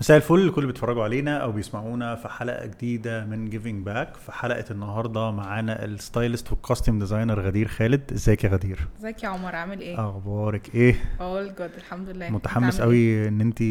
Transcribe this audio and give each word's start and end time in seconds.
مساء 0.00 0.16
الفل 0.16 0.46
لكل 0.46 0.54
اللي 0.62 0.66
بيتفرجوا 0.72 1.04
علينا 1.04 1.36
أو 1.38 1.52
بيسمعونا 1.52 2.14
في 2.14 2.28
حلقة 2.28 2.66
جديدة 2.66 3.24
من 3.24 3.50
Giving 3.50 3.84
Back 3.86 4.16
في 4.16 4.32
حلقة 4.32 4.64
النهارده 4.70 5.30
معانا 5.30 5.84
ال 5.84 5.93
stylist 5.93 6.52
وال 6.52 6.64
custom 6.64 6.98
designer 6.98 7.40
غدير 7.40 7.68
خالد. 7.68 8.12
إزيك 8.12 8.44
يا 8.44 8.48
غدير؟ 8.48 8.78
إزيك 8.98 9.22
يا 9.22 9.28
عمر؟ 9.28 9.54
عامل 9.56 9.80
إيه؟ 9.80 10.08
أخبارك 10.08 10.74
إيه؟ 10.74 10.94
all 11.20 11.54
good 11.54 11.70
الحمد 11.76 12.08
لله. 12.08 12.30
متحمس 12.30 12.74
بتعمل 12.74 12.92
إيه؟ 12.94 13.20
قوي 13.22 13.28
إن 13.28 13.40
أنت 13.40 13.62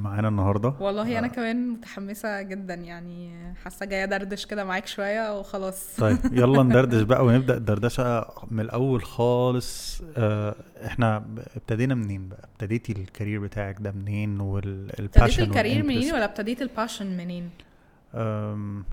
معانا 0.00 0.28
النهارده. 0.28 0.74
والله 0.80 1.18
أنا 1.18 1.26
آه. 1.26 1.30
كمان 1.30 1.68
متحمسة 1.70 2.42
جدا 2.42 2.74
يعني 2.74 3.32
حاسة 3.64 3.86
جاية 3.86 4.04
دردش 4.04 4.46
كده 4.46 4.64
معاك 4.64 4.86
شوية 4.86 5.38
وخلاص. 5.38 5.96
طيب 5.98 6.18
يلا 6.32 6.62
ندردش 6.72 7.02
بقى 7.02 7.24
ونبدأ 7.24 7.56
الدردشة 7.56 8.26
من 8.50 8.60
الأول 8.60 9.02
خالص. 9.04 10.02
آه، 10.16 10.54
إحنا 10.86 11.24
ابتدينا 11.56 11.94
منين 11.94 12.28
بقى؟ 12.28 12.48
ابتديتي 12.52 12.92
ال 12.92 12.99
career 12.99 13.40
بتاعك 13.40 13.76
ده 13.80 13.92
منين 13.92 14.40
وال 14.40 14.63
passion 14.63 15.42
ال 15.80 15.82
career 15.82 15.96
منين 15.98 16.14
ولا 16.14 16.24
ابتديت 16.24 16.62
ال 16.62 16.69
passion 16.69 17.16
منين؟ 17.16 17.50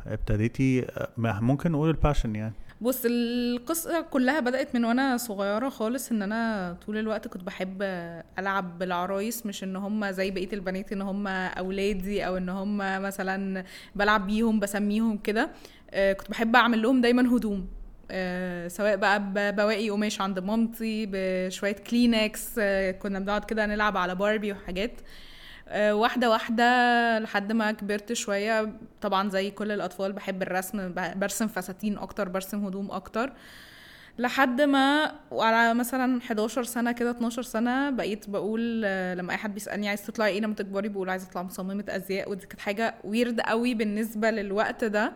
ابتديتي 0.07 0.85
ممكن 1.17 1.71
نقول 1.71 1.89
ال 1.89 1.95
passion 1.95 2.35
يعني. 2.35 2.53
بص 2.81 3.01
القصة 3.05 4.01
كلها 4.01 4.39
بدأت 4.39 4.75
من 4.75 4.85
وأنا 4.85 5.17
صغيرة 5.17 5.69
خالص 5.69 6.11
إن 6.11 6.21
أنا 6.21 6.75
طول 6.85 6.97
الوقت 6.97 7.27
كنت 7.27 7.43
بحب 7.43 7.77
ألعب 8.39 8.79
بالعرايس 8.79 9.45
مش 9.45 9.63
إن 9.63 9.75
هم 9.75 10.11
زي 10.11 10.31
بقية 10.31 10.53
البنات 10.53 10.91
إن 10.91 11.01
هم 11.01 11.27
أولادي 11.27 12.27
أو 12.27 12.37
إن 12.37 12.49
هم 12.49 12.77
مثلا 12.77 13.63
بلعب 13.95 14.27
بيهم 14.27 14.59
بسميهم 14.59 15.17
كده. 15.17 15.49
آه، 15.91 16.13
كنت 16.13 16.29
بحب 16.29 16.55
أعمل 16.55 16.81
لهم 16.81 17.01
دايما 17.01 17.35
هدوم. 17.37 17.67
آه، 18.11 18.67
سواء 18.67 18.95
بقى 18.95 19.23
ببواقي 19.35 19.89
قماش 19.89 20.21
عند 20.21 20.39
مامتي 20.39 21.09
بشوية 21.11 21.75
كلينكس 21.89 22.55
آه، 22.59 22.91
كنا 22.91 23.19
بنقعد 23.19 23.45
كده 23.45 23.65
نلعب 23.65 23.97
على 23.97 24.15
باربي 24.15 24.51
وحاجات. 24.51 25.01
آه، 25.69 25.95
واحدة 25.95 26.29
واحدة 26.29 26.63
لحد 27.19 27.51
ما 27.51 27.71
كبرت 27.71 28.13
شوية. 28.13 28.73
طبعا 29.01 29.29
زي 29.29 29.51
كل 29.51 29.71
الأطفال 29.71 30.13
بحب 30.13 30.41
الرسم 30.41 30.93
برسم 31.15 31.47
فساتين 31.47 31.97
أكتر 31.97 32.29
برسم 32.29 32.65
هدوم 32.65 32.91
أكتر. 32.91 33.33
لحد 34.19 34.61
ما 34.61 35.11
وعلى 35.31 35.73
مثلا 35.73 36.21
11 36.21 36.63
سنة 36.63 36.91
كده 36.91 37.11
12 37.11 37.41
سنة 37.41 37.89
بقيت 37.89 38.29
بقول 38.29 38.81
آه، 38.85 39.15
لما 39.15 39.31
أي 39.33 39.37
حد 39.37 39.53
بيسألني 39.53 39.89
عايز 39.89 40.05
تطلعي 40.05 40.31
إيه 40.31 40.39
لما 40.41 40.53
تكبري 40.55 40.89
بقول 40.89 41.09
عايزة 41.09 41.27
أطلع 41.29 41.43
مصممة 41.43 41.85
أزياء. 41.89 42.29
ودي 42.31 42.45
كانت 42.47 42.59
حاجة 42.61 42.95
weird 43.03 43.39
قوي 43.41 43.73
بالنسبة 43.73 44.31
للوقت 44.31 44.83
ده. 44.83 45.13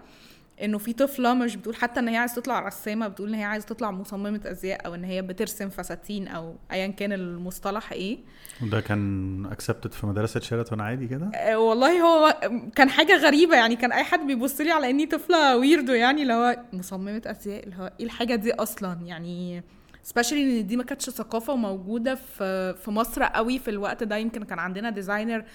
إنه 0.61 0.77
في 0.77 0.93
طفلة 0.93 1.33
مش 1.33 1.55
بتقول 1.55 1.75
حتى 1.75 1.99
إن 1.99 2.07
هي 2.07 2.17
عايزة 2.17 2.35
تطلع 2.35 2.59
رسامة 2.59 3.07
بتقول 3.07 3.29
إن 3.29 3.35
هي 3.35 3.43
عايزة 3.43 3.65
تطلع 3.65 3.91
مصممة 3.91 4.41
أزياء 4.45 4.85
أو 4.85 4.95
إن 4.95 5.03
هي 5.03 5.21
بترسم 5.21 5.69
فساتين 5.69 6.27
أو 6.27 6.55
ايا 6.71 6.87
كان 6.87 7.13
المصطلح 7.13 7.91
إيه. 7.91 8.17
وده 8.63 8.81
كان 8.81 9.45
accepted 9.45 9.93
في 9.93 10.07
مدرسة 10.07 10.39
شيراتون 10.39 10.81
عادي 10.81 11.07
كده؟ 11.07 11.31
آه، 11.35 11.59
والله 11.59 12.01
هو 12.01 12.39
كان 12.75 12.89
حاجة 12.89 13.17
غريبة 13.17 13.55
يعني 13.55 13.75
كان 13.75 13.91
أي 13.91 14.03
حد 14.03 14.27
بيبص 14.27 14.61
لي 14.61 14.71
على 14.71 14.89
إني 14.89 15.05
طفلة 15.05 15.57
weirdo 15.57 15.93
يعني 15.93 16.21
اللي 16.21 16.33
هو 16.33 16.57
مصممة 16.73 17.21
أزياء 17.25 17.63
اللي 17.63 17.75
هو 17.75 17.91
إيه 17.99 18.05
الحاجة 18.05 18.35
دي 18.35 18.53
أصلا؟ 18.53 18.99
يعني 19.05 19.63
specially 20.03 20.59
إن 20.59 20.67
دي 20.67 20.77
ما 20.77 20.83
كانتش 20.83 21.09
ثقافة 21.09 21.55
موجوده 21.55 22.15
في 22.15 22.73
في 22.73 22.91
مصر 22.91 23.23
قوي 23.23 23.59
في 23.59 23.69
الوقت 23.69 24.03
ده 24.03 24.17
يمكن 24.17 24.43
كان 24.43 24.59
عندنا 24.59 24.89
designer 24.89 25.45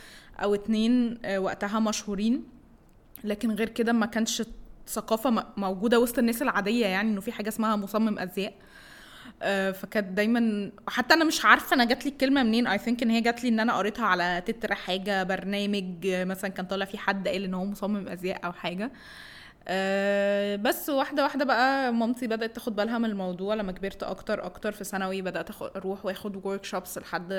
أو 0.42 0.54
اتنين 0.54 1.18
آه، 1.24 1.38
وقتها 1.38 1.80
مشهورين 1.80 2.44
لكن 3.24 3.50
غير 3.50 3.68
كده 3.68 3.92
ما 3.92 4.06
كانش 4.06 4.42
ثقافة 4.88 5.46
موجودة 5.56 6.00
وسط 6.00 6.18
الناس 6.18 6.42
العادية 6.42 6.86
يعني 6.86 7.10
إنه 7.10 7.20
في 7.20 7.32
حاجة 7.32 7.48
اسمها 7.48 7.76
مصمم 7.76 8.18
أزياء. 8.18 8.54
آه، 9.42 9.70
فكانت 9.70 10.08
دايما 10.08 10.70
حتى 10.88 11.14
أنا 11.14 11.24
مش 11.24 11.44
عارفة 11.44 11.74
أنا 11.74 11.84
جات 11.84 12.04
لي 12.04 12.10
الكلمة 12.10 12.42
منين. 12.42 12.66
I 12.66 12.78
think 12.78 13.02
إن 13.02 13.10
هي 13.10 13.20
جات 13.20 13.42
لي 13.44 13.48
إن 13.48 13.60
أنا 13.60 13.76
قريتها 13.76 14.06
على 14.06 14.42
تتر 14.46 14.74
حاجة 14.74 15.22
برنامج 15.22 16.06
مثلا 16.06 16.50
كان 16.50 16.66
طالع 16.66 16.84
فيه 16.84 16.98
حد 16.98 17.28
قال 17.28 17.44
إن 17.44 17.54
هو 17.54 17.64
مصمم 17.64 18.08
أزياء 18.08 18.46
أو 18.46 18.52
حاجة. 18.52 18.90
أه 19.70 20.56
بس 20.56 20.88
واحدة 20.88 21.22
واحدة 21.22 21.44
بقى 21.44 21.92
مامتي 21.92 22.26
بدأت 22.26 22.54
تاخد 22.54 22.76
بالها 22.76 22.98
من 22.98 23.04
الموضوع. 23.04 23.54
لما 23.54 23.72
كبرت 23.72 24.02
أكتر 24.02 24.46
أكتر 24.46 24.72
في 24.72 24.84
ثانوي 24.84 25.22
بدأت 25.22 25.62
أروح 25.62 26.06
وآخد 26.06 26.46
workshops 26.46 26.98
لحد 26.98 27.32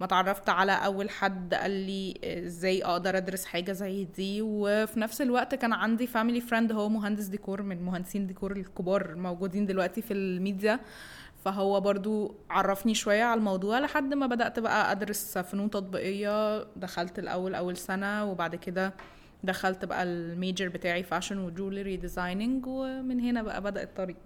ما 0.00 0.06
اتعرفت 0.06 0.48
على 0.48 0.72
أول 0.72 1.10
حد 1.10 1.54
قال 1.54 1.70
لي 1.70 2.14
إزاي 2.24 2.84
أقدر 2.84 3.16
أدرس 3.16 3.44
حاجة 3.44 3.72
زي 3.72 4.04
دي. 4.04 4.42
وفي 4.42 5.00
نفس 5.00 5.20
الوقت 5.20 5.54
كان 5.54 5.72
عندي 5.72 6.06
family 6.06 6.40
friend 6.40 6.72
هو 6.72 6.88
مهندس 6.88 7.24
ديكور 7.24 7.62
من 7.62 7.82
مهندسين 7.82 8.26
ديكور 8.26 8.52
الكبار 8.52 9.14
موجودين 9.14 9.66
دلوقتي 9.66 10.02
في 10.02 10.14
الميديا. 10.14 10.80
فهو 11.44 11.80
برضو 11.80 12.34
عرفني 12.50 12.94
شوية 12.94 13.24
على 13.24 13.38
الموضوع 13.38 13.78
لحد 13.78 14.14
ما 14.14 14.26
بدأت 14.26 14.58
بقى 14.58 14.92
أدرس 14.92 15.38
فنون 15.38 15.70
تطبيقية. 15.70 16.64
دخلت 16.76 17.18
الأول 17.18 17.54
أول 17.54 17.76
سنة 17.76 18.24
وبعد 18.24 18.56
كده 18.56 18.92
دخلت 19.46 19.84
بقى 19.84 20.02
ال 20.02 20.13
major 20.13 20.68
بتاعي 20.68 21.02
fashion 21.02 21.38
و 21.38 21.45
jewelry 21.45 21.96
designing 21.96 22.66
ومن 22.66 23.20
هنا 23.20 23.42
بقى 23.42 23.62
بدأ 23.62 23.82
الطريق. 23.82 24.16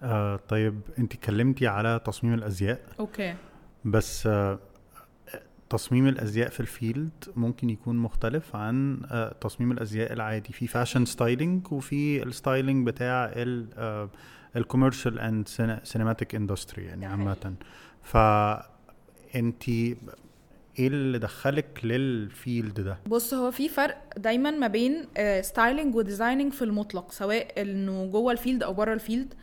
آه 0.00 0.40
طيب 0.48 0.80
انت 0.98 1.14
اتكلمتي 1.14 1.66
على 1.66 2.00
تصميم 2.04 2.34
الأزياء. 2.34 2.80
okay. 3.00 3.34
بس 3.84 4.26
آه 4.26 4.58
تصميم 5.70 6.08
الأزياء 6.08 6.48
في 6.48 6.60
ال 6.60 6.71
field 6.71 7.24
ممكن 7.36 7.70
يكون 7.70 7.96
مختلف 7.96 8.56
عن 8.56 9.02
آه 9.10 9.32
تصميم 9.40 9.72
الأزياء 9.72 10.12
العادي. 10.12 10.52
في 10.52 10.66
fashion 10.66 11.04
styling 11.04 11.72
وفي 11.72 12.22
ال 12.22 12.30
styling 12.30 12.86
بتاع 12.86 13.32
ال 14.56 14.62
commercial 14.62 15.18
and 15.18 15.48
cinematic 15.84 16.34
industry 16.34 16.84
يعني 16.84 17.06
عامة. 17.06 17.54
ف 18.02 18.16
انت 19.36 19.64
إيه 20.78 20.88
اللي 20.88 21.18
دخلك 21.18 21.80
لل 21.84 22.11
field 22.11 22.80
ده؟ 22.80 22.98
بص 23.06 23.34
هو 23.34 23.50
في 23.50 23.68
فرق 23.68 23.98
دايما 24.16 24.50
ما 24.50 24.66
بين 24.66 25.06
styling 25.40 25.94
و 25.94 26.00
designing 26.00 26.52
في 26.52 26.62
المطلق 26.62 27.12
سواء 27.12 27.62
إنه 27.62 28.06
جوه 28.06 28.32
ال 28.32 28.37
field 28.37 28.62
أو 28.62 28.72
بره 28.72 28.94
ال 28.94 29.00
field. 29.00 29.34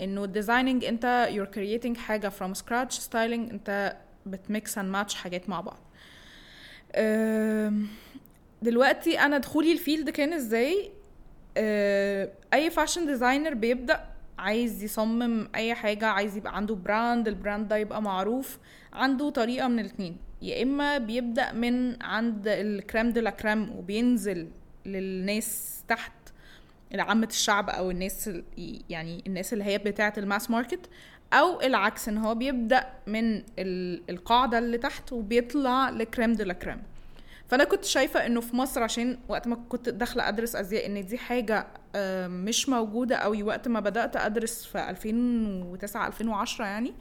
إنه 0.00 0.24
ال 0.24 0.30
designing 0.30 0.84
أنت 0.84 1.28
you're 1.32 1.56
creating 1.56 1.98
حاجة 1.98 2.28
from 2.40 2.58
scratch 2.58 2.90
styling 2.90 3.50
أنت 3.50 3.96
بت 4.26 4.47
mix 4.47 4.78
and 4.78 4.90
match 4.90 5.14
حاجات 5.14 5.48
مع 5.48 5.60
بعض. 5.60 5.78
دلوقتي 8.62 9.18
أنا 9.20 9.38
دخولي 9.38 9.72
ال 9.72 9.78
field 9.78 10.10
كان 10.10 10.32
إزاي؟ 10.32 10.90
أه، 11.56 12.30
أي 12.54 12.70
fashion 12.70 13.06
designer 13.06 13.54
بيبدأ 13.54 14.04
عايز 14.38 14.82
يصمم 14.82 15.48
أي 15.54 15.74
حاجة 15.74 16.06
عايز 16.06 16.36
يبقى 16.36 16.56
عنده 16.56 16.74
brand 16.74 17.28
ال 17.28 17.35
brand 17.35 17.68
ده 17.68 17.76
يبقى 17.76 18.02
معروف 18.02 18.58
عنده 18.92 19.30
طريقة 19.30 19.68
من 19.68 19.78
الاتنين. 19.78 20.16
يا 20.46 20.62
إما 20.62 20.98
بيبدأ 20.98 21.52
من 21.52 22.02
عند 22.02 22.48
ال 22.48 22.58
crème 22.58 23.10
de 23.10 23.20
la 23.20 23.30
crème 23.30 23.70
وبينزل 23.78 24.48
للناس 24.86 25.80
تحت 25.88 26.12
لعامة 26.92 27.26
الشعب 27.26 27.70
أو 27.70 27.90
الناس 27.90 28.28
ال- 28.28 28.44
يعني 28.90 29.22
الناس 29.26 29.52
اللي 29.52 29.64
هي 29.64 29.78
بتاعة 29.78 30.12
الماس 30.18 30.50
ماركت 30.50 30.80
أو 31.32 31.60
العكس 31.60 32.08
إن 32.08 32.18
هو 32.18 32.34
بيبدأ 32.34 32.86
من 33.06 33.42
ال- 33.58 34.02
القاعدة 34.10 34.58
اللي 34.58 34.78
تحت 34.78 35.12
وبيطلع 35.12 35.90
لكريم 35.90 36.32
دي 36.32 36.44
لا 36.44 36.52
كريم 36.52 36.82
فأنا 37.48 37.64
كنت 37.64 37.84
شايفة 37.84 38.26
إنه 38.26 38.40
في 38.40 38.56
مصر 38.56 38.82
عشان 38.82 39.18
وقت 39.28 39.46
ما 39.48 39.56
كنت 39.68 39.88
داخلة 39.88 40.28
أدرس 40.28 40.56
أزياء 40.56 40.86
إن 40.86 41.06
دي 41.06 41.18
حاجة 41.18 41.66
آه، 41.94 42.26
مش 42.28 42.68
موجودة 42.68 43.16
قوي 43.16 43.42
وقت 43.42 43.68
ما 43.68 43.80
بدأت 43.80 44.16
أدرس 44.16 44.64
في 44.64 44.90
2009 44.90 46.06
2010 46.06 46.64
يعني. 46.64 46.92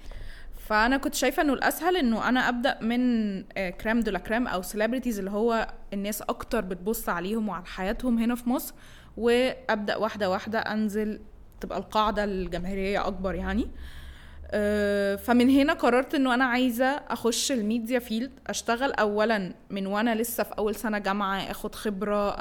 فأنا 0.66 0.98
كنت 0.98 1.16
شايفة 1.16 1.42
إنه 1.42 1.53
الأسهل 1.53 1.98
إنه 1.98 2.30
أنا 2.30 2.50
أبدأ 2.50 2.78
من 2.81 3.42
crème 3.72 4.00
de 4.00 4.12
la 4.12 4.19
crème 4.19 4.47
أو 4.48 4.62
celebrities 4.62 5.19
اللي 5.20 5.31
هو 5.31 5.68
الناس 5.94 6.22
أكتر 6.22 6.62
بتبص 6.62 7.09
عليهم 7.09 7.50
وعلى 7.50 7.66
حياتهم 7.66 8.18
هنا 8.18 8.36
في 8.36 8.50
مصر 8.50 8.74
وأبدأ 9.18 9.96
واحدة 9.96 10.30
واحدة 10.30 10.59
أنزل 10.59 11.20
تبقى 11.62 11.78
القاعدة 11.78 12.24
الجماهيرية 12.24 13.08
أكبر 13.08 13.36
يعني. 13.36 13.68
آه، 14.52 15.16
فمن 15.16 15.50
هنا 15.50 15.74
قررت 15.74 16.16
إنه 16.16 16.34
أنا 16.34 16.46
عايزة 16.46 16.86
أخش 16.86 17.52
ال 17.52 17.59
media 17.59 18.00
field 18.00 18.31
أشتغل 18.48 18.92
اولا 18.92 19.54
من 19.70 19.88
وأنا 19.88 20.16
لسه 20.16 20.44
في 20.44 20.54
أول 20.58 20.75
سنة 20.75 20.98
جامعة 20.98 21.38
آخد 21.52 21.75
خبرة 21.75 22.36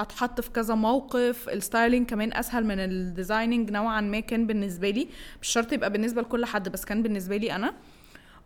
أتحط 0.00 0.40
في 0.40 0.50
كذا 0.50 0.74
موقف. 0.74 1.48
ال 1.48 1.55
styling 1.55 2.06
كمان 2.10 2.32
أسهل 2.32 2.64
من 2.64 2.78
ال 2.78 2.87
designing 2.87 3.70
نوعا 3.70 4.00
ما 4.00 4.20
كان 4.20 4.46
بالنسبة 4.46 4.90
لي. 4.90 5.08
مش 5.42 5.48
شرط 5.48 5.72
يبقى 5.72 5.90
بالنسبة 5.90 6.22
لكل 6.22 6.44
حد 6.44 6.68
بس 6.68 6.84
كان 6.84 7.02
بالنسبة 7.02 7.36
لي 7.36 7.52
أنا. 7.52 7.74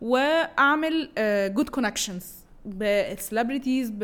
وأعمل 0.01 1.09
good 1.55 1.69
connections 1.69 2.35
بال 2.65 2.84
celebrities 2.84 3.91
ب... 3.91 3.99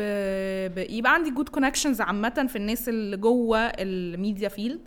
ب... 0.75 0.77
يبقى 0.89 1.13
عندي 1.13 1.29
good 1.29 1.49
connections 1.49 2.01
عامة 2.01 2.45
في 2.49 2.55
الناس 2.55 2.89
اللي 2.89 3.17
جوه 3.17 3.59
ال 3.59 3.74
media 3.74 4.49
field 4.49 4.79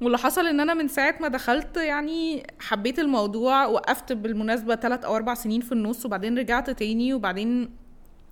واللي 0.00 0.18
حصل 0.18 0.46
إن 0.46 0.60
أنا 0.60 0.74
من 0.74 0.88
ساعة 0.88 1.14
ما 1.20 1.28
دخلت 1.28 1.76
يعني 1.76 2.46
حبيت 2.60 2.98
الموضوع 2.98 3.66
وقفت 3.66 4.12
بالمناسبة 4.12 4.76
ثلاث 4.76 5.04
أو 5.04 5.16
أربع 5.16 5.34
سنين 5.34 5.60
في 5.60 5.72
النص 5.72 6.06
وبعدين 6.06 6.38
رجعت 6.38 6.70
تاني 6.70 7.14
وبعدين 7.14 7.70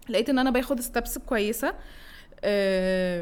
لقيت 0.09 0.29
إن 0.31 0.39
أنا 0.39 0.51
باخد 0.51 0.81
steps 0.81 1.19
كويسة. 1.19 1.75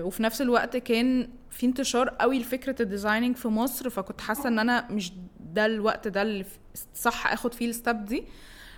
وفي 0.06 0.23
نفس 0.23 0.43
الوقت 0.43 0.76
كان 0.76 1.29
في 1.50 1.67
انتشار 1.67 2.09
قوي 2.09 2.38
لفكرة 2.38 2.82
ال 2.82 2.88
designing 2.88 3.37
في 3.37 3.49
مصر 3.49 3.91
فكنت 3.91 4.21
حاسة 4.21 4.49
إن 4.49 4.59
أنا 4.59 4.87
مش 4.91 5.12
ده 5.41 5.67
الوقت 5.67 6.09
ده 6.09 6.23
اللي 6.23 6.44
صح 6.94 7.32
آخد 7.32 7.55
فيه 7.55 7.69
ال 7.69 7.76
step 7.76 8.05
دي. 8.05 8.25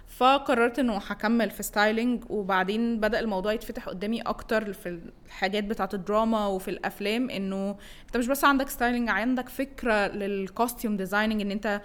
فقررت 0.07 0.79
إنه 0.79 0.97
هكمل 0.97 1.51
في 1.51 1.63
styling 1.63 2.25
وبعدين 2.31 3.01
بدأ 3.01 3.21
الموضوع 3.21 3.53
يتفتح 3.53 3.89
قدامي 3.89 4.21
أكتر 4.21 4.73
في 4.73 5.01
الحاجات 5.27 5.65
بتاعة 5.65 5.89
الدراما 5.95 6.47
وفي 6.47 6.69
الأفلام 6.69 7.31
إنه 7.31 7.77
أنت 8.07 8.17
مش 8.17 8.27
بس 8.27 8.45
عندك 8.45 8.69
styling 8.69 9.09
عندك 9.09 9.49
فكرة 9.49 10.07
لل 10.07 10.27
costume 10.27 10.97
designing 10.97 11.41
إن 11.41 11.51
أنت 11.51 11.81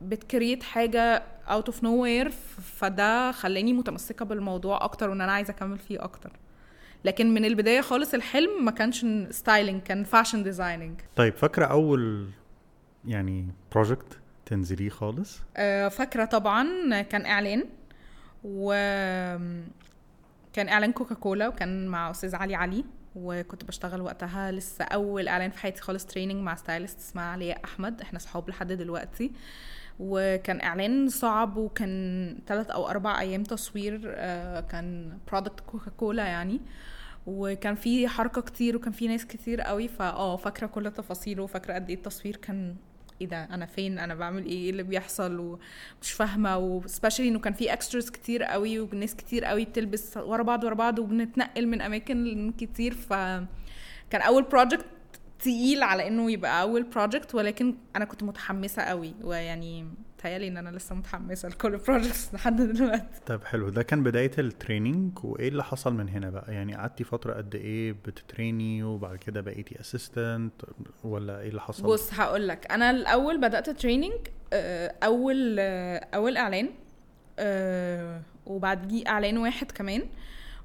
بت 0.00 0.15
create 0.15 0.62
حاجة 0.62 1.22
out 1.48 1.66
of 1.68 1.82
nowhere 1.82 2.30
فده 2.76 3.32
خلاني 3.32 3.72
متمسكة 3.72 4.24
بالموضوع 4.24 4.84
أكتر 4.84 5.10
وإن 5.10 5.20
أنا 5.20 5.32
عايزة 5.32 5.50
أكمل 5.50 5.78
فيه 5.78 6.04
أكتر. 6.04 6.30
لكن 7.04 7.34
من 7.34 7.44
البداية 7.44 7.80
خالص 7.80 8.14
الحلم 8.14 8.64
ما 8.64 8.70
كانش 8.70 9.06
styling 9.30 9.82
كان 9.82 10.04
fashion 10.04 10.42
designing 10.42 11.00
طيب 11.16 11.36
فاكرة 11.36 11.64
أول 11.64 12.28
يعني 13.04 13.46
project 13.72 14.18
تنزليه 14.46 14.90
خالص؟ 14.90 15.40
آه، 15.56 15.88
فاكرة 15.88 16.24
طبعا 16.24 17.02
كان 17.02 17.26
إعلان 17.26 17.64
و 18.44 18.72
كان 20.52 20.68
إعلان 20.68 20.92
Coca-Cola 20.92 21.48
وكان 21.48 21.86
مع 21.86 22.10
أستاذ 22.10 22.34
علي 22.34 22.54
علي 22.54 22.84
وكنت 23.16 23.64
بشتغل 23.64 24.00
وقتها 24.00 24.52
لسه 24.52 24.84
أول 24.84 25.28
إعلان 25.28 25.50
في 25.50 25.58
حياتي 25.58 25.82
خالص 25.82 26.06
training 26.06 26.42
مع 26.42 26.54
stylist 26.54 26.98
اسمها 26.98 27.24
علياء 27.24 27.60
أحمد. 27.64 28.00
إحنا 28.00 28.18
صحاب 28.18 28.48
لحد 28.48 28.72
دلوقتي. 28.72 29.32
وكان 30.00 30.60
إعلان 30.60 31.08
صعب 31.08 31.56
وكان 31.56 32.38
ثلاث 32.46 32.70
أو 32.70 32.88
أربع 32.88 33.20
أيام 33.20 33.42
تصوير 33.42 34.00
آه، 34.06 34.60
كان 34.60 35.18
product 35.32 35.60
Coca-Cola 35.60 36.26
يعني. 36.26 36.60
وكان 37.26 37.74
في 37.74 38.08
حركة 38.08 38.40
كتير 38.40 38.76
وكان 38.76 38.92
في 38.92 39.08
ناس 39.08 39.26
كتير 39.26 39.60
قوي 39.60 39.88
فاه 39.88 40.36
فاكرة 40.36 40.66
كل 40.66 40.90
تفاصيله 40.90 41.42
وفاكرة 41.42 41.74
قد 41.74 41.88
إيه 41.88 41.96
التصوير 41.96 42.36
كان 42.36 42.76
إيه 43.20 43.26
ده؟ 43.26 43.44
أنا 43.44 43.66
فين؟ 43.66 43.98
أنا 43.98 44.14
بعمل 44.14 44.44
إيه؟ 44.44 44.52
إيه 44.52 44.70
اللي 44.70 44.82
بيحصل؟ 44.82 45.38
ومش 45.38 46.12
فاهمة. 46.12 46.58
و 46.58 46.65
specially 46.65 47.28
إنه 47.28 47.38
كان 47.38 47.52
في 47.52 47.72
extras 47.72 48.10
كتير 48.10 48.42
قوي 48.42 48.80
وناس 48.80 49.14
كتير 49.16 49.44
قوي 49.44 49.64
بتلبس 49.64 50.16
ورا 50.16 50.42
بعض 50.42 50.64
ورا 50.64 50.74
بعض 50.74 50.98
وبنتنقل 50.98 51.66
من 51.66 51.80
أماكن 51.80 52.52
كتير 52.58 52.94
ف 52.94 53.12
كان 54.10 54.22
أول 54.26 54.42
project 54.42 54.84
تقيل 55.38 55.82
على 55.82 56.08
إنه 56.08 56.30
يبقى 56.30 56.62
أول 56.62 56.82
project 56.82 57.34
ولكن 57.34 57.74
أنا 57.96 58.04
كنت 58.04 58.22
متحمسة 58.22 58.82
قوي. 58.82 59.14
ويعني 59.22 59.86
تهيألي 60.18 60.48
إن 60.48 60.56
أنا 60.56 60.70
لسه 60.76 60.94
متحمسة 60.94 61.48
لكل 61.48 61.76
projects 61.76 62.34
لحد 62.34 62.62
دلوقتي. 62.62 63.20
طب 63.26 63.44
حلو. 63.44 63.68
ده 63.68 63.82
كان 63.82 64.02
بداية 64.02 64.30
ال 64.38 64.48
training 64.48 65.24
وإيه 65.24 65.48
اللي 65.48 65.64
حصل 65.64 65.94
من 65.94 66.08
هنا 66.08 66.30
بقى؟ 66.30 66.54
يعني 66.54 66.74
قعدتي 66.74 67.04
فترة 67.04 67.34
قد 67.34 67.54
إيه 67.54 67.92
بتت 67.92 68.22
train 68.22 68.72
ي 68.72 68.82
وبعد 68.82 69.16
كده 69.16 69.40
بقيتي 69.40 69.80
assistant 69.80 70.52
ولا 71.04 71.40
إيه 71.40 71.48
اللي 71.48 71.60
حصل؟ 71.60 71.82
بص 71.82 72.14
هقول 72.14 72.48
لك 72.48 72.72
أنا 72.72 72.90
الأول 72.90 73.40
بدأت 73.40 73.70
training 73.70 74.12
آه، 74.52 74.94
أول 75.02 75.56
آه، 75.60 76.06
أول 76.14 76.36
إعلان 76.36 76.70
آه، 77.38 78.22
وبعد 78.46 79.02
إعلان 79.06 79.38
واحد 79.38 79.72
كمان. 79.72 80.02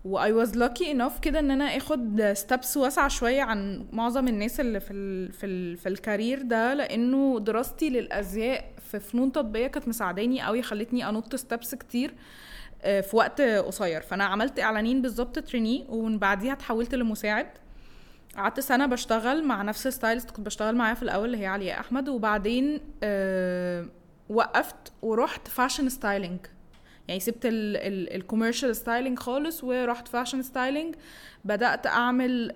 و 0.05 0.31
I 0.31 0.38
was 0.38 0.57
lucky 0.57 0.91
enough 0.91 1.19
كده 1.19 1.39
إن 1.39 1.51
أنا 1.51 1.77
آخد 1.77 2.31
steps 2.33 2.77
واسعة 2.77 3.07
شوية 3.07 3.41
عن 3.41 3.85
معظم 3.91 4.27
الناس 4.27 4.59
اللي 4.59 4.79
في 4.79 4.93
ال 4.93 5.31
في 5.33 5.45
ال 5.45 5.77
في 5.77 5.89
ال 5.89 5.97
career 5.97 6.41
ده 6.41 6.73
لأنه 6.73 7.39
دراستي 7.39 7.89
للأزياء 7.89 8.71
في 8.91 8.99
فنون 8.99 9.31
تطبيقية 9.31 9.67
كانت 9.67 9.87
مساعداني 9.87 10.41
قوي 10.41 10.61
خلتني 10.61 11.09
أنط 11.09 11.35
steps 11.35 11.75
كتير 11.75 12.13
آه، 12.81 13.01
في 13.01 13.15
وقت 13.15 13.41
قصير. 13.41 14.01
فأنا 14.01 14.23
عملت 14.23 14.59
إعلانين 14.59 15.01
بالظبط 15.01 15.39
trainee 15.39 15.85
ومن 15.89 16.19
بعديها 16.19 16.53
اتحولت 16.53 16.95
لمساعد. 16.95 17.47
قعدت 18.37 18.59
سنة 18.59 18.85
بشتغل 18.85 19.43
مع 19.43 19.61
نفس 19.61 19.87
ال 19.87 19.93
stylist 19.93 20.31
كنت 20.31 20.45
بشتغل 20.45 20.75
معاها 20.75 20.93
في 20.93 21.03
الأول 21.03 21.25
اللي 21.25 21.37
هي 21.37 21.45
علياء 21.45 21.79
أحمد 21.79 22.09
وبعدين 22.09 22.79
أه 23.03 23.85
وقفت 24.29 24.93
ورحت 25.01 25.47
fashion 25.47 25.89
styling 25.89 26.39
يعني 27.07 27.19
سبت 27.19 27.39
ال 27.45 27.57
commercial 27.57 28.75
styling 28.75 29.19
خالص 29.19 29.63
ورحت 29.63 30.07
fashion 30.07 30.41
styling 30.41 30.95
بدأت 31.45 31.87
أعمل 31.87 32.51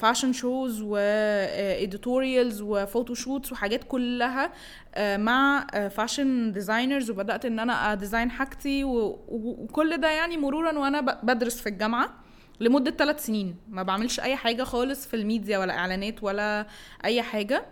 fashion 0.00 0.32
shows 0.32 0.82
و 0.82 0.98
editorials 0.98 2.62
و 2.62 2.71
photo 2.71 3.14
shoots 3.14 3.52
وحاجات 3.52 3.84
كلها 3.84 4.52
آه، 4.94 5.16
مع 5.16 5.66
fashion 5.88 6.48
آه، 6.48 6.52
designers 6.52 7.10
وبدأت 7.10 7.44
إن 7.44 7.58
أنا 7.58 7.92
أ 7.92 7.97
design 7.97 8.30
حاجتي 8.30 8.84
وكل 8.84 9.96
ده 9.96 10.10
يعني 10.10 10.36
مرورا 10.36 10.78
وأنا 10.78 11.00
بدرس 11.00 11.60
في 11.60 11.68
الجامعة 11.68 12.14
لمدة 12.60 12.90
ثلاث 12.90 13.26
سنين. 13.26 13.56
ما 13.68 13.82
بعملش 13.82 14.20
أي 14.20 14.36
حاجة 14.36 14.62
خالص 14.62 15.06
في 15.06 15.16
الميديا 15.16 15.58
ولا 15.58 15.78
إعلانات 15.78 16.22
ولا 16.22 16.66
أي 17.04 17.22
حاجة. 17.22 17.66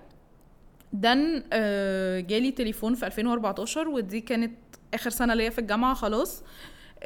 then 0.93 1.43
آه، 1.53 2.21
جالي 2.21 2.51
تليفون 2.51 2.95
في 2.95 3.07
2014 3.07 3.89
ودي 3.89 4.21
كانت 4.21 4.53
آخر 4.95 5.11
سنة 5.11 5.35
ليا 5.35 5.51
في 5.51 5.59
الجامعة 5.59 5.95
خلاص 5.95 6.43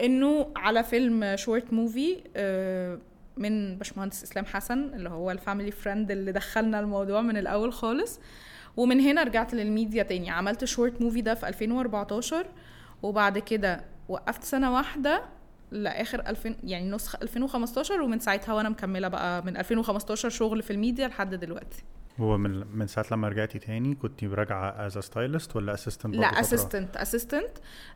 إنه 0.01 0.53
على 0.57 0.85
فيلم 0.85 1.37
short 1.37 1.73
movie 1.73 2.17
من 3.37 3.79
باشمهندس 3.79 4.23
إسلام 4.23 4.45
حسن 4.45 4.79
اللي 4.95 5.09
هو 5.09 5.31
ال 5.31 5.36
family 5.36 5.71
friend 5.71 6.11
اللي 6.11 6.33
دخلنا 6.33 6.81
الموضوع 6.81 7.21
من 7.21 7.37
الأول 7.37 7.73
خالص. 7.73 8.21
ومن 8.77 9.01
هنا 9.01 9.23
رجعت 9.23 9.55
للميديا 9.55 10.03
تاني. 10.03 10.31
عملت 10.31 10.65
short 10.65 11.03
movie 11.03 11.21
ده 11.21 11.35
في 11.35 11.49
2014 11.49 12.47
وبعد 13.03 13.39
كده 13.39 13.85
وقفت 14.09 14.45
سنة 14.45 14.75
واحدة 14.75 15.23
لآخر 15.71 16.21
2000 16.21 16.55
يعني 16.65 16.91
نسخة 16.91 17.19
2015 17.23 18.01
ومن 18.01 18.19
ساعتها 18.19 18.55
وأنا 18.55 18.69
مكملة 18.69 19.09
بقى 19.09 19.45
من 19.45 19.57
2015 19.57 20.29
شغل 20.29 20.63
في 20.63 20.73
الميديا 20.73 21.09
لحد 21.09 21.35
دلوقتي. 21.35 21.85
هو 22.21 22.39
من 22.39 22.65
من 22.79 22.87
ساعة 22.87 23.07
لما 23.13 23.29
رجعتي 23.29 23.59
تاني 23.59 23.95
كنت 23.95 24.25
راجعه 24.25 24.87
as 24.87 24.99
stylist 24.99 25.57
ولا 25.57 25.75
assistant 25.75 26.15
لا 26.17 26.27
assistant 26.27 26.97
assistant 26.97 27.51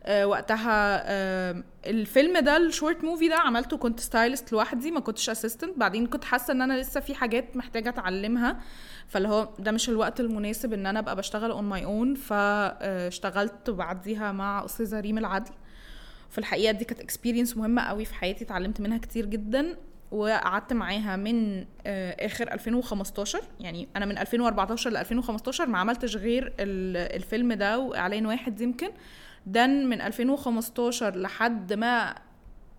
آه 0.05 0.27
وقتها 0.27 1.03
آه 1.11 1.65
الفيلم 1.87 2.39
ده 2.39 2.57
ال 2.57 2.65
short 2.65 3.05
movie 3.05 3.29
ده 3.29 3.37
عملته 3.37 3.77
كنت 3.77 4.01
stylist 4.01 4.53
لوحدي 4.53 4.91
ما 4.91 5.01
كنتش 5.01 5.31
assistant 5.31 5.79
بعدين 5.79 6.07
كنت 6.07 6.25
حاسة 6.25 6.53
إن 6.53 6.63
أنا 6.63 6.81
لسه 6.81 7.01
في 7.01 7.15
حاجات 7.15 7.57
محتاجة 7.57 7.89
أتعلمها. 7.89 8.61
فاللي 9.09 9.29
هو 9.29 9.49
ده 9.59 9.73
مش 9.73 9.89
الوقت 9.89 10.21
المناسب 10.21 10.73
إن 10.73 10.87
أنا 10.87 10.99
أبقى 10.99 11.17
بشتغل 11.17 11.51
on 11.51 11.65
my 11.65 11.85
own 11.85 12.15
فاشتغلت 12.15 13.71
بعديها 13.71 14.33
مع 14.33 14.65
أستاذة 14.65 15.01
ريم 15.01 15.19
العدل. 15.19 15.53
في 16.31 16.39
الحقيقة 16.39 16.73
دي 16.73 16.85
كانت 16.85 17.01
experience 17.01 17.57
مهمة 17.57 17.83
قوي 17.83 18.05
في 18.05 18.15
حياتي 18.15 18.45
اتعلمت 18.45 18.81
منها 18.81 18.99
كتير 18.99 19.27
جدا. 19.27 19.77
وقعدت 20.11 20.73
معاها 20.73 21.17
من 21.17 21.65
آه، 21.87 22.27
آخر 22.27 22.53
2015 22.53 23.41
يعني 23.61 23.89
أنا 23.97 24.07
من 24.07 24.19
2014 24.19 24.91
ل 24.91 24.97
2015 24.97 25.67
ما 25.67 25.79
عملتش 25.79 26.17
غير 26.17 26.53
الفيلم 26.59 27.53
ده 27.53 27.79
وإعلان 27.79 28.27
واحد 28.27 28.61
يمكن. 28.61 28.89
then 29.47 29.87
من 29.89 30.01
2015 30.01 31.17
لحد 31.17 31.73
ما 31.73 32.15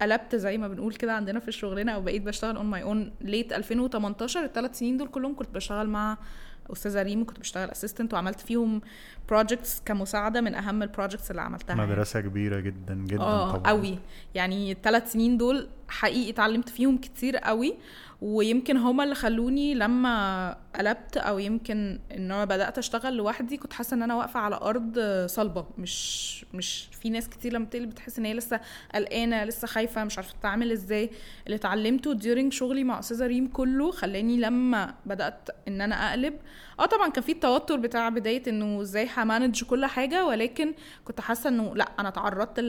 قلبت 0.02 0.36
زي 0.36 0.58
ما 0.58 0.68
بنقول 0.68 0.94
كده 0.94 1.14
عندنا 1.14 1.40
في 1.40 1.52
شغلنا 1.52 1.92
أو 1.92 2.02
بقيت 2.02 2.22
بشتغل 2.22 2.56
on 2.56 2.66
my 2.66 2.84
own 2.84 3.12
late 3.22 3.54
2018 3.54 4.44
الثلاث 4.44 4.80
سنين 4.80 4.98
دول 4.98 5.08
كلهم 5.08 5.36
كنت 5.36 5.50
بشتغل 5.50 5.90
مع 5.90 6.18
أستاذة 6.74 7.02
ريم 7.02 7.22
وكنت 7.22 7.40
بشتغل 7.40 7.70
assistant 7.72 8.14
وعملت 8.14 8.40
فيهم 8.40 8.82
projects 9.30 9.82
كمساعدة 9.86 10.42
من 10.42 10.56
أهم 10.56 10.84
ال 10.84 10.89
projects 10.89 11.32
اللي 11.32 11.42
عملتها 11.42 11.76
مدرسة 11.76 12.18
يعني. 12.20 12.30
كبيرة 12.30 12.60
جدا 12.60 12.94
جدا 12.96 13.22
آه 13.22 13.62
قوي. 13.66 14.00
يعني 14.36 14.72
الثلاث 14.72 15.12
سنين 15.12 15.38
دول 15.38 15.68
حقيقي 15.92 16.30
اتعلمت 16.30 16.70
فيهم 16.70 16.98
كتير 16.98 17.38
قوي 17.38 17.76
ويمكن 18.22 18.78
هما 18.78 19.04
اللي 19.04 19.16
خلوني 19.16 19.74
لما 19.74 20.58
قلبت 20.76 21.18
أو 21.18 21.40
يمكن 21.40 22.00
إن 22.12 22.32
أنا 22.32 22.46
بدأت 22.46 22.78
أشتغل 22.78 23.16
لوحدي 23.16 23.58
كنت 23.58 23.74
حاسة 23.74 23.96
إن 23.96 24.04
أنا 24.04 24.16
واقفة 24.16 24.40
على 24.40 24.56
أرض 24.56 25.00
صلبة. 25.26 25.66
مش 25.78 26.46
مش 26.54 26.88
في 27.02 27.10
ناس 27.10 27.30
كتير 27.30 27.54
لما 27.54 27.66
بتقلب 27.66 27.90
بتحس 27.90 28.20
إن 28.20 28.26
هي 28.26 28.34
لسه 28.34 28.60
قلقانة 28.96 29.44
لسه 29.44 29.68
خايفة 29.68 30.04
مش 30.04 30.18
عارفة 30.18 30.34
تتعامل 30.40 30.72
إزاي. 30.72 31.10
اللي 31.46 31.56
اتعلمته 31.56 32.14
during 32.14 32.54
شغلي 32.54 32.84
مع 32.84 33.00
أستاذة 33.00 33.28
ريم 33.28 33.48
كله 33.48 33.92
خلاني 33.92 34.38
لما 34.38 34.96
بدأت 35.06 35.50
إن 35.68 35.82
أنا 35.82 36.10
أقلب 36.10 36.34
آه 36.82 36.86
طبعا 36.86 37.10
كان 37.10 37.24
في 37.24 37.32
التوتر 37.32 37.78
بتاع 37.78 38.10
بداية 38.10 38.44
إنه 38.48 38.82
إزاي 38.82 39.10
ه 39.18 39.25
manage 39.25 39.64
كل 39.64 39.86
حاجة 39.86 40.26
ولكن 40.26 40.74
كنت 41.06 41.22
حاسة 41.22 41.50
إنه 41.50 41.76
لأ 41.76 41.92
أنا 42.00 42.08
اتعرضت 42.10 42.60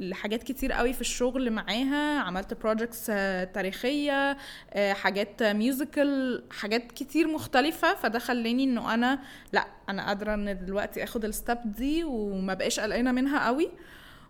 لحاجات 0.00 0.42
كتير 0.42 0.72
قوي 0.72 0.92
في 0.92 1.00
الشغل 1.00 1.50
معاها. 1.50 2.18
عملت 2.20 2.54
projects 2.54 3.06
تاريخية 3.54 4.36
آه، 4.72 4.92
حاجات 4.92 5.42
musical 5.42 6.42
حاجات 6.50 6.92
كتير 6.92 7.28
مختلفة. 7.28 7.94
فده 7.94 8.18
خلاني 8.18 8.64
إنه 8.64 8.94
أنا 8.94 9.18
لأ 9.52 9.66
أنا 9.88 10.06
قادرة 10.06 10.34
إن 10.34 10.64
دلوقتي 10.66 11.04
آخد 11.04 11.32
ال 11.32 11.37
step 11.37 11.58
دي 11.66 12.04
وما 12.04 12.54
بقاش 12.54 12.80
قلقانة 12.80 13.12
منها 13.12 13.46
قوي. 13.46 13.70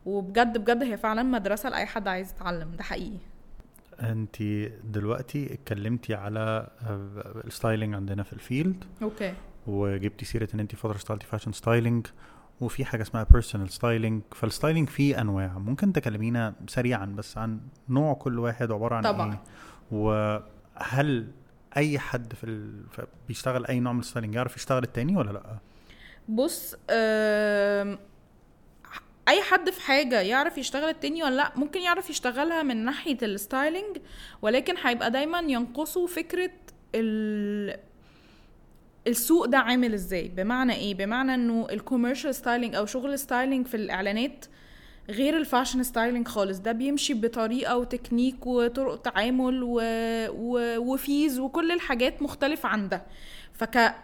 وبجد 0.06 0.58
بجد 0.58 0.82
هي 0.82 0.96
فعلا 0.96 1.22
مدرسة 1.22 1.68
لأي 1.70 1.86
حد 1.86 2.08
عايز 2.08 2.30
يتعلم 2.30 2.70
ده 2.76 2.84
حقيقي. 2.84 3.18
انت 4.00 4.42
دلوقتي 4.84 5.52
اتكلمتي 5.52 6.14
على 6.14 6.70
ال 7.44 7.51
styling 7.51 7.94
عندنا 7.94 8.22
في 8.22 8.32
ال 8.32 8.40
field. 8.40 8.84
okay. 9.02 9.34
وجبتي 9.66 10.24
سيرة 10.24 10.48
إن 10.54 10.60
انت 10.60 10.74
فترة 10.74 10.96
اشتغلتي 10.96 11.26
fashion 11.26 11.52
styling 11.52 12.06
وفي 12.60 12.84
حاجة 12.84 13.02
اسمها 13.02 13.26
personal 13.30 13.70
styling 13.70 14.22
فال 14.34 14.46
styling 14.46 14.88
فيه 14.88 15.20
أنواع. 15.20 15.58
ممكن 15.58 15.92
تكلمينا 15.92 16.54
سريعا 16.66 17.06
بس 17.06 17.38
عن 17.38 17.60
نوع 17.88 18.14
كل 18.14 18.38
واحد 18.38 18.72
عباره 18.72 18.94
عن 18.94 19.02
طبعا. 19.02 19.32
إيه؟ 19.32 19.40
وهل 19.90 21.30
أي 21.76 21.98
حد 21.98 22.32
في 22.32 22.44
ال... 22.44 22.82
بيشتغل 23.28 23.66
أي 23.66 23.80
نوع 23.80 23.92
من 23.92 24.00
الستايلينج؟ 24.00 24.34
يعرف 24.34 24.56
يشتغل 24.56 24.82
التاني 24.82 25.16
ولا 25.16 25.30
لأ؟ 25.30 25.58
بص 26.28 26.76
أه 26.90 27.98
أي 29.28 29.42
حد 29.42 29.70
في 29.70 29.80
حاجة 29.80 30.20
يعرف 30.20 30.58
يشتغل 30.58 30.88
التاني 30.88 31.23
ولا 31.23 31.35
لأ 31.35 31.52
ممكن 31.56 31.80
يعرف 31.80 32.11
يشتغلها 32.11 32.62
من 32.62 32.76
ناحية 32.85 33.18
ال 33.22 33.32
styling 33.32 33.96
ولكن 34.42 34.75
هيبقى 34.82 35.11
دايما 35.11 35.38
ينقصه 35.38 36.06
فكرة 36.06 36.50
ال 36.94 37.78
السوق 39.06 39.44
ده 39.44 39.58
عامل 39.58 39.94
إزاي. 39.94 40.28
بمعنى 40.28 40.75
إيه؟ 40.75 40.94
بمعنى 40.94 41.35
إنه 41.35 41.66
ال 41.70 41.76
commercial 41.76 42.34
styling 42.34 42.75
أو 42.75 42.87
شغل 42.87 43.18
styling 43.18 43.66
في 43.66 43.75
الإعلانات 43.76 44.47
غير 45.11 45.37
ال 45.37 45.42
fashion 45.42 45.82
styling 45.82 46.28
خالص. 46.28 46.58
ده 46.58 46.73
بيمشي 46.73 47.14
بطريقة 47.14 47.76
وتكنيك 47.76 48.47
وطرق 48.47 49.02
تعامل 49.02 49.62
و... 49.62 49.80
و... 50.30 50.78
و 50.78 50.90
fees 50.90 51.38
وكل 51.38 51.73
الحاجات 51.73 52.23
مختلفة 52.23 52.68
عن 52.68 52.88
ده. 52.88 53.02
فك 53.52 53.94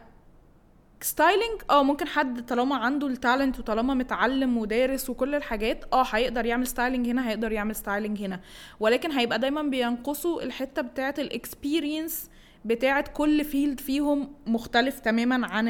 styling 1.04 1.60
آه 1.70 1.82
ممكن 1.82 2.06
حد 2.06 2.46
طالما 2.46 2.76
عنده 2.76 3.06
ال 3.06 3.14
talent 3.14 3.58
وطالما 3.58 3.94
متعلم 3.94 4.56
ودارس 4.58 5.10
وكل 5.10 5.34
الحاجات 5.34 5.84
آه 5.92 6.04
هيقدر 6.10 6.46
يعمل 6.46 6.66
styling 6.66 7.08
هنا 7.08 7.28
هيقدر 7.28 7.52
يعمل 7.52 7.74
styling 7.76 8.22
هنا. 8.22 8.40
ولكن 8.80 9.12
هيبقى 9.12 9.38
دايما 9.38 9.62
بينقصوا 9.62 10.42
الحتة 10.42 10.82
بتاعة 10.82 11.14
ال 11.18 11.29
experience 11.29 12.30
بتاعة 12.64 13.04
كل 13.12 13.44
field 13.44 13.80
فيهم 13.80 14.32
مختلف 14.46 14.98
تماما 15.00 15.46
عن 15.46 15.68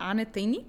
عن 0.00 0.20
التاني. 0.20 0.64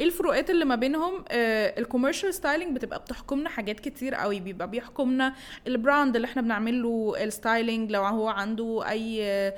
إيه 0.00 0.06
الفروقات 0.06 0.50
اللي 0.50 0.64
ما 0.64 0.74
بينهم 0.74 1.24
ال 1.30 1.39
commercial 1.39 2.34
styling 2.34 2.76
بتبقى 2.76 2.98
بتحكمنا 2.98 3.48
حاجات 3.48 3.80
كتير 3.80 4.14
قوي. 4.14 4.40
بيبقى 4.40 4.70
بيحكمنا 4.70 5.34
ال 5.66 5.74
brand 5.74 6.16
اللي 6.16 6.26
إحنا 6.26 6.42
بنعمل 6.42 6.82
له 6.82 7.14
ال 7.24 7.32
styling 7.32 7.90
لو 7.90 8.02
هو 8.04 8.28
عنده 8.28 8.82
أي 8.90 9.52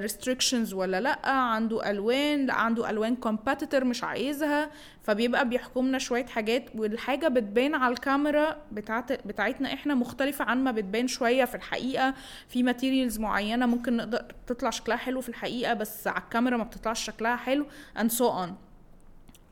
restrictions 0.00 0.74
ولا 0.74 1.00
لأ 1.00 1.28
عنده 1.30 1.90
ألوان 1.90 2.46
لأ 2.46 2.54
عنده 2.54 2.90
ألوان 2.90 3.16
competitor 3.16 3.84
مش 3.84 4.04
عايزها. 4.04 4.70
فبيبقى 5.02 5.48
بيحكمنا 5.48 5.98
شوية 5.98 6.26
حاجات 6.26 6.64
والحاجة 6.74 7.28
بتبان 7.28 7.74
على 7.74 7.92
الكاميرا 7.94 8.56
بتاعت 8.72 9.26
بتاعتنا 9.26 9.72
إحنا 9.74 9.94
مختلفة 9.94 10.44
عن 10.44 10.64
ما 10.64 10.70
بتبان 10.70 11.08
شوية 11.08 11.44
في 11.44 11.54
الحقيقة. 11.54 12.14
في 12.48 12.62
materials 12.62 13.18
معينة 13.18 13.66
ممكن 13.66 13.96
نقدر 13.96 14.24
تطلع 14.46 14.70
شكلها 14.70 14.96
حلو 14.96 15.20
في 15.20 15.28
الحقيقة 15.28 15.74
بس 15.74 16.06
على 16.06 16.22
الكاميرا 16.24 16.56
ما 16.56 16.64
بتطلعش 16.64 17.04
شكلها 17.04 17.36
حلو 17.36 17.66
and 17.98 18.10
so 18.10 18.24
on. 18.24 18.67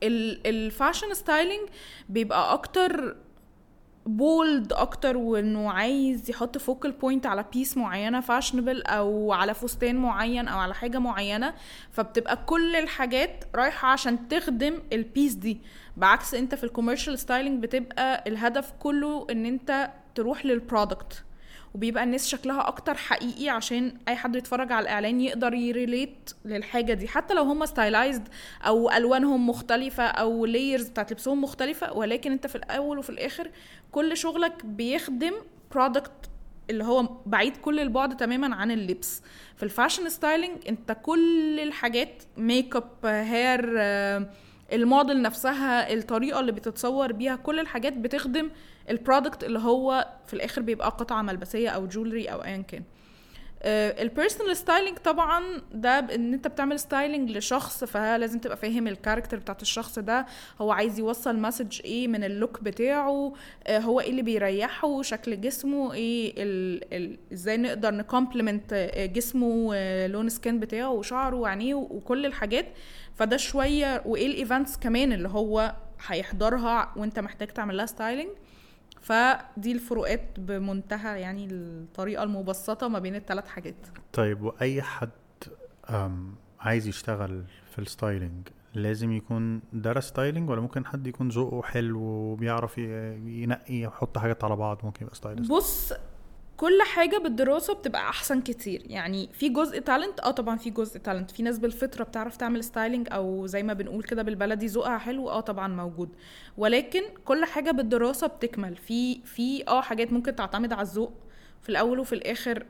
ال 0.03 0.17
fashion 0.17 1.13
styling 1.13 1.69
بيبقى 2.09 2.53
أكتر 2.53 3.15
bold 4.05 4.73
أكتر 4.73 5.17
وإنه 5.17 5.71
عايز 5.71 6.29
يحط 6.29 6.57
focal 6.57 6.91
point 6.91 7.25
على 7.25 7.45
piece 7.53 7.77
معينة 7.77 8.19
fashionable 8.19 8.81
أو 8.83 9.31
على 9.33 9.53
فستان 9.53 9.95
معين 9.95 10.47
أو 10.47 10.57
على 10.59 10.73
حاجة 10.73 10.97
معينة 10.99 11.53
فبتبقى 11.91 12.37
كل 12.45 12.75
الحاجات 12.75 13.43
رايحة 13.55 13.87
عشان 13.87 14.27
تخدم 14.27 14.79
ال 14.93 15.00
piece 15.00 15.33
دي. 15.33 15.61
بعكس 15.97 16.33
أنت 16.33 16.55
في 16.55 16.63
ال 16.63 16.68
commercial 16.68 17.19
styling 17.19 17.63
بتبقى 17.63 18.23
الهدف 18.27 18.71
كله 18.79 19.27
إن 19.31 19.45
أنت 19.45 19.91
تروح 20.15 20.45
لل 20.45 20.62
product 20.62 21.23
وبيبقى 21.77 22.03
الناس 22.03 22.27
شكلها 22.27 22.67
أكتر 22.67 22.95
حقيقي 22.95 23.49
عشان 23.49 23.93
أي 24.07 24.15
حد 24.15 24.35
يتفرج 24.35 24.71
على 24.71 24.83
الإعلان 24.83 25.21
يقدر 25.21 25.53
ي 25.53 25.64
relate 25.64 26.31
للحاجة 26.45 26.93
دي. 26.93 27.07
حتى 27.07 27.33
لو 27.33 27.43
هم 27.43 27.65
stylized 27.65 28.27
أو 28.61 28.91
ألوانهم 28.91 29.49
مختلفة 29.49 30.03
أو 30.03 30.45
layers 30.45 30.87
بتاعت 30.89 31.11
لبسهم 31.11 31.41
مختلفة 31.41 31.93
ولكن 31.93 32.31
أنت 32.31 32.47
في 32.47 32.55
الأول 32.55 32.97
وفي 32.99 33.09
الآخر 33.09 33.49
كل 33.91 34.17
شغلك 34.17 34.65
بيخدم 34.65 35.33
product 35.71 36.11
اللي 36.69 36.83
هو 36.83 37.09
بعيد 37.25 37.57
كل 37.57 37.79
البعد 37.79 38.17
تماما 38.17 38.55
عن 38.55 38.71
اللبس. 38.71 39.21
في 39.55 39.63
ال 39.63 39.69
fashion 39.69 40.09
styling 40.09 40.57
أنت 40.69 40.97
كل 41.01 41.59
الحاجات 41.59 42.23
make 42.37 42.75
up 42.75 43.05
hair 43.05 43.61
ال 44.73 44.81
model 44.81 45.21
نفسها 45.21 45.93
الطريقة 45.93 46.39
اللي 46.39 46.51
بتتصور 46.51 47.11
بيها 47.11 47.35
كل 47.35 47.59
الحاجات 47.59 47.93
بتخدم 47.93 48.49
ال 48.89 48.96
product 48.96 49.43
اللي 49.43 49.59
هو 49.59 50.07
في 50.27 50.33
الآخر 50.33 50.61
بيبقى 50.61 50.89
قطعة 50.89 51.21
ملبسية 51.21 51.69
أو 51.69 51.87
jewelry 51.87 52.25
أو 52.25 52.43
ايا 52.43 52.57
كان. 52.57 52.83
ال 53.63 53.73
personal 53.73 54.57
styling 54.57 54.97
طبعا 54.97 55.43
ده 55.73 55.99
إن 55.99 56.33
أنت 56.33 56.47
بتعمل 56.47 56.79
styling 56.79 57.31
لشخص 57.31 57.83
فلازم 57.83 58.39
تبقى 58.39 58.57
فاهم 58.57 58.87
ال 58.87 58.92
character 58.92 59.37
بتاعت 59.37 59.61
الشخص 59.61 59.99
ده. 59.99 60.25
هو 60.61 60.71
عايز 60.71 60.99
يوصل 60.99 61.39
message 61.39 61.81
إيه 61.85 62.07
من 62.07 62.23
ال 62.23 62.31
look 62.31 62.63
بتاعه؟ 62.63 63.33
uh, 63.67 63.71
هو 63.71 63.99
إيه 63.99 64.09
اللي 64.09 64.21
بيريحه؟ 64.21 65.01
شكل 65.01 65.41
جسمه 65.41 65.93
إيه؟ 65.93 66.33
ال 66.37 66.83
ال 66.93 67.17
إزاي 67.33 67.57
نقدر 67.57 67.91
ن 67.93 68.02
complement 68.02 68.91
جسمه 69.15 69.75
لون 70.07 70.29
skin 70.29 70.59
بتاعه 70.59 70.89
وشعره 70.89 71.35
وعينيه 71.35 71.75
وكل 71.75 72.25
الحاجات. 72.25 72.65
فده 73.15 73.37
شوية 73.37 74.01
وإيه 74.05 74.27
ال 74.27 74.34
events 74.34 74.77
كمان 74.77 75.13
اللي 75.13 75.27
هو 75.29 75.75
هيحضرها 76.07 76.93
وأنت 76.97 77.19
محتاج 77.19 77.47
تعمل 77.47 77.77
لها 77.77 77.85
styling 77.85 78.29
فدي 79.01 79.71
الفروقات 79.71 80.39
بمنتهى 80.39 81.21
يعني 81.21 81.45
الطريقة 81.51 82.23
المبسطة 82.23 82.87
ما 82.87 82.99
بين 82.99 83.15
الثلاث 83.15 83.47
حاجات. 83.47 83.75
طيب 84.13 84.41
وأي 84.41 84.81
حد 84.81 85.09
عايز 86.59 86.87
يشتغل 86.87 87.43
في 87.71 87.79
ال 87.79 87.88
styling 87.88 88.47
لازم 88.73 89.11
يكون 89.11 89.61
درس 89.73 90.07
styling 90.07 90.49
ولا 90.49 90.61
ممكن 90.61 90.85
حد 90.85 91.07
يكون 91.07 91.29
ذوقه 91.29 91.61
حلو 91.61 91.99
وبيعرف 92.01 92.77
ينقي 92.77 93.79
يحط 93.81 94.17
حاجات 94.17 94.43
على 94.43 94.55
بعض 94.55 94.77
ممكن 94.83 95.03
يبقى 95.05 95.15
stylist؟ 95.15 95.51
بص 95.51 95.93
كل 96.57 96.81
حاجة 96.81 97.17
بالدراسة 97.17 97.73
بتبقى 97.73 98.01
أحسن 98.01 98.41
كتير. 98.41 98.83
يعني 98.85 99.29
في 99.33 99.49
جزء 99.49 99.79
talent 99.79 100.19
آه 100.19 100.31
طبعا 100.31 100.57
في 100.57 100.69
جزء 100.69 100.99
talent 100.99 101.31
في 101.31 101.43
ناس 101.43 101.59
بالفطرة 101.59 102.03
بتعرف 102.03 102.37
تعمل 102.37 102.63
styling 102.63 103.07
أو 103.11 103.45
زي 103.47 103.63
ما 103.63 103.73
بنقول 103.73 104.03
كده 104.03 104.23
بالبلدي 104.23 104.65
ذوقها 104.67 104.97
حلو 104.97 105.29
آه 105.29 105.39
طبعا 105.39 105.67
موجود. 105.67 106.09
ولكن 106.57 107.01
كل 107.25 107.45
حاجة 107.45 107.71
بالدراسة 107.71 108.27
بتكمل. 108.27 108.75
في 108.75 109.21
في 109.25 109.67
آه 109.67 109.81
حاجات 109.81 110.13
ممكن 110.13 110.35
تعتمد 110.35 110.73
على 110.73 110.81
الذوق 110.81 111.11
في 111.61 111.69
الأول 111.69 111.99
وفي 111.99 112.13
الآخر. 112.13 112.65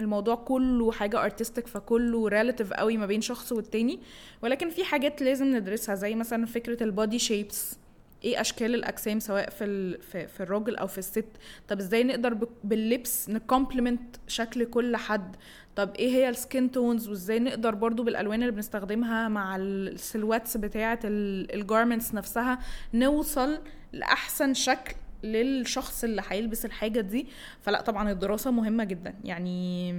الموضوع 0.00 0.34
كله 0.34 0.92
حاجة 0.92 1.24
artistic 1.24 1.66
فكله 1.66 2.28
relative 2.28 2.72
قوي 2.72 2.96
ما 2.96 3.06
بين 3.06 3.20
شخص 3.20 3.52
والتاني. 3.52 4.00
ولكن 4.42 4.70
في 4.70 4.84
حاجات 4.84 5.22
لازم 5.22 5.56
ندرسها 5.56 5.94
زي 5.94 6.14
مثلا 6.14 6.46
فكرة 6.46 6.82
ال 6.82 6.89
body 6.89 7.18
shapes 7.18 7.78
إيه 8.24 8.40
اشكال 8.40 8.74
الاجسام 8.74 9.20
سواء 9.20 9.50
في. 9.50 9.96
في, 9.98 10.26
في 10.26 10.40
الراجل 10.42 10.76
أو 10.76 10.86
في 10.86 10.98
الست 10.98 11.28
طب 11.68 11.78
إزاي 11.78 12.04
نقدر. 12.04 12.48
باللبس 12.64 13.30
ن 13.30 13.38
complement 13.38 14.16
شكل 14.28 14.64
كل 14.64 14.96
حد 14.96 15.36
طب 15.76 15.94
إيه 15.94 16.08
هي 16.10 16.28
ال 16.28 16.36
skin 16.36 16.70
tones 16.70 17.08
وازاي 17.08 17.38
نقدر 17.38 17.74
برضو 17.74 18.02
بالالوان 18.02 18.42
اللي 18.42 18.52
بنستخدمها 18.52 19.28
مع 19.28 19.56
ال 19.56 19.64
silhouettes 19.64 20.56
بتاعة 20.56 20.98
ال 21.04 21.16
garments 21.16 22.14
نفسها 22.14 22.58
نوصل 22.94 23.58
لأحسن 23.92 24.54
شكل 24.54 24.94
للشخص 25.22 26.04
اللي 26.04 26.22
هيلبس 26.28 26.64
الحاجة 26.64 27.00
دي 27.00 27.26
فلا 27.60 27.80
طبعا 27.80 28.10
الدراسة 28.10 28.50
مهمة 28.50 28.84
جدا 28.84 29.14
يعني 29.24 29.92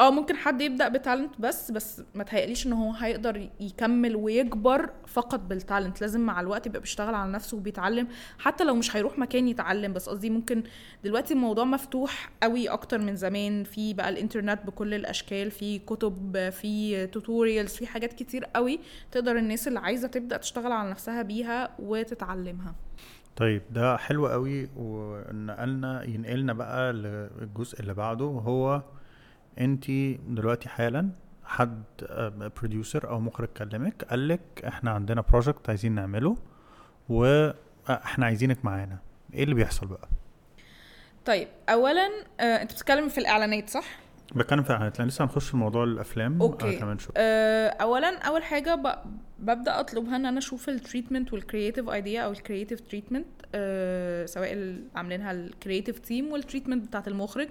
آه 0.00 0.10
ممكن 0.10 0.36
حد 0.36 0.60
يبدأ 0.60 0.88
ب 0.88 0.94
talent 0.94 1.30
بس 1.38 1.70
بس 1.70 2.02
ما 2.14 2.24
تهيأليش 2.24 2.66
إن 2.66 2.72
هو 2.72 2.92
هيقدر 2.92 3.48
يكمل 3.60 4.16
ويكبر 4.16 4.90
فقط 5.06 5.40
بال 5.40 5.53
talent. 5.53 6.00
لازم 6.00 6.20
مع 6.20 6.40
الوقت 6.40 6.66
يبقى 6.66 6.80
بيشتغل 6.80 7.14
على 7.14 7.32
نفسه 7.32 7.56
وبيتعلم 7.56 8.08
حتى 8.38 8.64
لو 8.64 8.74
مش 8.74 8.96
هيروح 8.96 9.18
مكان 9.18 9.48
يتعلم. 9.48 9.92
بس 9.92 10.08
قصدي 10.08 10.30
ممكن 10.30 10.62
دلوقتي 11.04 11.34
الموضوع 11.34 11.64
مفتوح 11.64 12.30
قوي 12.42 12.68
أكتر 12.68 12.98
من 12.98 13.16
زمان. 13.16 13.64
في 13.64 13.94
بقى 13.94 14.08
الإنترنت 14.08 14.66
بكل 14.66 14.94
الأشكال 14.94 15.50
في 15.50 15.78
كتب 15.78 16.50
في 16.50 17.06
tutorials 17.06 17.72
في 17.74 17.86
حاجات 17.86 18.12
كتير 18.12 18.44
قوي 18.44 18.80
تقدر 19.10 19.36
الناس 19.36 19.68
اللي 19.68 19.78
عايزة 19.80 20.08
تبدأ 20.08 20.36
تشتغل 20.36 20.72
على 20.72 20.90
نفسها 20.90 21.22
بيها 21.22 21.70
وتتعلمها. 21.78 22.74
طيب 23.36 23.62
ده 23.70 23.96
حلو 23.96 24.26
قوي. 24.26 24.68
ونقلنا 24.76 26.02
ينقلنا 26.04 26.52
بقى 26.52 26.92
للجزء 26.92 27.80
اللي 27.80 27.94
بعده 27.94 28.24
وهو 28.24 28.82
انت 29.58 29.90
دلوقتي 30.28 30.68
حالا 30.68 31.10
حد 31.44 31.82
producer 32.56 33.08
أو 33.10 33.20
مخرج 33.20 33.48
كلمك 33.48 34.04
قال 34.04 34.28
لك 34.28 34.40
إحنا 34.66 34.90
عندنا 34.90 35.20
project 35.20 35.68
عايزين 35.68 35.92
نعمله 35.94 36.36
وإحنا 37.08 38.26
عايزينك 38.26 38.64
معانا. 38.64 38.98
إيه 39.34 39.44
اللي 39.44 39.54
بيحصل 39.54 39.86
بقى؟ 39.86 40.08
طيب 41.24 41.48
اولا 41.68 42.08
آه، 42.40 42.62
أنت 42.62 42.72
بتتكلم 42.72 43.08
في 43.08 43.18
الإعلانات 43.18 43.68
صح؟ 43.70 43.84
بتكلم 44.34 44.62
في 44.62 44.90
لأن 44.98 45.08
لسه 45.08 45.24
هنخش 45.24 45.48
في 45.50 45.56
موضوع 45.56 45.84
الأفلام. 45.84 46.42
okay. 46.42 46.76
آه 46.76 46.80
كمان 46.80 46.98
شوية. 46.98 47.14
آه، 47.16 47.68
اولا 47.68 48.18
أول 48.18 48.42
حاجة 48.42 48.74
ب... 48.74 48.94
ببدأ 49.38 49.80
اطلبها 49.80 50.16
إن 50.16 50.26
أنا 50.26 50.38
أشوف 50.38 50.68
ال 50.68 50.74
treatment 50.74 51.32
وال 51.32 51.43
creative 51.43 51.88
idea 51.88 52.20
أو 52.22 52.30
ال 52.32 52.37
creative 52.37 52.80
treatment 52.80 53.26
سواء 54.28 54.52
ال- 54.52 54.84
عاملينها 54.94 55.32
ال 55.32 55.39
creative 55.39 55.98
team 55.98 56.32
وال 56.32 56.42
treatment 56.42 56.88
بتاعت 56.88 57.08
المخرج. 57.08 57.48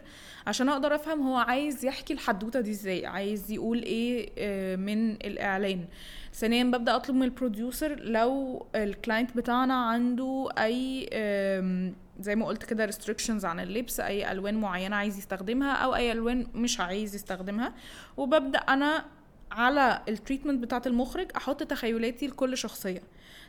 عشان 0.47 0.69
أقدر 0.69 0.95
أفهم 0.95 1.27
هو 1.27 1.35
عايز 1.37 1.85
يحكي 1.85 2.13
الحدوتة 2.13 2.59
دي 2.61 2.71
إزاي. 2.71 3.05
عايز 3.05 3.51
يقول 3.51 3.81
إيه 3.83 4.29
آه، 4.37 4.75
من 4.75 5.11
الإعلان. 5.11 5.85
ثانيا 6.33 6.63
ببدأ 6.63 6.95
أطلب 6.95 7.15
من 7.15 7.23
ال 7.23 7.32
producer 7.32 7.99
لو 7.99 8.65
ال 8.75 8.84
client 8.84 9.37
بتاعنا 9.37 9.73
عنده 9.73 10.49
أي 10.57 11.09
آم، 11.13 11.95
زي 12.19 12.35
ما 12.35 12.45
قلت 12.45 12.63
كده 12.63 12.87
restrictions 12.87 13.43
عن 13.45 13.59
اللبس 13.59 13.99
أي 13.99 14.31
ألوان 14.31 14.55
معينة 14.61 14.95
عايز 14.95 15.17
يستخدمها 15.17 15.71
أو 15.73 15.95
أي 15.95 16.11
ألوان 16.11 16.47
مش 16.55 16.79
عايز 16.79 17.15
يستخدمها. 17.15 17.73
وببدأ 18.17 18.59
أنا 18.59 19.05
على 19.51 20.01
ال 20.09 20.15
treatment 20.15 20.63
بتاعت 20.63 20.87
المخرج 20.87 21.27
أحط 21.35 21.63
تخيلاتي 21.63 22.27
لكل 22.27 22.57
شخصية. 22.57 23.01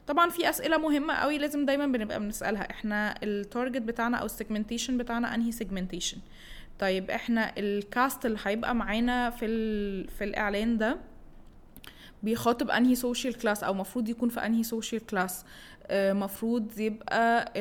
طبعا 0.07 0.31
في 0.31 0.51
أسئلة 0.51 0.79
مهمة 0.79 1.15
قوي 1.15 1.39
لازم 1.39 1.67
دايما 1.67 1.87
بنبقى 1.87 2.21
بنسألها. 2.21 2.71
إحنا 2.71 3.15
ال 3.23 3.31
target 3.31 3.83
بتاعنا 3.83 4.17
أو 4.17 4.27
ال 4.27 4.32
segmentation 4.32 4.99
بتاعنا 4.99 5.35
أنهي 5.35 5.53
segmentation 5.53 6.19
طيب 6.79 7.11
إحنا 7.11 7.53
ال 7.59 7.72
cast 7.72 8.27
اللي 8.27 8.39
هيبقى 8.45 8.75
معانا 8.75 9.31
في. 9.31 9.47
في 10.07 10.25
الإعلان 10.25 10.79
ده 10.79 10.97
بيخاطب 12.23 12.71
أنهي 12.71 12.95
social 12.95 13.35
class 13.35 13.65
أو 13.65 13.75
مفروض 13.75 14.09
يكون 14.09 14.29
في 14.29 14.47
أنهي 14.47 14.63
social 14.63 15.07
class 15.07 15.45
مفروض 15.93 16.79
يبقى 16.79 17.53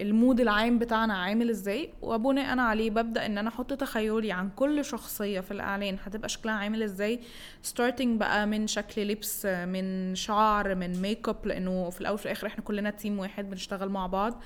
ال 0.00 0.08
mood 0.08 0.40
العام 0.40 0.78
بتاعنا 0.78 1.14
عامل 1.14 1.50
إزاي. 1.50 1.90
وبناء 2.02 2.58
عليه 2.58 2.90
ببدأ 2.90 3.26
إن 3.26 3.38
أنا 3.38 3.48
أحط 3.48 3.72
تخيلي 3.72 4.32
عن 4.32 4.50
كل 4.56 4.84
شخصية 4.84 5.40
في 5.40 5.50
الإعلان. 5.50 5.96
هتبقى 6.04 6.28
شكلها 6.28 6.54
عامل 6.54 6.82
إزاي؟ 6.82 7.20
starting 7.62 8.20
بقى 8.20 8.46
من 8.46 8.66
شكل 8.66 9.08
لبس 9.08 9.46
من 9.46 10.14
شعر 10.14 10.74
من 10.74 11.02
ميك 11.02 11.28
اب 11.28 11.46
لأنه 11.46 11.90
في 11.90 12.00
الأول 12.00 12.14
وفي 12.14 12.26
الآخر 12.26 12.46
إحنا 12.46 12.62
كلنا 12.64 12.90
team 12.90 13.18
واحد 13.18 13.50
بنشتغل 13.50 13.88
مع 13.88 14.06
بعض. 14.06 14.42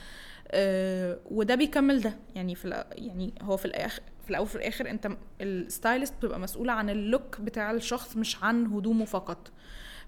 أه 0.51 1.19
وده 1.31 1.55
بيكمل 1.55 2.01
ده. 2.01 2.17
يعني 2.35 2.55
في 2.55 2.85
يعني 2.93 3.33
هو 3.43 3.57
في 3.57 3.65
الآخر 3.65 4.03
في 4.27 4.31
الأول 4.31 4.45
وفي 4.45 4.57
الآخر 4.57 4.91
أنت 4.91 5.09
ال 5.41 5.50
stylist 5.50 6.15
بتبقى 6.15 6.41
مسؤولة 6.41 6.73
عن 6.73 6.91
ال 6.91 7.01
look 7.01 7.41
بتاع 7.41 7.71
الشخص 7.71 8.17
مش 8.17 8.45
عن 8.45 8.67
هدومه 8.67 9.05
فقط. 9.05 9.53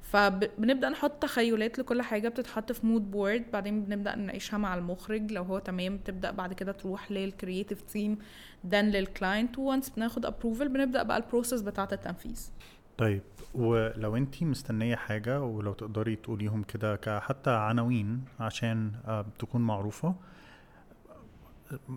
فبنبدأ 0.00 0.88
نحط 0.88 1.22
تخيلات 1.22 1.78
لكل 1.78 2.02
حاجة 2.02 2.28
بتتحط 2.28 2.72
في 2.72 2.86
mood 2.86 3.10
board 3.10 3.44
بعدين 3.52 3.84
بنبدأ 3.84 4.14
نناقشها 4.14 4.58
مع 4.58 4.74
المخرج. 4.74 5.32
لو 5.32 5.42
هو 5.42 5.58
تمام 5.58 5.96
بتبدا 5.96 6.30
بعد 6.30 6.52
كده 6.52 6.72
تروح 6.72 7.10
لل 7.12 7.26
creative 7.26 7.82
team 7.82 8.18
then 8.64 8.90
لل 8.90 9.07
client 9.07 9.58
once 9.58 9.90
بناخد 9.90 10.26
approval 10.26 10.68
بنبدأ 10.68 11.02
بقى 11.02 11.16
ال 11.16 11.22
process 11.22 11.62
بتاعة 11.62 11.88
التنفيذ. 11.92 12.50
طيب 12.98 13.22
ولو 13.54 14.16
انت 14.16 14.42
مستنية 14.42 14.96
حاجة 14.96 15.42
ولو 15.42 15.72
تقدري 15.72 16.16
تقوليهم 16.16 16.62
كده 16.62 16.96
كحتى 16.96 17.50
عناوين 17.50 18.24
عشان 18.40 18.92
تكون 19.38 19.60
معروفة. 19.60 20.14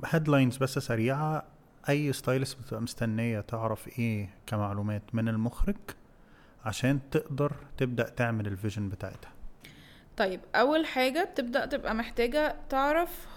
headlines 0.05 0.57
بس 0.57 0.79
سريعة. 0.79 1.43
أي 1.89 2.13
stylist 2.13 2.57
بتبقى 2.61 2.81
مستنية 2.81 3.39
تعرف 3.41 3.99
إيه 3.99 4.29
كمعلومات 4.47 5.01
من 5.13 5.27
المخرج 5.27 5.75
عشان 6.65 6.99
تقدر 7.11 7.53
تبدأ 7.77 8.09
تعمل 8.09 8.47
ال 8.47 8.53
vision 8.53 8.89
بتاعتها؟ 8.89 9.31
طيب 10.17 10.39
أول 10.55 10.85
حاجة 10.85 11.23
بتبدأ 11.33 11.65
تبقى 11.65 11.95
محتاجة 11.95 12.55
تعرف 12.69 13.27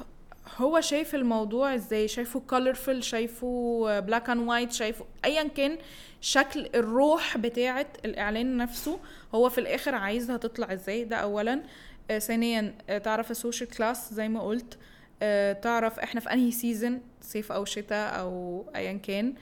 هو 0.57 0.81
شايف 0.81 1.15
الموضوع 1.15 1.75
إزاي 1.75 2.09
شايفه 2.09 2.43
colorful 2.53 3.01
شايفه 3.01 4.01
black 4.01 4.31
and 4.31 4.49
white 4.49 4.73
شايفه 4.73 5.05
ايا 5.25 5.49
كان 5.49 5.79
شكل 6.21 6.69
الروح 6.75 7.37
بتاعة 7.39 7.87
الإعلان 8.05 8.57
نفسه 8.57 8.99
هو 9.35 9.49
في 9.49 9.59
الآخر 9.59 9.95
عايزها 9.95 10.37
تطلع 10.37 10.73
إزاي؟ 10.73 11.05
ده 11.05 11.17
اولا. 11.17 11.63
آه 12.11 12.19
ثانيا 12.19 12.75
آه 12.89 12.99
تعرف 12.99 13.31
ال 13.31 13.37
social 13.37 13.71
class 13.71 14.15
زي 14.15 14.29
ما 14.29 14.41
قلت. 14.41 14.75
آه 14.75 14.79
تعرف 15.63 15.99
إحنا 15.99 16.21
في 16.21 16.33
أنهي 16.33 16.51
season 16.51 17.01
صيف 17.21 17.53
أو 17.53 17.65
شتاء 17.65 18.21
أو 18.21 18.65
ايا 18.77 18.93
كان 18.93 19.35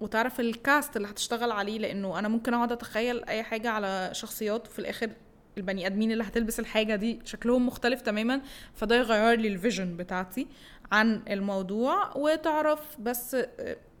وتعرف 0.00 0.40
ال 0.40 0.51
cast 0.51 0.96
اللي 0.96 1.08
هتشتغل 1.08 1.50
عليه 1.52 1.78
لأنه 1.78 2.18
أنا 2.18 2.28
ممكن 2.28 2.54
أقعد 2.54 2.72
أتخيل 2.72 3.24
أي 3.24 3.42
حاجة 3.42 3.70
على 3.70 4.10
شخصيات 4.12 4.66
وفي 4.68 4.78
الآخر 4.78 5.10
البني 5.58 5.86
آدمين 5.86 6.12
اللي 6.12 6.24
هتلبس 6.24 6.60
الحاجة 6.60 6.96
دي 6.96 7.20
شكلهم 7.24 7.66
مختلف 7.66 8.00
تماما 8.00 8.40
فده 8.74 8.96
يغير 8.96 9.38
لي 9.38 9.48
ال 9.48 9.55
vision 9.55 9.96
بتاعتي 9.96 10.46
عن 10.92 11.22
الموضوع. 11.28 12.16
وتعرف 12.16 13.00
بس 13.00 13.36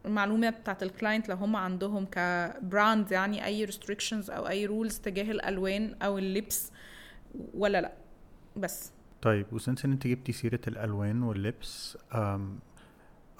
المعلومة 0.06 0.50
بتاعت 0.50 0.82
ال 0.82 0.89
client 0.89 1.28
لو 1.28 1.36
هم 1.36 1.56
عندهم 1.56 2.06
ك 2.06 2.24
brand 2.24 3.12
يعني 3.12 3.46
أي 3.46 3.64
restrictions 3.64 4.30
أو 4.30 4.48
أي 4.48 4.66
rules 4.66 4.98
تجاه 4.98 5.30
الألوان 5.30 5.96
أو 6.02 6.18
اللبس 6.18 6.72
ولا 7.54 7.80
لأ. 7.80 7.92
بس. 8.56 8.92
طيب 9.22 9.46
و 9.52 9.57
since 9.57 9.84
إن 9.84 9.92
أنت 9.92 10.06
جبتي 10.06 10.32
سيرة 10.32 10.60
الألوان 10.68 11.22
واللبس 11.22 11.98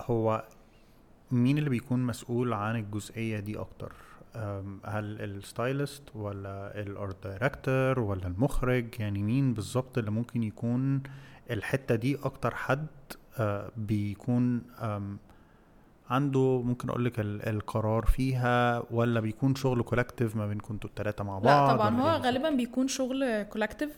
هو 0.00 0.44
مين 1.30 1.58
اللي 1.58 1.70
بيكون 1.70 2.02
مسؤول 2.06 2.52
عن 2.52 2.76
الجزئية 2.76 3.40
دي 3.40 3.58
أكتر؟ 3.58 3.92
هل 4.84 5.20
ال 5.22 5.32
stylist 5.32 6.02
ولا 6.14 6.80
ال 6.80 6.91
art 6.91 7.24
director 7.26 8.00
ولا 8.00 8.26
المخرج؟ 8.26 8.86
يعني 8.98 9.22
مين 9.22 9.54
بالظبط 9.54 9.98
اللي 9.98 10.10
ممكن 10.10 10.42
يكون 10.42 11.02
الحتة 11.50 11.94
دي 11.94 12.16
أكتر 12.16 12.54
حد 12.54 12.86
بيكون 13.76 14.62
عنده 16.10 16.62
ممكن 16.64 16.88
أقول 16.90 17.04
لك 17.04 17.20
القرار 17.20 18.04
فيها 18.06 18.82
ولا 18.90 19.20
بيكون 19.20 19.54
شغل 19.54 19.82
collective 19.82 20.36
ما 20.36 20.46
بينكم 20.46 20.74
أنتوا 20.74 20.90
الثلاثه 20.90 21.24
مع 21.24 21.38
بعض؟ 21.38 21.70
لا 21.70 21.76
طبعا 21.76 22.00
هو 22.00 22.22
غالبا 22.22 22.50
بيكون 22.50 22.88
شغل 22.88 23.42
collective 23.42 23.90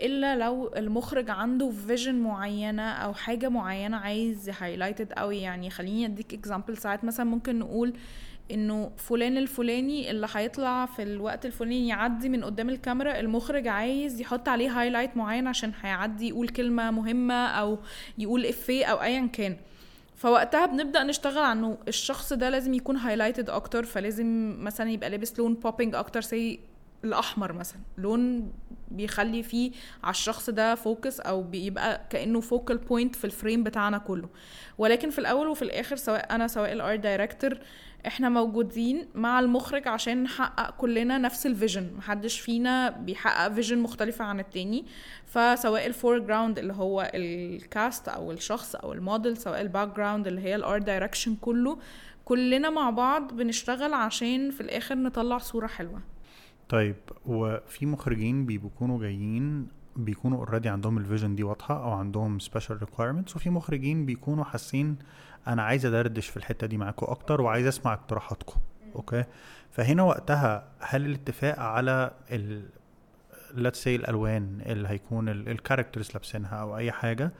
إلا 0.00 0.36
لو 0.36 0.72
المخرج 0.76 1.30
عنده 1.30 1.70
vision 1.70 2.14
معينة 2.14 2.82
أو 2.90 3.14
حاجة 3.14 3.48
معينة 3.48 3.96
عايز 3.96 4.50
highlighted 4.60 5.12
قوي 5.12 5.38
يعني 5.38 5.70
خليني 5.70 6.06
أديك 6.06 6.34
example 6.34 6.76
ساعات 6.76 7.04
مثلا 7.04 7.26
ممكن 7.26 7.58
نقول 7.58 7.92
إنه 8.50 8.90
فلان 8.96 9.36
الفلاني 9.36 10.10
اللي 10.10 10.26
هيطلع 10.34 10.86
في 10.86 11.02
الوقت 11.02 11.46
الفلاني 11.46 11.88
يعدي 11.88 12.28
من 12.28 12.44
قدام 12.44 12.68
الكاميرا 12.68 13.20
المخرج 13.20 13.68
عايز 13.68 14.20
يحط 14.20 14.48
عليه 14.48 14.80
highlight 14.80 15.16
معين 15.16 15.46
عشان 15.46 15.72
هيعدي 15.82 16.28
يقول 16.28 16.48
كلمة 16.48 16.90
مهمة 16.90 17.46
أو 17.46 17.78
يقول 18.18 18.46
إفيه 18.46 18.84
أو 18.86 19.02
ايا 19.02 19.26
كان. 19.26 19.56
فوقتها 20.22 20.66
بنبدأ 20.66 21.02
نشتغل 21.02 21.42
عنه. 21.42 21.78
الشخص 21.88 22.32
ده 22.32 22.50
لازم 22.50 22.74
يكون 22.74 22.96
highlighted 22.96 23.50
أكتر 23.50 23.84
فلازم 23.84 24.56
مثلا 24.64 24.90
يبقى 24.90 25.10
لابس 25.10 25.38
لون 25.38 25.54
popping 25.54 25.94
أكتر 25.94 26.20
زي 26.20 26.58
الأحمر 27.04 27.52
مثلا. 27.52 27.80
لون 27.98 28.52
بيخلي 28.90 29.42
فيه 29.42 29.72
على 30.04 30.10
الشخص 30.10 30.50
ده 30.50 30.74
focus 30.74 31.20
أو 31.20 31.42
بيبقى 31.42 32.00
كأنه 32.10 32.40
focal 32.40 32.78
point 32.78 33.16
في 33.16 33.24
ال 33.24 33.30
frame 33.30 33.62
بتاعنا 33.62 33.98
كله. 33.98 34.28
ولكن 34.78 35.10
في 35.10 35.18
الأول 35.18 35.46
وفي 35.48 35.62
الآخر 35.62 35.96
سواء 35.96 36.34
أنا 36.34 36.48
سواء 36.48 36.72
ال 36.72 36.79
art 36.79 37.00
director 37.00 37.58
إحنا 38.06 38.28
موجودين 38.28 39.08
مع 39.14 39.40
المخرج 39.40 39.88
عشان 39.88 40.22
نحقق 40.22 40.70
كلنا 40.76 41.18
نفس 41.18 41.46
ال 41.46 41.51
vision. 41.51 41.90
محدش 41.96 42.40
فينا 42.40 42.90
بيحقق 42.90 43.52
vision 43.52 43.78
مختلفة 43.78 44.24
عن 44.24 44.40
التاني. 44.40 44.84
فسواء 45.26 45.86
ال 45.86 46.18
foreground 46.18 46.58
اللي 46.58 46.72
هو 46.72 47.10
ال 47.14 47.33
cast 47.33 48.08
أو 48.08 48.32
الشخص 48.32 48.74
أو 48.74 48.92
الموديل 48.92 49.36
سواء 49.36 49.60
ال 49.60 49.96
background 49.96 50.26
اللي 50.26 50.40
هي 50.40 50.56
ال 50.56 50.62
art 50.62 50.82
direction 50.82 51.36
كله 51.36 51.78
كلنا 52.24 52.70
مع 52.70 52.90
بعض 52.90 53.34
بنشتغل 53.34 53.94
عشان 53.94 54.50
في 54.50 54.60
الآخر 54.60 54.94
نطلع 54.94 55.38
صورة 55.38 55.66
حلوة. 55.66 56.00
طيب 56.68 56.96
وفي 57.26 57.86
مخرجين 57.86 58.46
بيكونوا 58.46 59.00
جايين 59.00 59.66
بيكونوا 59.96 60.38
already 60.38 60.68
عندهم 60.68 60.98
ال 60.98 61.03
vision 61.03 61.34
دي 61.34 61.42
واضحة 61.42 61.84
أو 61.84 61.90
عندهم 61.90 62.38
special 62.38 62.76
requirements 62.80 63.36
وفي 63.36 63.50
مخرجين 63.50 64.06
بيكونوا 64.06 64.44
حاسين 64.44 64.96
أنا 65.46 65.62
عايز 65.62 65.86
أدردش 65.86 66.28
في 66.28 66.36
الحتة 66.36 66.66
دي 66.66 66.76
معاكم 66.76 67.06
أكتر 67.08 67.40
وعايز 67.40 67.66
أسمع 67.66 67.92
اقتراحاتكم 67.92 68.60
okay؟ 68.96 69.24
فهنا 69.70 70.02
وقتها 70.02 70.68
هل 70.80 71.06
الاتفاق 71.06 71.58
على 71.58 72.10
ال 72.30 72.68
let's 73.52 73.76
say 73.84 73.86
الألوان 73.86 74.62
اللي 74.66 74.88
هيكون 74.88 75.28
ال 75.28 75.36
characters 75.36 76.10
لابسينها 76.14 76.56
أو 76.56 76.76
أي 76.76 76.92
حاجة 76.92 77.32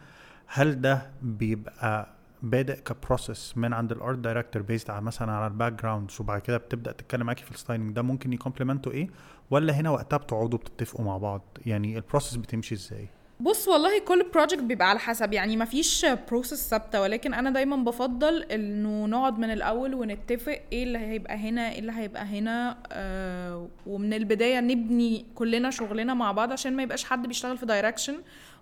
هل 0.46 0.80
ده 0.80 1.10
بيبقى 1.22 2.08
بادئ 2.42 2.80
ك 2.80 2.90
process 2.90 3.58
من 3.58 3.72
عند 3.72 3.92
ال 3.92 3.99
art 3.99 4.18
director 4.18 4.62
based 4.62 4.90
على 4.90 5.00
مثلا 5.00 5.32
على 5.32 5.46
ال 5.46 5.72
backgrounds 5.72 6.20
وبعد 6.20 6.40
كده 6.40 6.56
بتبدأ 6.56 6.92
تتكلم 6.92 7.26
معاكي 7.26 7.44
في 7.44 7.50
ال 7.50 7.56
styling 7.56 7.94
ده 7.96 8.02
ممكن 8.02 8.32
ي 8.32 8.37
complement 8.37 8.87
وا 8.87 8.92
إيه؟ 8.92 9.08
ولا 9.50 9.72
هنا 9.72 9.90
وقتها 9.90 10.16
بتقعدوا 10.16 10.58
بتتفقوا 10.58 11.04
مع 11.04 11.18
بعض؟ 11.18 11.42
يعني 11.66 11.96
ال 11.96 12.01
process 12.01 12.36
بتمشي 12.36 12.74
إزاي؟ 12.74 13.08
بص 13.42 13.68
والله 13.68 13.98
كل 14.00 14.26
project 14.34 14.62
بيبقى 14.62 14.88
على 14.90 14.98
حسب 14.98 15.32
يعني 15.32 15.56
مفيش 15.56 16.06
process 16.28 16.68
ثابتة 16.68 17.00
ولكن 17.00 17.34
أنا 17.34 17.50
دايما 17.50 17.76
بفضل 17.76 18.42
إنه 18.42 19.06
نقعد 19.06 19.38
من 19.38 19.50
الأول 19.50 19.94
ونتفق 19.94 20.60
إيه 20.72 20.82
اللي 20.84 20.98
هيبقى 20.98 21.34
هنا 21.36 21.72
إيه 21.72 21.78
اللي 21.78 21.92
هيبقى 21.92 22.22
هنا 22.24 22.78
آه 22.92 23.68
ومن 23.86 24.12
البداية 24.14 24.60
نبني 24.60 25.26
كلنا 25.34 25.70
شغلنا 25.70 26.14
مع 26.14 26.32
بعض 26.32 26.52
عشان 26.52 26.76
ما 26.76 26.82
يبقاش 26.82 27.04
حد 27.04 27.26
بيشتغل 27.26 27.58
في 27.58 27.66
direction 27.66 28.14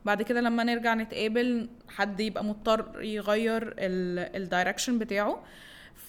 بعد 0.04 0.22
كده 0.22 0.40
لما 0.40 0.64
نرجع 0.64 0.94
نتقابل 0.94 1.68
حد 1.88 2.20
يبقى 2.20 2.44
مضطر 2.44 3.02
يغير 3.02 3.74
ال 3.78 3.90
direction 3.90 4.98
بتاعه. 4.98 5.42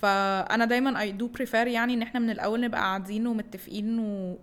فأنا 0.02 0.66
دايما 0.66 1.02
I 1.02 1.12
do 1.12 1.28
prefer 1.28 1.68
يعني 1.68 1.94
إن 1.94 2.02
إحنا 2.02 2.20
من 2.20 2.30
الأول 2.30 2.62
نبقى 2.62 2.82
قاعدين 2.82 3.28
ومتفقين 3.28 4.00
و... 4.00 4.38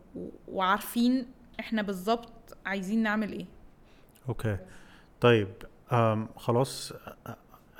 وعارفين 0.48 1.26
إحنا 1.60 1.82
بالظبط 1.82 2.56
عايزين 2.66 3.02
نعمل 3.02 3.32
إيه. 3.32 3.46
okay. 4.28 4.58
طيب 5.20 5.48
أم 5.92 6.28
خلاص 6.36 6.92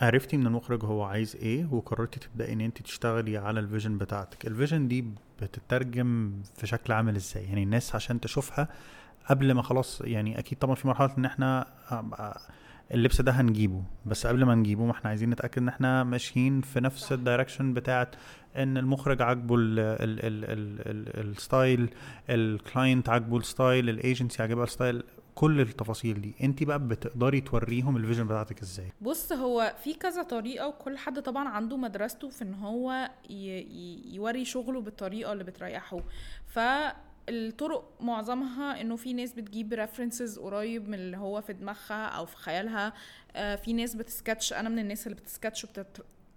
عرفتي 0.01 0.37
من 0.37 0.47
المخرج 0.47 0.85
هو 0.85 1.03
عايز 1.03 1.37
إيه 1.37 1.67
وقررتي 1.71 2.21
تبدأي 2.21 2.53
إن 2.53 2.61
انت 2.61 2.83
تشتغلي 2.83 3.37
على 3.39 3.61
ال 3.61 3.66
vision 3.66 3.99
بتاعتك. 3.99 4.47
ال 4.47 4.53
vision 4.53 4.89
دي 4.89 5.05
بتترجم 5.43 6.33
في 6.57 6.67
شكل 6.67 6.93
عامل 6.93 7.17
إزاي؟ 7.17 7.45
يعني 7.45 7.63
الناس 7.63 7.95
عشان 7.95 8.21
تشوفها 8.21 8.69
قبل 9.29 9.53
ما 9.53 9.63
خلاص 9.63 10.01
يعني 10.05 10.39
أكيد 10.39 10.59
طبعا 10.59 10.75
في 10.75 10.89
مرحلة 10.89 11.11
إن 11.19 11.25
إحنا 11.25 11.67
اللبس 12.95 13.21
ده 13.21 13.33
هنجيبه. 13.33 13.83
بس 14.07 14.27
قبل 14.27 14.45
ما 14.45 14.55
نجيبه 14.55 14.85
ما 14.85 14.91
إحنا 14.93 15.09
عايزين 15.11 15.31
نتأكد 15.31 15.63
إن 15.63 15.69
إحنا 15.69 16.05
ماشيين 16.05 16.61
في 16.61 16.81
نفس 16.81 17.13
ال 17.13 17.19
direction 17.19 17.75
بتاعت 17.75 18.15
إن 18.57 18.77
المخرج 18.77 19.23
عاجبه 19.23 19.55
ال- 19.55 19.79
ال- 19.79 20.27
ال- 20.27 20.45
ال- 20.45 20.81
ال- 21.21 21.31
ال 21.31 21.41
style 21.41 21.91
ال 22.31 22.42
client 22.42 23.09
عاجبه 23.09 23.37
ال 23.37 23.46
style 23.46 23.89
ال 23.89 23.97
agency 23.97 24.43
عاجبها 24.43 24.65
ال 24.65 24.71
style 24.71 25.03
كل 25.39 25.61
التفاصيل 25.61 26.21
دي. 26.21 26.35
انت 26.43 26.63
بقى 26.63 26.79
بتقدري 26.89 27.41
توريهم 27.41 27.97
ال 27.97 28.01
vision 28.01 28.27
بتاعتك 28.27 28.63
إزاي؟ 28.63 28.93
بص 29.01 29.33
هو 29.33 29.75
في 29.85 29.95
كذا 29.95 30.23
طريقة 30.23 30.69
وكل 30.69 30.99
حد 30.99 31.23
طبعا 31.23 31.49
عنده 31.49 31.77
مدرسته 31.77 32.29
في 32.29 32.43
إن 32.43 32.55
هو 32.55 33.11
يوري 34.13 34.45
شغله 34.45 34.81
بالطريقة 34.81 35.33
اللي 35.33 35.45
بتريحه. 35.45 36.01
فالطرق 36.47 37.93
معظمها 38.01 38.81
إنه 38.81 38.97
في 38.97 39.13
ناس 39.13 39.33
بتجيب 39.33 39.73
references 39.73 40.39
قريب 40.39 40.89
من 40.89 40.95
اللي 40.95 41.17
هو 41.17 41.41
في 41.41 41.53
دماغها 41.53 42.07
أو 42.07 42.27
في 42.27 42.37
خيالها. 42.37 42.93
آه، 43.37 43.57
في 43.57 43.73
ناس 43.73 43.95
بتسكتش. 43.95 44.53
أنا 44.53 44.69
من 44.69 44.79
الناس 44.79 45.07
اللي 45.07 45.17
بتسكتش 45.17 45.67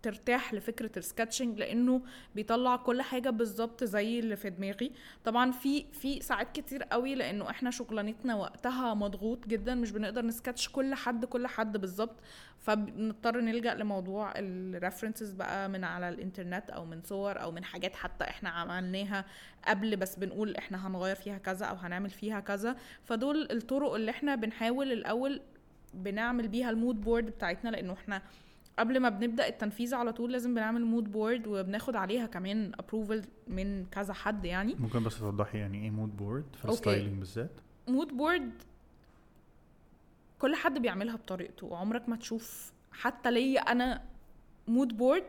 ترتاح 0.03 0.53
لفكرة 0.53 0.91
ال 0.97 1.04
sketching 1.04 1.59
لأنه 1.59 2.01
بيطلع 2.35 2.75
كل 2.75 3.01
حاجة 3.01 3.29
بالظبط 3.29 3.83
زي 3.83 4.19
اللي 4.19 4.35
في 4.35 4.49
دماغي. 4.49 4.91
طبعا 5.23 5.51
في 5.51 5.85
في 5.93 6.21
ساعات 6.21 6.51
كتير 6.55 6.83
قوي 6.83 7.15
لأنه 7.15 7.49
إحنا 7.49 7.71
شغلانتنا 7.71 8.35
وقتها 8.35 8.93
مضغوط 8.93 9.47
جدا 9.47 9.75
مش 9.75 9.91
بنقدر 9.91 10.25
نسكتش 10.25 10.69
كل 10.69 10.95
حد 10.95 11.25
كل 11.25 11.47
حد 11.47 11.77
بالظبط. 11.77 12.15
فبنضطر 12.59 13.41
نلجأ 13.41 13.73
لموضوع 13.73 14.33
ال 14.35 14.44
references 14.44 15.31
بقى 15.33 15.69
من 15.69 15.83
على 15.83 16.09
الإنترنت 16.09 16.69
أو 16.69 16.85
من 16.85 17.01
صور 17.03 17.41
أو 17.41 17.51
من 17.51 17.63
حاجات 17.63 17.95
حتى 17.95 18.23
إحنا 18.23 18.49
عملناها 18.49 19.25
قبل 19.67 19.95
بس 19.95 20.15
بنقول 20.15 20.55
إحنا 20.55 20.87
هنغير 20.87 21.15
فيها 21.15 21.37
كذا 21.37 21.65
أو 21.65 21.75
هنعمل 21.75 22.09
فيها 22.09 22.39
كذا. 22.39 22.75
فدول 23.03 23.47
الطرق 23.51 23.93
اللي 23.93 24.11
إحنا 24.11 24.35
بنحاول 24.35 24.91
الأول 24.91 25.41
بنعمل 25.93 26.47
بيها 26.47 26.69
ال 26.69 26.76
mood 26.76 27.01
board 27.01 27.25
بتاعتنا 27.25 27.69
لأنه 27.69 27.93
إحنا 27.93 28.21
قبل 28.81 28.99
ما 28.99 29.09
بنبدأ 29.09 29.47
التنفيذ 29.47 29.95
على 29.95 30.13
طول 30.13 30.31
لازم 30.31 30.53
بنعمل 30.53 30.85
mood 30.85 31.11
board 31.11 31.47
وبناخد 31.47 31.95
عليها 31.95 32.25
كمان 32.25 32.71
approval 32.79 33.21
من 33.47 33.85
كذا 33.85 34.13
حد 34.13 34.45
يعني. 34.45 34.75
ممكن 34.75 35.03
بس 35.03 35.19
توضحي 35.19 35.57
يعني 35.57 35.83
إيه 35.83 35.89
مود 35.89 36.17
بورد 36.17 36.45
في. 36.55 36.65
ال 36.65 36.72
styling 36.72 37.19
بالذات؟ 37.19 37.51
mood 37.87 38.07
board 38.07 38.51
كل 40.39 40.55
حد 40.55 40.79
بيعملها 40.79 41.15
بطريقته. 41.15 41.67
وعمرك 41.67 42.09
ما 42.09 42.15
تشوف 42.15 42.73
حتى 42.91 43.31
ليا 43.31 43.61
أنا 43.61 44.03
mood 44.67 44.97
board 44.97 45.25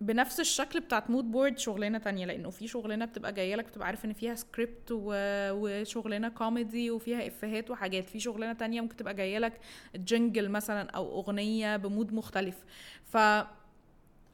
بنفس 0.00 0.40
الشكل 0.40 0.80
بتاعت 0.80 1.10
mood 1.10 1.30
board 1.30 1.58
شغلانة 1.58 1.98
تانية 1.98 2.26
لأنه 2.26 2.50
في 2.50 2.68
شغلانة 2.68 3.04
بتبقى 3.04 3.32
جاية 3.32 3.54
لك 3.56 3.64
بتبقى 3.64 3.86
عارف 3.86 4.04
إن 4.04 4.12
فيها 4.12 4.34
سكريبت. 4.34 4.88
وشغلانة 4.92 6.28
كوميدي 6.28 6.90
وفيها 6.90 7.26
إفيهات 7.26 7.70
وحاجات. 7.70 8.08
في 8.10 8.20
شغلانة 8.20 8.52
تانية 8.52 8.80
ممكن 8.80 8.96
تبقى 8.96 9.14
جاية 9.14 9.38
لك 9.38 9.60
jingle 9.96 10.48
مثلا 10.48 10.90
أو 10.90 11.20
أغنية 11.20 11.76
ب 11.76 11.83
mood 11.83 12.12
مختلف. 12.12 12.64
ف 13.04 13.16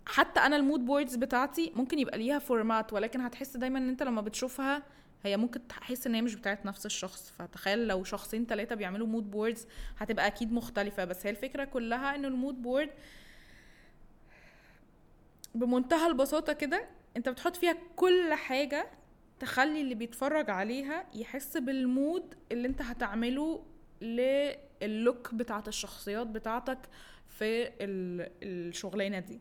حتى 0.07 0.40
أنا 0.40 0.57
ال 0.57 0.62
mood 0.62 0.85
boards 0.85 1.16
بتاعتي 1.16 1.72
ممكن 1.77 1.98
يبقى 1.98 2.18
ليها 2.18 2.38
format 2.38 2.92
ولكن 2.92 3.20
هتحس 3.20 3.57
دايما 3.57 3.79
إن 3.79 3.88
أنت 3.88 4.03
لما 4.03 4.20
بتشوفها 4.20 4.83
هي 5.22 5.37
ممكن 5.37 5.68
تحس 5.68 6.07
إن 6.07 6.14
هي 6.14 6.22
مش 6.22 6.35
بتاعت 6.35 6.66
نفس 6.66 6.87
الشخص. 6.87 7.33
فتخيل 7.38 7.87
لو 7.87 8.05
شخصين 8.05 8.46
ثلاثة 8.46 8.74
بيعملوا 8.74 9.07
mood 9.07 9.31
boards 9.31 9.66
هتبقى 9.98 10.27
أكيد 10.27 10.53
مختلفة. 10.53 11.05
بس 11.05 11.27
هي 11.27 11.31
الفكرة 11.31 11.64
كلها 11.64 12.14
إن 12.14 12.24
ال 12.25 12.32
mood 12.32 12.62
board 12.62 12.90
بمنتهى 15.55 16.07
البساطة 16.07 16.53
كده 16.53 16.85
انت 17.17 17.29
بتحط 17.29 17.57
فيها 17.57 17.77
كل 17.97 18.33
حاجة 18.35 18.87
تخلي 19.40 19.81
اللي 19.81 19.95
بيتفرج 19.95 20.51
عليها 20.51 21.07
يحس 21.14 21.57
بال 21.57 21.83
mood 21.83 22.35
اللي 22.53 22.69
انت 22.69 22.83
هتعمله 22.83 23.64
لل 24.03 24.47
look 24.47 25.35
بتاعت 25.35 25.69
الشخصيات 25.69 26.27
بتاعتك 26.27 26.79
في 27.29 27.67
ال- 27.81 28.31
الشغلانة 28.43 29.19
دي. 29.19 29.40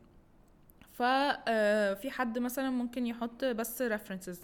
ففي 0.91 2.09
حد 2.11 2.39
مثلا 2.39 2.69
ممكن 2.69 3.07
يحط 3.07 3.45
بس 3.45 3.81
references 3.81 4.39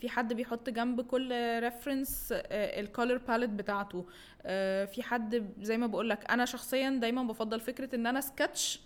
في 0.00 0.08
حد 0.08 0.32
بيحط 0.32 0.70
جنب 0.70 1.00
كل 1.00 1.32
reference 1.60 2.28
ال 2.32 2.46
color 2.46 3.16
palette 3.16 3.50
بتاعته. 3.50 4.06
آه، 4.42 4.84
في 4.84 5.02
حد 5.02 5.50
زي 5.60 5.78
ما 5.78 5.86
بقول 5.86 6.08
لك 6.10 6.30
أنا 6.30 6.44
شخصيا 6.44 6.90
دايما 6.90 7.22
بفضل 7.22 7.60
فكرة 7.60 7.94
إن 7.94 8.06
أنا 8.06 8.20
سكتش 8.20 8.80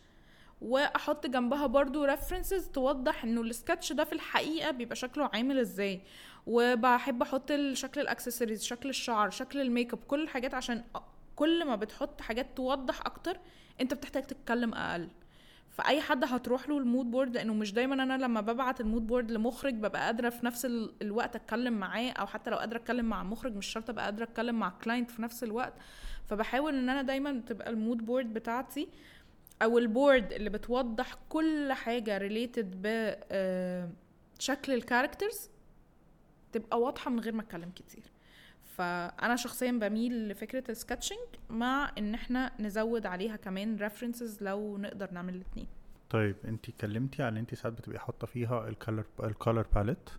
واحط 0.60 1.26
جنبها 1.26 1.66
برضو 1.66 2.04
references 2.04 2.68
توضح 2.68 3.24
انه 3.24 3.40
السكتش 3.40 3.92
ده 3.92 4.04
في 4.04 4.12
الحقيقة 4.12 4.70
بيبقى 4.70 4.96
شكله 4.96 5.30
عامل 5.34 5.58
إزاي. 5.58 6.00
وبحب 6.46 7.22
أحط 7.22 7.52
شكل 7.72 8.00
الاكسسوارز 8.00 8.62
شكل 8.62 8.88
الشعر 8.88 9.30
شكل 9.30 9.60
الميك 9.60 9.92
اب 9.92 9.98
كل 10.08 10.22
الحاجات 10.22 10.54
عشان 10.54 10.84
كل 11.36 11.64
ما 11.64 11.76
بتحط 11.76 12.20
حاجات 12.20 12.46
توضح 12.56 13.00
أكتر 13.00 13.38
انت 13.80 13.94
بتحتاج 13.94 14.22
تتكلم 14.26 14.74
أقل. 14.74 15.08
فأي 15.70 16.00
حد 16.00 16.24
هتروح 16.24 16.68
له 16.68 16.78
ال 16.78 16.85
mood 16.85 17.10
board 17.10 17.34
لأنه 17.34 17.54
مش 17.54 17.72
دايما 17.72 17.94
أنا 18.02 18.18
لما 18.18 18.40
ببعت 18.40 18.80
ال 18.80 18.85
mood 18.85 19.06
board 19.06 19.30
لمخرج 19.30 19.74
ببقى 19.74 20.04
قادرة 20.04 20.28
في 20.28 20.46
نفس 20.46 20.64
ال- 20.64 20.92
الوقت 21.02 21.36
أتكلم 21.36 21.72
معاه 21.72 22.10
أو 22.10 22.26
حتى 22.26 22.50
لو 22.50 22.56
قادرة 22.56 22.76
أتكلم 22.78 23.04
مع 23.04 23.22
مخرج 23.22 23.56
مش 23.56 23.66
شرط 23.66 23.90
أبقى 23.90 24.04
قادرة 24.04 24.24
أتكلم 24.24 24.58
مع 24.58 24.72
client 24.84 25.10
في 25.10 25.22
نفس 25.22 25.44
الوقت. 25.44 25.72
فبحاول 26.26 26.74
إن 26.74 26.88
أنا 26.88 27.02
دايما 27.02 27.42
تبقى 27.46 27.70
ال 27.70 27.77
mood 27.77 28.06
board 28.06 28.32
بتاعتي 28.34 28.88
أو 29.62 29.78
ال 29.78 29.87
board 29.87 30.32
اللي 30.32 30.50
بتوضح 30.50 31.14
كل 31.28 31.72
حاجة 31.72 32.18
related 32.18 32.82
ب 32.82 32.86
آه، 33.32 33.88
شكل 34.38 34.72
ال 34.74 34.81
characters 34.81 35.50
تبقى 36.52 36.80
واضحة 36.80 37.10
من 37.10 37.20
غير 37.20 37.32
ما 37.32 37.42
أتكلم 37.42 37.70
كتير. 37.70 38.02
فأنا 38.64 39.36
شخصيا 39.36 39.72
بميل 39.72 40.28
لفكرة 40.28 40.64
ال 40.70 40.75
sketching 40.75 41.18
مع 41.50 41.92
إن 41.98 42.14
إحنا 42.14 42.52
نزود 42.60 43.06
عليها 43.06 43.36
كمان 43.36 43.76
references 43.76 44.42
لو 44.42 44.78
نقدر 44.78 45.10
نعمل 45.12 45.34
الاثنين 45.34 45.66
طيب 46.10 46.36
أنت 46.44 46.68
اتكلمتي 46.68 47.28
إن 47.28 47.36
أنت 47.36 47.54
ساعات 47.54 47.72
بتبقي 47.78 47.98
حاطة 47.98 48.26
فيها 48.26 48.68
ال 48.68 48.74
color 48.74 49.04
ال 49.24 49.31
color 49.31 49.66
palette 49.74 50.10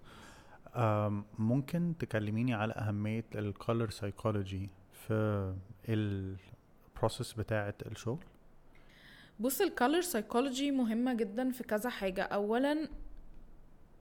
ممكن 1.39 1.93
تكلميني 1.99 2.54
على 2.54 2.73
أهمية 2.73 3.25
ال 3.35 3.44
color 3.44 3.89
psychology 3.89 4.69
في 4.93 5.54
ال 5.89 6.07
process 6.07 7.33
بتاعة 7.34 7.75
الشغل؟ 7.86 8.23
بص 9.39 9.62
ال 9.62 9.68
color 9.68 10.01
psychology 10.01 10.71
مهمة 10.71 11.13
جدا 11.13 11.52
في 11.52 11.63
كذا 11.63 11.89
حاجة. 11.89 12.23
أولا 12.23 12.89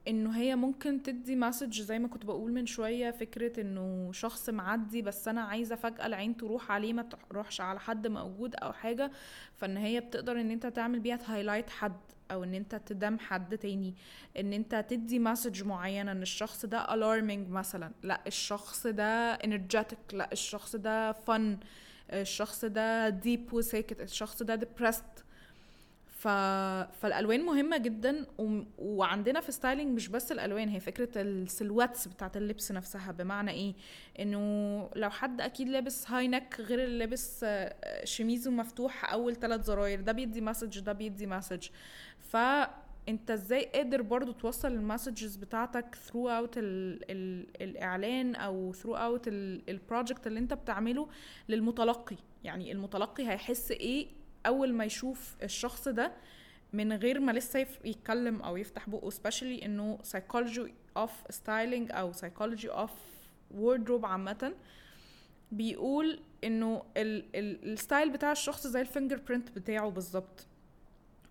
إنه 0.09 0.37
هي 0.37 0.57
ممكن 0.57 1.03
تدي 1.03 1.37
message 1.37 1.81
زي 1.81 1.99
ما 1.99 2.09
كنت 2.09 2.25
بقول 2.25 2.53
من 2.53 2.67
شوية 2.67 3.11
فكرة 3.11 3.61
إنه 3.61 4.13
شخص 4.13 4.49
معدي 4.49 5.03
بس 5.03 5.29
أنا 5.29 5.41
عايزة 5.41 5.77
فجأة 5.77 6.07
العين 6.07 6.37
تروح 6.37 6.73
عليه 6.73 6.93
ما 6.93 7.03
تروحش 7.31 7.61
على 7.61 7.81
حد 7.81 8.07
موجود 8.07 8.55
أو 8.55 8.73
حاجة. 8.73 9.11
فإن 9.57 9.77
هي 9.77 10.01
بتقدر 10.01 10.41
إن 10.41 10.51
أنت 10.51 10.67
تعمل 10.67 11.01
بيها 11.01 11.17
ت 11.17 11.22
highlight 11.22 11.71
حد 11.71 11.97
أو 12.31 12.45
إن 12.45 12.55
أنت 12.55 12.75
ت 12.75 12.86
dim 12.86 13.19
حد 13.19 13.59
تاني. 13.59 13.95
إن 14.39 14.53
أنت 14.53 14.85
تدي 14.89 15.19
message 15.19 15.63
معينة 15.63 16.13
إن 16.13 16.23
الشخص 16.23 16.67
ده 16.67 16.87
alarming 16.87 17.51
مثلا. 17.51 17.93
لا 18.03 18.21
الشخص 18.27 18.87
ده 18.87 19.37
energetic. 19.37 20.13
لا 20.13 20.33
الشخص 20.33 20.77
ده 20.77 21.13
fun. 21.13 21.57
الشخص 22.13 22.65
ده 22.65 23.11
deep 23.21 23.53
وساكت. 23.53 24.01
الشخص 24.01 24.43
ده 24.43 24.61
depressed. 24.61 25.28
ف... 26.19 26.29
فالألوان 27.01 27.45
مهمة 27.45 27.77
جدا 27.79 28.27
و... 28.39 28.63
وعندنا 28.79 29.41
في 29.41 29.53
styling 29.53 29.97
مش 29.97 30.09
بس 30.09 30.33
الألوان 30.33 30.69
هي 30.69 30.81
فكرة 30.81 31.09
ال 31.17 31.25
silhouettes 31.25 32.09
بتاعت 32.09 32.37
اللبس 32.37 32.73
نفسها. 32.73 33.13
بمعنى 33.13 33.51
إيه؟ 33.51 33.75
إنه 34.21 34.41
لو 34.97 35.11
حد 35.11 35.41
أكيد 35.41 35.69
لابس 35.69 36.11
high 36.11 36.29
neck 36.29 36.61
غير 36.61 36.85
اللي 36.85 36.99
لابس 36.99 37.41
آه، 37.45 38.05
شميزه 38.05 38.51
مفتوح 38.51 39.13
أول 39.13 39.37
ثلاث 39.37 39.65
زراير. 39.65 40.01
ده 40.01 40.13
بيدي 40.13 40.41
message 40.41 40.81
ده 40.81 40.93
بيدي 40.93 41.27
message 41.27 41.69
فأنت 42.19 43.31
إزاي 43.31 43.65
قادر 43.65 44.03
برضو 44.03 44.33
توصل 44.33 44.73
ال 44.73 44.80
messages 44.80 45.37
بتاعتك 45.37 45.95
throughout 45.95 46.59
ال... 46.59 47.01
ال... 47.11 47.47
الإعلان 47.63 48.35
أو 48.35 48.73
throughout 48.73 48.95
ال 48.95 49.25
project 49.29 50.27
اللي 50.27 50.39
أنت 50.39 50.55
بتعمله 50.55 51.09
للمتلقي؟ 51.49 52.17
يعني 52.45 52.73
المتلقي 52.73 53.29
هيحس 53.29 53.71
إيه 53.71 54.18
أول 54.47 54.73
ما 54.73 54.85
يشوف 54.85 55.37
الشخص 55.43 55.89
ده 55.89 56.13
من 56.73 56.93
غير 56.93 57.21
ما 57.21 57.33
لسه 57.33 57.67
يتكلم 57.85 58.43
أو 58.43 58.57
يفتح 58.57 58.89
بقه 58.91 59.11
especially 59.11 59.63
إنه 59.65 59.99
psychology 60.13 60.71
of 60.99 61.11
styling 61.35 61.95
أو 61.95 62.13
psychology 62.13 62.69
of 62.69 62.91
wardrobe 63.61 64.05
عامة 64.05 64.55
بيقول 65.53 66.21
إنه 66.45 66.83
ال- 66.97 67.25
ال- 67.35 67.73
ال 67.73 67.79
style 67.79 68.11
بتاع 68.11 68.33
الشخص 68.33 68.67
زي 68.67 68.81
ال 68.81 69.17
fingerprint 69.17 69.51
بتاعه 69.51 69.91
بالظبط. 69.91 70.47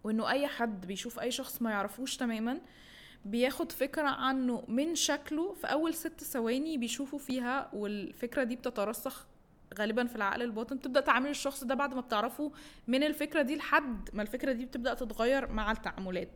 وإنه 0.03 0.29
أي 0.29 0.47
حد 0.47 0.85
بيشوف 0.87 1.19
أي 1.19 1.31
شخص 1.31 1.61
ما 1.61 1.71
يعرفوش 1.71 2.17
تماما 2.17 2.61
بياخد 3.25 3.71
فكرة 3.71 4.07
عنه 4.07 4.63
من 4.67 4.95
شكله 4.95 5.53
في 5.53 5.67
أول 5.67 5.93
ست 5.93 6.23
ثواني 6.23 6.77
بيشوفوا 6.77 7.19
فيها 7.19 7.69
والفكرة 7.73 8.43
دي 8.43 8.55
بتترسخ 8.55 9.27
غالبا 9.79 10.05
في 10.05 10.15
العقل 10.15 10.41
الباطن 10.41 10.81
تبدا 10.81 10.99
تعامل 10.99 11.29
الشخص 11.29 11.63
ده 11.63 11.75
بعد 11.75 11.93
ما 11.93 12.01
بتعرفه 12.01 12.51
من 12.87 13.03
الفكرة 13.03 13.41
دي 13.41 13.55
لحد 13.55 14.09
ما 14.13 14.21
الفكرة 14.21 14.51
دي 14.51 14.65
بتبدأ 14.65 14.93
تتغير 14.93 15.51
مع 15.51 15.71
التعاملات. 15.71 16.29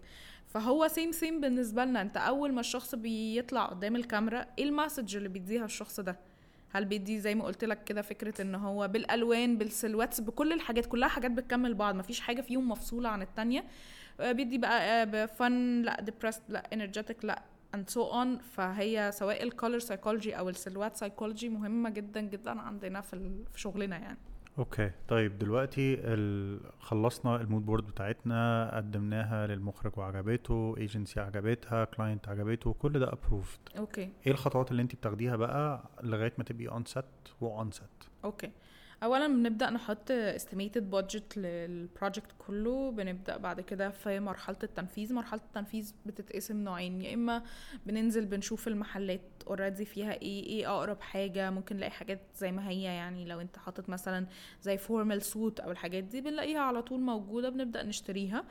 فهو 0.48 0.88
same 0.88 1.12
same 1.12 1.42
بالنسبة 1.42 1.86
لنا. 1.86 2.02
انت 2.02 2.18
أول 2.18 2.54
ما 2.54 2.60
الشخص 2.60 2.96
بيطلع 2.96 3.66
قدام 3.66 3.96
الكاميرا 3.96 4.46
إيه 4.60 4.64
ال 4.64 4.70
message 4.70 5.16
اللي 5.16 5.30
بيديها 5.30 5.66
الشخص 5.66 6.00
ده؟ 6.00 6.20
هل 6.74 6.86
بيدي 6.86 7.20
زي 7.20 7.36
ما 7.36 7.44
قلت 7.44 7.64
لك 7.64 7.84
كده 7.84 8.02
فكرة 8.02 8.42
إن 8.42 8.56
هو 8.56 8.88
بالألوان 8.88 9.58
بال 9.58 9.67
silhouettes 9.67 10.22
بكل 10.22 10.54
الحاجات 10.54 10.86
كلها 10.86 11.08
حاجات 11.10 11.32
بتكمل 11.32 11.74
بعض 11.74 11.96
مفيش 11.96 12.20
حاجة 12.20 12.42
فيهم 12.42 12.70
مفصولة 12.70 13.10
عن 13.10 13.22
التانية. 13.22 13.64
آه، 14.20 14.32
بيدي 14.32 14.58
بقى 14.58 15.28
fun 15.28 15.82
لأ 15.82 16.02
depressed 16.02 16.42
لأ 16.50 16.64
energetic 16.74 17.26
لأ 17.26 17.42
and 17.76 17.94
so 17.94 18.02
on. 18.12 18.42
فهي 18.44 19.12
سواء 19.14 19.44
ال 19.44 19.50
color 19.50 19.80
psychology 19.80 20.38
أو 20.38 20.50
ال 20.50 20.54
silhouette 20.54 20.96
psychology 20.96 21.50
مهمة 21.50 21.90
جدا 21.90 22.22
جدا 22.22 22.62
عندنا 22.62 23.02
في 23.02 23.46
شغلنا 23.56 23.98
يعني. 23.98 24.18
okay. 24.60 24.92
طيب 25.08 25.38
دلوقتي 25.38 25.94
ال... 26.00 26.60
خلصنا 26.80 27.42
ال 27.42 27.46
mood 27.46 27.66
board 27.66 27.88
بتاعتنا 27.88 28.72
قدمناها 28.76 29.48
للمخرج 29.48 29.92
وعجبته 29.98 30.76
ايجنسي 30.78 31.20
عجبتها 31.20 31.86
client 31.86 32.30
عجبته 32.30 32.74
كل 32.74 33.00
ده 33.00 33.14
approved 33.14 33.60
okay. 33.78 34.02
إيه 34.28 34.32
الخطوات 34.32 34.72
اللي 34.72 34.82
انت 34.82 34.96
بتاخديها 34.96 35.36
بقى 35.36 35.84
لغاية 36.04 36.34
ما 36.38 36.44
تبقي 36.44 36.68
on 36.68 36.86
set 36.86 37.06
و 37.42 37.52
on 37.52 37.72
set 37.72 37.86
okay. 38.26 38.52
اولا 39.04 39.28
بنبدأ 39.28 39.70
نحط 39.70 40.12
estimated 40.12 40.82
budget 40.96 41.38
لل 41.38 41.59
project 41.59 42.32
كله 42.48 42.92
بنبدأ 42.92 43.38
بعد 43.38 43.62
كده 43.62 43.90
في 43.90 44.20
مرحلة 44.20 44.58
التنفيذ. 44.64 45.14
مرحلة 45.14 45.42
التنفيذ 45.46 45.94
بتتقسم 46.06 46.64
نوعين 46.64 47.02
يا 47.02 47.14
إما 47.14 47.44
بننزل 47.86 48.26
بنشوف 48.26 48.68
المحلات 48.68 49.22
already 49.48 49.86
فيها 49.86 50.14
إيه 50.14 50.44
إيه 50.46 50.72
أقرب 50.76 51.02
حاجة. 51.02 51.50
ممكن 51.50 51.76
نلاقي 51.76 51.92
حاجات 51.92 52.20
زي 52.36 52.52
ما 52.52 52.70
هي 52.70 52.84
يعني 52.84 53.26
لو 53.26 53.42
أنت 53.42 53.58
حاطط 53.58 53.90
مثلا 53.90 54.28
زي 54.62 54.78
formal 54.78 55.22
suit 55.22 55.60
أو 55.60 55.72
الحاجات 55.72 56.04
دي 56.04 56.22
بنلاقيها 56.22 56.60
على 56.60 56.82
طول 56.82 57.00
موجودة 57.02 57.50
بنبدأ 57.50 57.84
نشتريها. 57.84 58.44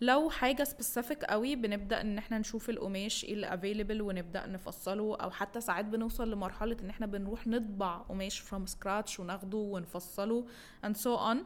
لو 0.00 0.30
حاجة 0.30 0.64
specific 0.64 1.24
قوي 1.24 1.56
بنبدأ 1.56 2.00
إن 2.00 2.18
إحنا 2.18 2.38
نشوف 2.38 2.70
القماش 2.70 3.24
إيه 3.24 3.34
اللي 3.34 3.54
available 3.54 4.02
ونبدأ 4.02 4.46
نفصله. 4.46 5.16
أو 5.16 5.30
حتى 5.30 5.60
ساعات 5.60 5.84
بنوصل 5.84 6.30
لمرحلة 6.30 6.76
إن 6.82 6.90
إحنا 6.90 7.06
بنروح 7.06 7.46
نطبع 7.46 7.96
قماش 7.98 8.40
from 8.40 8.66
scratch 8.66 9.20
وناخده 9.20 9.58
ونفصله. 9.58 9.97
And 10.86 10.94
so 10.96 11.16
on. 11.32 11.36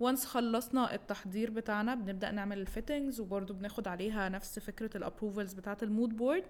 once 0.00 0.24
خلصنا 0.26 0.94
التحضير 0.94 1.50
بتاعنا 1.50 1.94
بنبدأ 1.94 2.30
نعمل 2.30 2.58
ال 2.58 2.65
fittings 2.65 3.20
وبرده 3.20 3.54
بناخد 3.54 3.88
عليها 3.88 4.28
نفس 4.28 4.58
فكرة 4.58 4.96
ال 4.96 5.02
approvals 5.02 5.52
بتاعة 5.52 5.78
ال 5.82 5.89
mood 5.89 6.16
board 6.16 6.44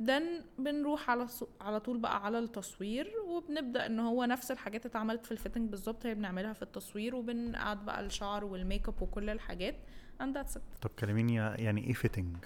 then 0.00 0.22
بنروح 0.58 1.10
على 1.10 1.28
ص- 1.28 1.44
على 1.60 1.80
طول 1.80 1.98
بقى 1.98 2.24
على 2.24 2.38
التصوير 2.38 3.12
وبنبدأ 3.26 3.86
إن 3.86 4.00
هو 4.00 4.24
نفس 4.24 4.50
الحاجات 4.50 4.86
اتعملت 4.86 5.26
في 5.26 5.32
ال 5.32 5.37
fitting 5.37 5.70
بالظبط 5.70 6.06
هي 6.06 6.14
بنعملها 6.14 6.52
في 6.52 6.62
التصوير 6.62 7.14
وبنقعد 7.14 7.84
بقى 7.84 8.00
الشعر 8.00 8.44
والميك 8.44 8.88
اب 8.88 9.02
وكل 9.02 9.30
الحاجات. 9.30 9.74
And 10.22 10.36
that's 10.36 10.54
it. 10.56 10.80
طب 10.82 10.90
كلميني 10.98 11.34
يعني 11.34 11.86
إيه 11.86 11.92
fitting 11.92 12.36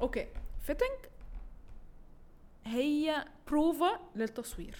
okay 0.00 0.26
fitting 0.66 0.98
هي 2.64 3.24
بروفا 3.48 4.00
للتصوير. 4.16 4.76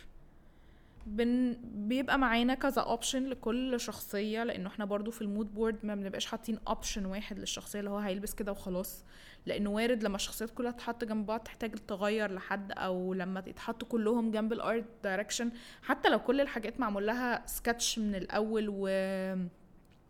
بن 1.07 1.57
بيبقى 1.62 2.19
معانا 2.19 2.55
كذا 2.55 2.83
option 2.83 3.24
لكل 3.27 3.81
شخصية 3.81 4.45
لأنه 4.45 4.69
إحنا 4.69 4.85
برضو 4.85 5.11
في 5.11 5.23
ال 5.22 5.29
mood 5.29 5.55
board 5.55 5.77
ما 5.87 5.95
بنبقاش 5.95 6.27
حاطين 6.27 6.59
option 6.68 7.07
واحد 7.07 7.38
للشخصية 7.38 7.79
اللي 7.79 7.90
هو 7.90 7.99
هيلبس 7.99 8.35
كده 8.35 8.53
وخلاص. 8.53 9.05
لأنه 9.47 9.71
وارد 9.71 10.03
لما 10.03 10.17
الشخصيات 10.17 10.51
كلها 10.51 10.71
تتحط 10.73 11.05
جنب 11.05 11.27
بعض 11.27 11.40
تحتاج 11.40 11.75
تغير 11.88 12.33
لحد 12.33 12.73
أو 12.73 13.14
لما 13.14 13.43
يتحطوا 13.47 13.88
كلهم 13.88 14.31
جنب 14.31 14.53
ال 14.53 14.61
art 14.61 14.85
direction 15.05 15.50
حتى 15.83 16.09
لو 16.09 16.19
كل 16.19 16.40
الحاجات 16.40 16.81
معمول 16.81 17.07
لها 17.07 17.47
سكتش 17.47 17.99
من 17.99 18.14
الأول 18.14 18.67
و 18.69 18.88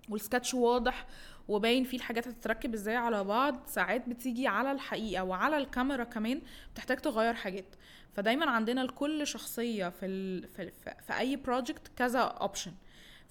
والسكتش 0.09 0.55
واضح 0.55 1.07
وباين 1.49 1.85
فيه 1.85 1.97
الحاجات 1.97 2.29
هتتركب 2.29 2.75
إزاي 2.75 2.97
على 2.97 3.25
بعض 3.25 3.61
ساعات 3.67 4.09
بتيجي 4.09 4.47
على 4.47 4.73
الحقيقة 4.73 5.25
وعلى 5.25 5.57
الكاميرا 5.57 6.05
كمان 6.05 6.43
بتحتاج 6.75 6.99
تغير 6.99 7.35
حاجات. 7.35 7.67
فدايما 8.17 8.51
عندنا 8.51 8.81
لكل 8.81 9.27
شخصية 9.27 9.89
في 9.89 10.07
ال... 10.07 10.49
في, 10.49 10.71
في, 10.71 10.95
في 11.07 11.19
أي 11.19 11.37
project 11.37 11.91
كذا 11.97 12.21
option 12.21 12.73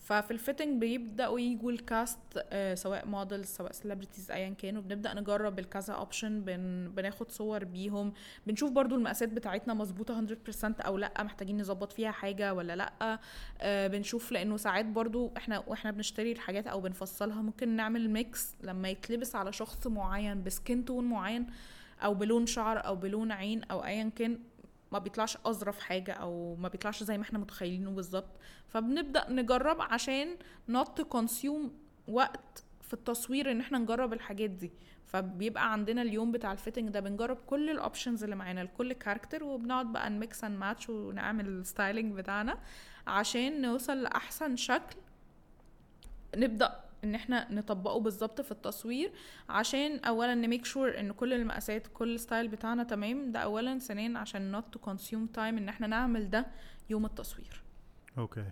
ففي 0.03 0.31
ال 0.31 0.38
fitting 0.38 0.81
بيبدأوا 0.81 1.39
يجوا 1.39 1.71
ال 1.71 1.81
cast 1.81 2.19
آه 2.37 2.75
سواء 2.75 3.07
models 3.07 3.45
سواء 3.47 3.71
celebrities 3.71 4.31
ايا 4.31 4.49
كانوا 4.49 4.81
بنبدأ 4.81 5.13
نجرب 5.13 5.59
الكذا 5.59 5.93
option 5.93 6.41
بن 6.41 6.91
بناخد 6.95 7.31
صور 7.31 7.63
بيهم 7.63 8.13
بنشوف 8.47 8.71
برضو 8.71 8.95
المقاسات 8.95 9.29
بتاعتنا 9.29 9.73
مظبوطة 9.73 10.25
100% 10.27 10.31
أو 10.63 10.97
لأ 10.97 11.23
محتاجين 11.23 11.61
نظبط 11.61 11.93
فيها 11.93 12.11
حاجة 12.11 12.53
ولا 12.53 12.75
لأ 12.75 13.19
آه 13.61 13.87
بنشوف 13.87 14.31
لأنه 14.31 14.57
ساعات 14.57 14.85
برضو 14.85 15.31
إحنا 15.37 15.63
وإحنا 15.67 15.91
بنشتري 15.91 16.31
الحاجات 16.31 16.67
أو 16.67 16.81
بنفصلها 16.81 17.41
ممكن 17.41 17.69
نعمل 17.69 18.09
mix 18.09 18.55
لما 18.63 18.89
يتلبس 18.89 19.35
على 19.35 19.53
شخص 19.53 19.87
معين 19.87 20.43
ب 20.43 20.52
skin 20.52 20.85
tone 20.85 21.05
معين 21.05 21.47
أو 22.03 22.13
بلون 22.13 22.45
شعر 22.45 22.85
أو 22.85 22.95
بلون 22.95 23.31
عين 23.31 23.63
أو 23.63 23.85
ايا 23.85 24.11
كان 24.15 24.39
ما 24.93 24.99
بيطلعش 24.99 25.37
أظرف 25.45 25.79
حاجة 25.79 26.11
أو 26.11 26.55
ما 26.55 26.67
بيطلعش 26.69 27.03
زي 27.03 27.17
ما 27.17 27.23
إحنا 27.23 27.39
متخيلينه 27.39 27.91
بالظبط. 27.91 28.29
فبنبدأ 28.67 29.29
نجرب 29.31 29.81
عشان 29.81 30.35
to 30.71 31.03
consume 31.17 31.69
وقت 32.07 32.63
في 32.81 32.93
التصوير 32.93 33.51
إن 33.51 33.59
إحنا 33.59 33.77
نجرب 33.77 34.13
الحاجات 34.13 34.49
دي. 34.49 34.71
فبيبقى 35.05 35.71
عندنا 35.73 36.01
اليوم 36.01 36.31
بتاع 36.31 36.51
ال 36.51 36.56
fitting 36.56 36.89
ده 36.89 36.99
بنجرب 36.99 37.37
كل 37.47 37.69
ال 37.69 37.76
options 37.76 38.23
اللي 38.23 38.35
معانا 38.35 38.63
لكل 38.63 38.93
character 38.93 39.43
وبنقعد 39.43 39.91
بقى 39.93 40.09
ن 40.09 40.18
mix 40.18 40.43
and 40.43 40.57
match 40.59 40.89
ونعمل 40.89 41.47
ال 41.47 41.56
styling 41.56 42.13
بتاعنا 42.13 42.57
عشان 43.07 43.61
نوصل 43.61 43.97
لأحسن 44.03 44.55
شكل. 44.55 44.95
نبدأ 46.35 46.82
إن 47.03 47.15
إحنا 47.15 47.51
نطبقه 47.53 47.99
بالظبط 47.99 48.41
في 48.41 48.51
التصوير 48.51 49.11
عشان 49.49 49.99
اولا 49.99 50.35
ن 50.35 50.41
make 50.41 50.65
sure 50.65 50.99
إن 50.99 51.11
كل 51.11 51.33
المقاسات 51.33 51.87
كل 51.93 52.15
ال 52.15 52.21
style 52.21 52.47
بتاعنا 52.47 52.83
تمام. 52.83 53.31
ده 53.31 53.39
اولا. 53.39 53.79
ثانيا 53.79 54.19
عشان 54.19 54.61
not 54.61 54.63
to 54.77 54.89
consume 54.89 55.35
time 55.35 55.39
إن 55.39 55.69
إحنا 55.69 55.87
نعمل 55.87 56.29
ده 56.29 56.45
يوم 56.89 57.05
التصوير. 57.05 57.63
okay. 58.17 58.45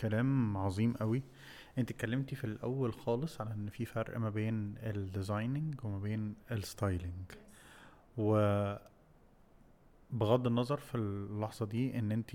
كلام 0.00 0.56
عظيم 0.56 0.92
قوي 0.92 1.22
أنت 1.78 1.90
اتكلمتي 1.90 2.36
في 2.36 2.44
الأول 2.44 2.92
خالص 2.94 3.40
على 3.40 3.50
إن 3.54 3.68
في 3.70 3.84
فرق 3.84 4.18
ما 4.18 4.30
بين 4.30 4.74
ال 4.82 4.92
designing 4.92 5.84
وما 5.84 5.98
بين 5.98 6.34
ال 6.52 6.61
styling 6.61 7.24
و 8.18 8.32
بغض 10.10 10.46
النظر 10.46 10.76
في 10.76 10.94
اللحظة 10.94 11.66
دي 11.66 11.98
إن 11.98 12.12
أنت 12.12 12.30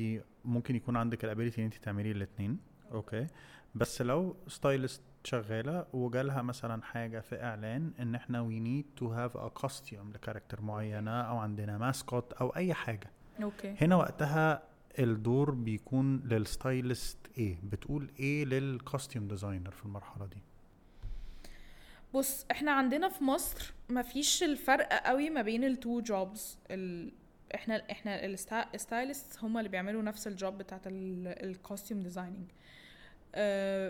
ممكن 0.46 0.76
يكون 0.76 0.96
عندك 0.98 1.26
ال 1.26 1.30
ability 1.30 1.62
إن 1.62 1.66
أنت 1.66 1.76
تعملي 1.76 2.12
الاثنين 2.12 2.60
okay. 2.92 3.28
بس 3.76 4.02
لو 4.02 4.36
stylist 4.48 5.02
شغالة 5.24 5.86
وجالها 5.94 6.42
مثلا 6.42 6.84
حاجة 6.84 7.20
في 7.20 7.44
إعلان 7.44 7.92
إن 8.00 8.16
إحنا 8.16 8.42
we 8.42 8.60
need 8.60 8.86
to 8.96 9.08
have 9.08 9.38
a 9.38 9.48
costume 9.50 10.12
ل 10.12 10.17
character 10.17 10.62
معينة 10.62 11.22
أو 11.22 11.38
عندنا 11.38 11.78
mascot 11.78 12.34
أو 12.34 12.50
أي 12.50 12.74
حاجة. 12.74 13.12
okay. 13.44 13.76
هنا 13.82 13.96
وقتها 13.96 14.64
الدور 15.00 15.52
بيكون 15.52 16.20
لل 16.20 16.41
stylist 16.41 17.18
إيه 17.38 17.58
بتقول 17.64 18.12
إيه 18.20 18.46
لل 18.46 18.64
costume 18.64 19.28
designer 19.28 19.72
في 19.72 19.86
المرحلة 19.86 20.26
دي. 20.26 20.42
بص 22.14 22.46
إحنا 22.52 22.72
عندنا 22.72 23.10
في 23.10 23.24
مصر 23.24 23.74
مفيش 23.90 24.44
الفرق 24.44 24.94
قوي 25.08 25.30
ما 25.30 25.42
بين 25.42 25.64
ال 25.64 25.73
two 25.73 26.02
jobs 26.02 26.58
ال... 26.72 27.12
إحنا 27.56 27.92
إحنا 27.92 28.26
ال 28.26 28.40
stylist 28.40 29.44
هم 29.44 29.58
اللي 29.58 29.70
بيعملوا 29.70 30.02
نفس 30.02 30.28
ال 30.28 30.35
job 30.35 30.58
بتاعت 30.58 30.82
ال 30.88 31.02
costume 31.02 32.00
designing 32.00 32.50
أه 32.50 32.63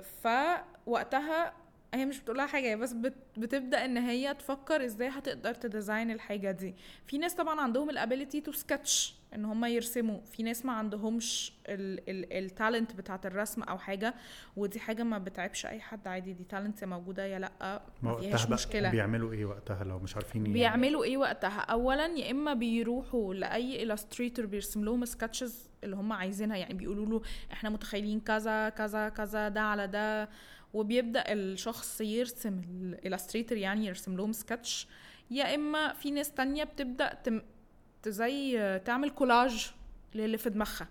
فوقتها 0.02 1.54
هي 1.94 2.06
مش 2.06 2.20
بتقولها 2.20 2.46
حاجة 2.46 2.64
هي 2.66 2.76
بس 2.78 2.94
بت 2.94 3.14
بتبدأ 3.38 3.86
إن 3.86 3.98
هي 3.98 4.34
تفكر 4.34 4.86
إزاي 4.86 5.08
هتقدر 5.08 5.54
ت 5.54 5.62
design 5.62 6.12
الحاجة 6.12 6.52
دي. 6.52 6.76
في 7.08 7.18
ناس 7.18 7.34
طبعا 7.36 7.62
عندهم 7.62 7.90
ال 7.90 7.96
ability 7.96 8.42
to 8.42 8.52
sketch 8.52 9.16
إن 9.36 9.46
هم 9.46 9.66
يرسموا. 9.66 10.20
في 10.22 10.44
ناس 10.44 10.66
ما 10.66 10.74
عندهمش 10.74 11.54
ال 11.70 11.88
talent 11.88 12.96
بتاعت 12.96 13.26
الرسم 13.26 13.64
أو 13.64 13.78
حاجة 13.78 14.14
ودي 14.58 14.80
حاجة 14.80 15.04
ما 15.04 15.18
بتعيبش 15.18 15.66
أي 15.66 15.80
حد 15.80 16.08
عادي. 16.08 16.34
دي 16.34 16.44
talent 16.44 16.84
موجودة 16.84 17.26
يا 17.26 17.40
لأ 17.40 17.82
ما 18.04 18.18
فيهاش 18.18 18.50
مشكلة. 18.50 18.90
بيعملوا 18.90 19.34
إيه 19.34 19.46
وقتها 19.46 19.84
لو 19.84 20.00
مش 20.00 20.16
عارفين 20.16 20.46
ي- 20.46 20.54
بيعملوا 20.54 21.04
إيه 21.04 21.18
وقتها؟ 21.18 21.60
اولا 21.60 22.06
يا 22.06 22.32
إما 22.32 22.54
بيروحوا 22.54 23.34
لأي 23.34 23.88
illustrator 23.96 24.42
بيرسم 24.42 24.86
لهم 24.86 25.06
sketches 25.06 25.70
اللي 25.84 25.96
هم 25.96 26.14
عايزينها. 26.14 26.58
يعني 26.58 26.74
بيقولوا 26.74 27.06
له 27.06 27.22
إحنا 27.54 27.70
متخيلين 27.70 28.20
كذا 28.20 28.70
كذا 28.70 29.10
كذا 29.10 29.50
ده 29.50 29.62
على 29.62 29.88
ده. 29.88 30.30
وبيبدأ 30.74 31.34
الشخص 31.34 32.02
يرسم 32.02 32.62
ال 33.04 33.08
illustrator 33.08 33.58
يعني 33.58 33.86
يرسم 33.86 34.18
لهم 34.18 34.32
سكتش 34.34 34.88
يا 35.32 35.56
إما 35.56 35.94
في 35.94 36.12
ناس 36.12 36.32
تانية 36.32 36.64
بتبدأ 36.64 37.14
تم 37.14 37.42
زي 38.08 38.80
تعمل 38.86 39.10
كولاج 39.10 39.72
للي 40.16 40.38
في 40.38 40.50
دماغها. 40.50 40.88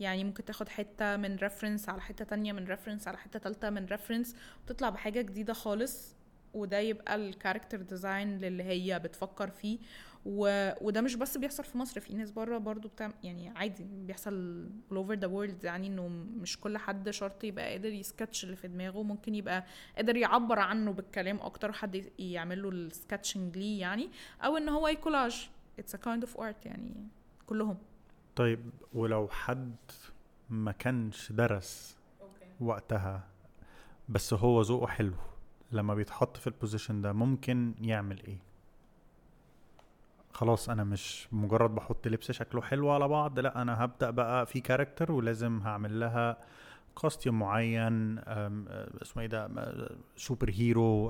يعني 0.00 0.24
ممكن 0.24 0.44
تاخد 0.44 0.68
حتة 0.68 1.16
من 1.16 1.36
reference 1.36 1.88
على 1.88 2.00
حتة 2.00 2.24
تانية 2.24 2.52
من 2.52 2.64
reference 2.64 3.08
على 3.08 3.18
حتة 3.18 3.38
تالتة 3.38 3.70
من 3.70 3.86
reference 3.86 4.36
وتطلع 4.64 4.88
بحاجة 4.90 5.22
جديدة 5.22 5.52
خالص. 5.52 6.16
وده 6.54 6.78
يبقى 6.78 7.14
ال 7.14 7.21
character 7.21 7.82
design 7.82 8.38
للي 8.38 8.62
هي 8.62 8.98
بتفكر 8.98 9.50
فيه. 9.50 9.78
و... 10.26 10.70
وده 10.80 11.00
مش 11.00 11.14
بس 11.14 11.36
بيحصل 11.36 11.64
في 11.64 11.78
مصر 11.78 12.00
في 12.00 12.14
ناس 12.14 12.30
بره 12.30 12.58
برضو 12.58 12.88
بتاع 12.88 13.12
يعني 13.22 13.48
عادي 13.48 13.84
بيحصل 13.84 14.66
all 14.90 14.94
over 14.96 15.16
the 15.20 15.28
world 15.28 15.64
يعني 15.64 15.86
إنه 15.86 16.08
مش 16.40 16.60
كل 16.60 16.78
حد 16.78 17.10
شرط 17.10 17.44
يبقى 17.44 17.70
قادر 17.70 17.92
يسكتش 17.92 18.44
اللي 18.44 18.56
في 18.56 18.68
دماغه 18.68 19.02
ممكن 19.02 19.34
يبقى 19.34 19.64
قادر 19.96 20.16
يعبر 20.16 20.58
عنه 20.58 20.92
بالكلام 20.92 21.40
أكتر 21.40 21.72
حد 21.72 22.10
يعمل 22.18 22.62
له 22.62 22.68
ال 22.68 22.77
sketching 22.77 23.56
ليه 23.56 23.80
يعني 23.80 24.10
أو 24.44 24.56
إن 24.56 24.68
هو 24.68 24.88
ي 24.88 24.95
collage. 24.95 25.48
It's 25.80 25.94
a 25.94 25.98
kind 25.98 26.22
of 26.26 26.40
art 26.40 26.66
يعني 26.66 26.94
كلهم. 27.46 27.78
طيب 28.36 28.70
ولو 28.94 29.28
حد 29.28 29.76
ما 30.50 30.72
كانش 30.72 31.32
درس 31.32 31.96
وقتها 32.60 33.28
بس 34.08 34.34
هو 34.34 34.60
ذوقه 34.60 34.86
حلو 34.86 35.14
لما 35.72 35.94
بيتحط 35.94 36.36
في 36.36 36.46
ال 36.46 36.52
position 36.52 37.02
ده 37.02 37.12
ممكن 37.12 37.74
يعمل 37.80 38.22
إيه؟ 38.26 38.38
خلاص 40.32 40.68
أنا 40.68 40.84
مش 40.84 41.28
مجرد 41.32 41.74
بحط 41.74 42.08
لبس 42.08 42.30
شكله 42.32 42.62
حلو 42.62 42.90
على 42.90 43.08
بعض 43.08 43.38
لأ 43.38 43.62
أنا 43.62 43.84
هبدأ 43.84 44.10
بقى 44.10 44.46
في 44.46 44.60
character 44.60 45.12
ولازم 45.12 45.60
هعمل 45.60 46.00
لها 46.00 46.36
costume 47.02 47.38
معين 47.38 48.18
اسمه 49.02 49.22
إيه 49.22 49.26
ده 49.28 49.48
super 50.16 50.50
hero 50.50 51.08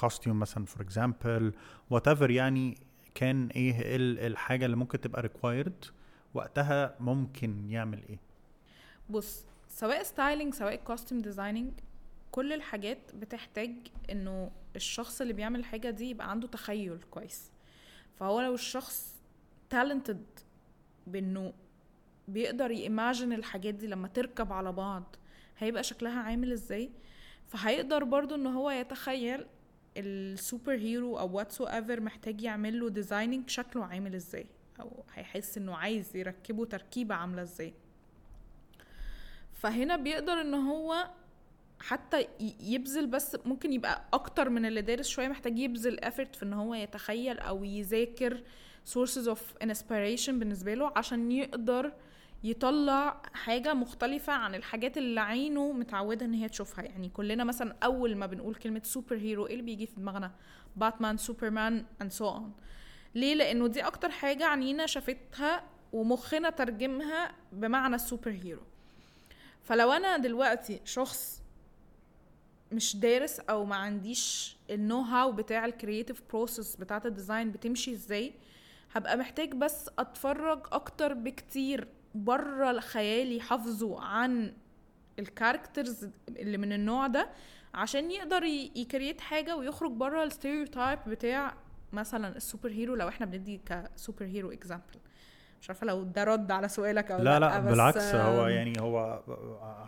costume 0.00 0.38
مثلا 0.40 0.64
for 0.66 0.82
example 0.82 1.52
whatever 1.90 2.30
يعني 2.30 2.78
كان 3.14 3.46
إيه 3.46 3.74
الحاجة 4.26 4.64
اللي 4.64 4.76
ممكن 4.76 5.00
تبقى 5.00 5.22
required 5.22 5.84
وقتها 6.34 6.94
ممكن 7.00 7.70
يعمل 7.70 8.02
إيه. 8.08 8.18
بص 9.10 9.44
سواء 9.68 10.02
styling 10.02 10.54
سواء 10.54 10.76
costume 10.76 11.20
designing 11.20 11.72
كل 12.32 12.52
الحاجات 12.52 12.98
بتحتاج 13.14 13.70
إنه 14.10 14.50
الشخص 14.76 15.20
اللي 15.20 15.32
بيعمل 15.32 15.60
الحاجة 15.60 15.90
دي 15.90 16.10
يبقى 16.10 16.30
عنده 16.30 16.48
تخيل 16.48 16.98
كويس. 17.10 17.50
فهو 18.20 18.40
لو 18.40 18.54
الشخص 18.54 19.20
talented 19.70 20.24
بإنه 21.06 21.52
بيقدر 22.28 22.70
ي 22.70 22.78
imagine 22.78 23.32
الحاجات 23.32 23.74
دي 23.74 23.86
لما 23.86 24.08
تركب 24.08 24.52
على 24.52 24.72
بعض 24.72 25.16
هيبقى 25.58 25.82
شكلها 25.82 26.20
عامل 26.20 26.52
إزاي؟ 26.52 26.90
فهيقدر 27.48 28.04
برضو 28.04 28.34
إن 28.34 28.46
هو 28.46 28.70
يتخيل 28.70 29.46
ال 29.96 30.09
super 30.09 30.72
hero 30.72 31.18
أو 31.18 31.36
whatsoever 31.36 32.00
محتاج 32.00 32.42
يعمل 32.42 32.80
له 32.80 32.88
designing 32.90 33.48
شكله 33.48 33.84
عامل 33.84 34.14
إزاي 34.14 34.46
أو 34.80 35.04
هيحس 35.14 35.58
إنه 35.58 35.76
عايز 35.76 36.16
يركبه 36.16 36.64
تركيبة 36.64 37.14
عاملة 37.14 37.42
إزاي. 37.42 37.74
فهنا 39.52 39.96
بيقدر 39.96 40.40
إن 40.40 40.54
هو 40.54 41.10
حتى 41.80 42.26
يبذل 42.60 43.06
بس 43.06 43.36
ممكن 43.44 43.72
يبقى 43.72 44.02
أكتر 44.12 44.48
من 44.50 44.66
اللي 44.66 44.82
دارس 44.82 45.08
شوية 45.08 45.28
محتاج 45.28 45.58
يبذل 45.58 46.00
effort 46.04 46.36
في 46.36 46.42
إن 46.42 46.52
هو 46.52 46.74
يتخيل 46.74 47.38
أو 47.38 47.64
يذاكر 47.64 48.42
sources 48.94 49.26
of 49.28 49.64
inspiration 49.64 50.30
بالنسبة 50.30 50.74
له 50.74 50.92
عشان 50.96 51.32
يقدر 51.32 51.92
يطلع 52.44 53.22
حاجة 53.34 53.74
مختلفة 53.74 54.32
عن 54.32 54.54
الحاجات 54.54 54.98
اللي 54.98 55.20
عينه 55.20 55.72
متعودة 55.72 56.26
إن 56.26 56.34
هي 56.34 56.48
تشوفها. 56.48 56.84
يعني 56.84 57.08
كلنا 57.08 57.44
مثلا 57.44 57.76
أول 57.84 58.16
ما 58.16 58.26
بنقول 58.26 58.54
كلمة 58.54 58.80
super 58.84 59.16
hero 59.16 59.46
إيه 59.46 59.52
اللي 59.52 59.62
بيجي 59.64 59.86
في 59.86 59.94
دماغنا؟ 59.96 60.30
باتمان 60.76 61.16
سوبرمان 61.16 61.84
and 62.02 62.06
so 62.06 62.24
on. 62.24 62.42
ليه؟ 63.14 63.34
لأنه 63.34 63.66
دي 63.66 63.80
أكتر 63.80 64.10
حاجة 64.10 64.46
عنينا 64.46 64.86
شافتها 64.86 65.62
ومخنا 65.92 66.50
ترجمها 66.50 67.32
بمعنى 67.52 67.94
ال 67.94 68.00
super 68.00 68.30
hero 68.30 68.62
فلو 69.62 69.92
أنا 69.92 70.16
دلوقتي 70.16 70.80
شخص 70.84 71.39
مش 72.72 72.96
دارس 72.96 73.40
أو 73.40 73.64
ما 73.64 73.76
عنديش 73.76 74.56
ال 74.70 74.76
know 74.76 75.00
how 75.00 75.32
بتاع 75.32 75.64
ال 75.64 75.70
creative 75.70 76.22
process 76.30 76.76
بتاعت 76.76 77.06
ال 77.06 77.12
design 77.12 77.50
بتمشي 77.52 77.92
إزاي 77.92 78.32
هبقى 78.92 79.16
محتاج 79.16 79.54
بس 79.54 79.90
أتفرج 79.98 80.66
أكتر 80.72 81.14
بكتير 81.14 81.88
بره 82.14 82.80
خيالي 82.80 83.40
حافظه 83.40 84.00
عن 84.00 84.52
ال 85.18 85.26
characters 85.26 86.08
اللي 86.28 86.58
من 86.58 86.72
النوع 86.72 87.06
ده 87.06 87.30
عشان 87.74 88.10
يقدر 88.10 88.44
ي 88.76 88.82
create 88.82 89.20
حاجة 89.20 89.56
ويخرج 89.56 89.90
بره 89.92 90.22
ال 90.24 90.31
stereotype 90.31 90.98
بتاع 91.06 91.54
مثلا 91.92 92.36
ال 92.36 92.42
super 92.42 92.70
hero 92.70 92.94
لو 92.94 93.08
إحنا 93.08 93.26
بندي 93.26 93.60
ك 93.66 93.76
super 93.76 94.24
hero 94.24 94.52
example 94.52 94.84
مش 95.60 95.70
عارفة 95.70 95.86
لو 95.86 96.02
ده 96.02 96.24
رد 96.24 96.50
على 96.50 96.68
سؤالك 96.68 97.10
أو 97.10 97.18
لا 97.18 97.38
لأ, 97.38 97.38
لا 97.38 97.58
بالعكس 97.58 98.14
هو 98.14 98.46
يعني 98.46 98.80
هو 98.80 99.22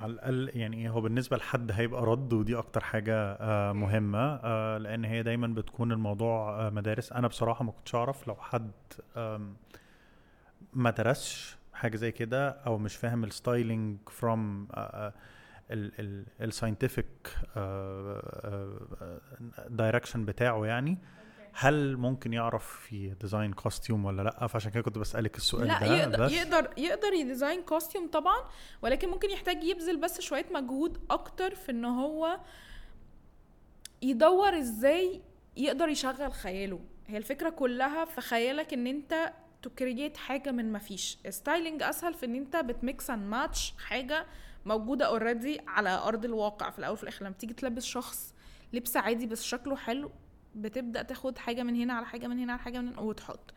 على 0.01 0.13
الأقل 0.13 0.51
يعني 0.55 0.91
هو 0.91 1.01
بالنسبة 1.01 1.37
لحد 1.37 1.73
هيبقى 1.73 2.03
رد 2.03 2.33
ودي 2.33 2.59
أكتر 2.59 2.81
حاجة 2.81 3.15
آه، 3.17 3.73
مهمة 3.73 4.41
آه، 4.45 4.79
لأن 4.79 5.05
هي 5.05 5.23
دايما 5.23 5.47
بتكون 5.47 5.93
الموضوع 5.93 6.67
آه، 6.67 6.71
مدارس. 6.71 7.13
أنا 7.13 7.29
بصراحة 7.29 7.65
ما 7.65 7.73
كنتش 7.73 7.95
أعرف 7.95 8.29
لو 8.29 8.35
حد 8.35 8.71
ما 10.73 10.91
درسش 10.91 11.57
حاجة 11.73 11.97
زي 11.97 12.13
كده 12.13 12.49
أو 12.49 12.79
مش 12.79 12.97
فاهم 12.97 13.25
ال 13.25 13.34
styling 13.34 13.99
from 14.09 14.69
ال 16.41 16.49
scientific 16.49 17.37
direction 19.69 20.25
بتاعه 20.25 20.67
يعني. 20.67 20.99
هل 21.55 21.97
ممكن 21.97 22.33
يعرف 22.33 22.67
في 22.67 23.09
design 23.21 23.53
costume 23.53 24.05
ولا 24.05 24.23
لأ؟ 24.23 24.47
فعشان 24.47 24.71
كده 24.71 24.83
كنت 24.83 24.99
بسألك 24.99 25.37
السؤال 25.37 25.67
لأ 25.69 25.81
ده 25.81 25.97
يقدر 25.97 26.25
بس 26.25 26.33
يقدر 26.33 26.71
يقدر 26.77 27.12
ي 27.12 27.20
design 27.20 27.62
costume 27.62 28.09
طبعا 28.09 28.37
ولكن 28.83 29.09
ممكن 29.09 29.31
يحتاج 29.31 29.65
يبذل 29.65 29.97
بس 29.97 30.21
شوية 30.21 30.47
مجهود 30.55 30.99
أكتر 31.11 31.55
في 31.55 31.71
إن 31.73 31.85
هو 31.85 32.41
يدور 34.03 34.59
إزاي 34.59 35.23
يقدر 35.57 35.88
يشغل 35.88 36.33
خياله. 36.33 36.81
هي 37.07 37.17
الفكرة 37.17 37.51
كلها 37.51 38.05
في 38.05 38.21
خيالك 38.21 38.73
إن 38.73 38.87
أنت 38.87 39.33
ت 39.62 39.70
create 39.70 40.17
حاجة 40.17 40.51
من 40.51 40.73
ما 40.73 40.79
فيش. 40.79 41.19
styling 41.29 41.83
أسهل 41.83 42.15
في 42.15 42.27
إن 42.27 42.35
أنت 42.35 42.57
بت 42.57 42.78
mix 42.78 43.11
and 43.11 43.27
match 43.27 43.75
حاجة 43.87 44.27
موجودة 44.67 45.07
already 45.07 45.61
على 45.67 45.91
أرض 45.91 46.25
الواقع 46.25 46.71
في 46.71 46.79
الأول 46.79 46.93
وفي 46.93 47.03
الآخر. 47.03 47.25
لما 47.25 47.35
تيجي 47.35 47.55
تلبس 47.55 47.85
شخص 47.85 48.35
لبس 48.73 48.97
عادي 48.97 49.27
بس 49.27 49.43
شكله 49.43 49.77
حلو 49.77 50.11
بتبدأ 50.55 51.03
تاخد 51.03 51.38
حاجة 51.38 51.62
من 51.62 51.77
هنا 51.77 51.95
على 51.95 52.07
حاجة 52.07 52.27
من 52.27 52.38
هنا 52.38 52.53
على 52.53 52.62
حاجة 52.62 52.81
من 52.81 52.88
هنا 52.88 53.01
وتحط. 53.01 53.55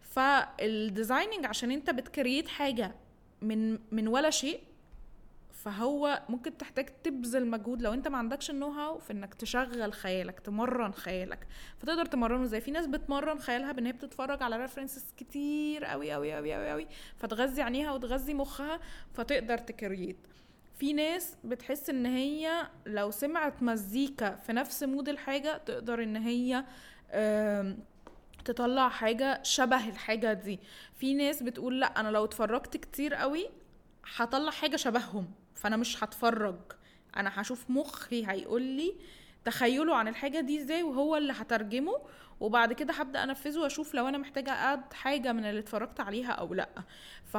فال 0.00 0.26
designing 0.26 1.46
عشان 1.46 1.70
انت 1.70 1.90
بت 1.90 2.04
create 2.04 2.48
حاجة 2.48 2.94
من 3.42 3.78
من 3.92 4.08
ولا 4.08 4.30
شيء 4.30 4.60
فهو 5.52 6.22
ممكن 6.28 6.56
تحتاج 6.56 6.86
تبذل 7.04 7.46
مجهود. 7.46 7.82
لو 7.82 7.92
انت 7.94 8.08
ما 8.08 8.18
عندكش 8.18 8.50
ال 8.50 8.54
know 8.54 8.70
how 8.70 8.98
في 8.98 9.12
انك 9.12 9.34
تشغل 9.34 9.92
خيالك 9.92 10.40
تمرن 10.40 10.92
خيالك 10.92 11.46
فتقدر 11.78 12.06
تمرنه 12.06 12.44
زي 12.44 12.60
في 12.60 12.70
ناس 12.70 12.86
بتمرن 12.86 13.38
خيالها 13.38 13.72
بان 13.72 13.86
هي 13.86 13.92
بتتفرج 13.92 14.42
على 14.42 14.56
references 14.56 15.04
كتير 15.16 15.84
قوي 15.84 16.12
قوي 16.12 16.32
قوي 16.32 16.54
قوي 16.54 16.70
قوي 16.70 16.86
فتغذي 17.16 17.62
عينيها 17.62 17.92
وتغذي 17.92 18.34
مخها 18.34 18.80
فتقدر 19.14 19.58
تكريت 19.58 20.16
في 20.78 20.92
ناس 20.92 21.36
بتحس 21.44 21.90
إن 21.90 22.06
هي 22.06 22.68
لو 22.86 23.10
سمعت 23.10 23.62
مزيكا 23.62 24.34
في 24.36 24.52
نفس 24.52 24.82
مود 24.82 25.08
الحاجة 25.08 25.56
تقدر 25.56 26.02
إن 26.02 26.16
هي 26.16 26.64
تطلع 28.44 28.88
حاجة 28.88 29.42
شبه 29.42 29.88
الحاجة 29.88 30.32
دي. 30.32 30.60
في 30.94 31.14
ناس 31.14 31.42
بتقول 31.42 31.80
لأ 31.80 32.00
أنا 32.00 32.08
لو 32.08 32.24
اتفرجت 32.24 32.76
كتير 32.76 33.14
قوي 33.14 33.48
هطلع 34.16 34.50
حاجة 34.50 34.76
شبههم 34.76 35.30
فأنا 35.54 35.76
مش 35.76 36.04
هتفرج. 36.04 36.56
أنا 37.16 37.30
هشوف 37.34 37.70
مخي 37.70 38.26
هيقول 38.26 38.62
لي 38.62 38.94
تخيله 39.44 39.96
عن 39.96 40.08
الحاجة 40.08 40.40
دي 40.40 40.60
إزاي 40.62 40.82
وهو 40.82 41.16
اللي 41.16 41.32
هترجمه 41.32 41.96
وبعد 42.40 42.72
كده 42.72 42.94
هبدأ 42.94 43.24
أنفذه 43.24 43.58
وأشوف 43.58 43.94
لو 43.94 44.08
أنا 44.08 44.18
محتاجة 44.18 44.52
add 44.52 44.92
حاجة 44.92 45.32
من 45.32 45.44
اللي 45.44 45.60
اتفرجت 45.60 46.00
عليها 46.00 46.32
أو 46.32 46.54
لأ. 46.54 46.68
ف 47.24 47.36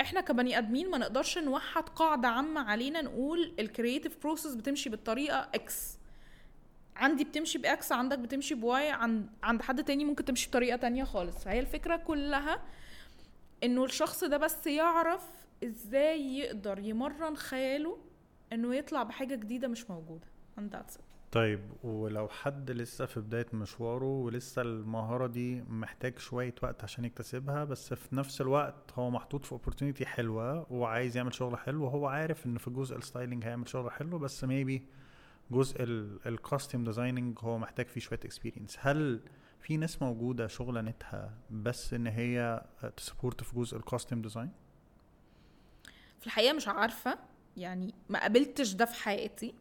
إحنا 0.00 0.20
كبني 0.20 0.58
ادمين 0.58 0.90
ما 0.90 0.98
نقدرش 0.98 1.38
نوحد 1.38 1.88
قاعدة 1.88 2.28
عامة 2.28 2.60
علينا 2.60 3.02
نقول 3.02 3.52
ال 3.58 3.65
creative 3.65 4.22
process 4.22 4.54
بتمشي 4.54 4.90
بالطريقة 4.90 5.48
X 5.54 5.98
عندي 6.96 7.24
بتمشي 7.24 7.58
ب 7.58 7.75
X 7.75 7.92
عندك 7.92 8.18
بتمشي 8.18 8.54
ب 8.54 8.72
Y 8.72 8.90
عند 8.90 9.30
عند 9.42 9.62
حد 9.62 9.84
تاني 9.84 10.04
ممكن 10.04 10.24
تمشي 10.24 10.48
بطريقة 10.48 10.76
تانية 10.76 11.04
خالص. 11.04 11.44
فهي 11.44 11.60
الفكرة 11.60 11.96
كلها 11.96 12.62
إنه 13.64 13.84
الشخص 13.84 14.24
ده 14.24 14.36
بس 14.36 14.66
يعرف 14.66 15.22
إزاي 15.64 16.38
يقدر 16.38 16.78
يمرن 16.78 17.36
خياله 17.36 17.98
إنه 18.52 18.74
يطلع 18.74 19.02
بحاجة 19.02 19.34
جديدة 19.34 19.68
مش 19.68 19.90
موجودة. 19.90 20.26
And 20.58 20.74
that's 20.74 20.94
it. 20.94 21.11
طيب 21.32 21.60
ولو 21.82 22.28
حد 22.28 22.70
لسه 22.70 23.06
في 23.06 23.20
بداية 23.20 23.46
مشواره 23.52 24.04
ولسه 24.04 24.62
المهارة 24.62 25.26
دي 25.26 25.62
محتاج 25.62 26.18
شوية 26.18 26.54
وقت 26.62 26.84
عشان 26.84 27.04
يكتسبها 27.04 27.64
بس 27.64 27.94
في 27.94 28.16
نفس 28.16 28.40
الوقت 28.40 28.92
هو 28.94 29.10
محطوط 29.10 29.44
في 29.44 29.58
opportunity 29.58 30.04
حلوة 30.04 30.72
وعايز 30.72 31.16
يعمل 31.16 31.34
شغل 31.34 31.58
حلو 31.58 31.84
وهو 31.84 32.06
عارف 32.06 32.46
إن 32.46 32.58
في 32.58 32.70
جزء 32.70 32.96
ال 32.96 33.02
styling 33.02 33.44
هيعمل 33.44 33.68
شغل 33.68 33.90
حلو 33.90 34.18
بس 34.18 34.44
maybe 34.44 34.86
جزء 35.50 35.76
ال 36.26 36.33
costume 36.33 36.84
designing 36.84 37.38
هو 37.40 37.58
محتاج 37.58 37.86
فيه 37.86 38.00
شوية 38.00 38.20
experience 38.24 38.76
هل 38.80 39.20
في 39.60 39.76
ناس 39.76 40.02
موجودة 40.02 40.46
شغلانتها 40.46 41.34
بس 41.50 41.94
إن 41.94 42.06
هي 42.06 42.64
to 42.96 43.06
support 43.06 43.42
في 43.44 43.56
جزء 43.56 43.76
ال 43.76 43.82
costume 43.82 44.22
design؟ 44.22 44.50
في 46.20 46.26
الحقيقة 46.26 46.52
مش 46.52 46.68
عارفة 46.68 47.18
يعني 47.56 47.94
ما 48.08 48.20
قابلتش 48.20 48.72
ده 48.74 48.84
في 48.84 49.02
حياتي 49.04 49.54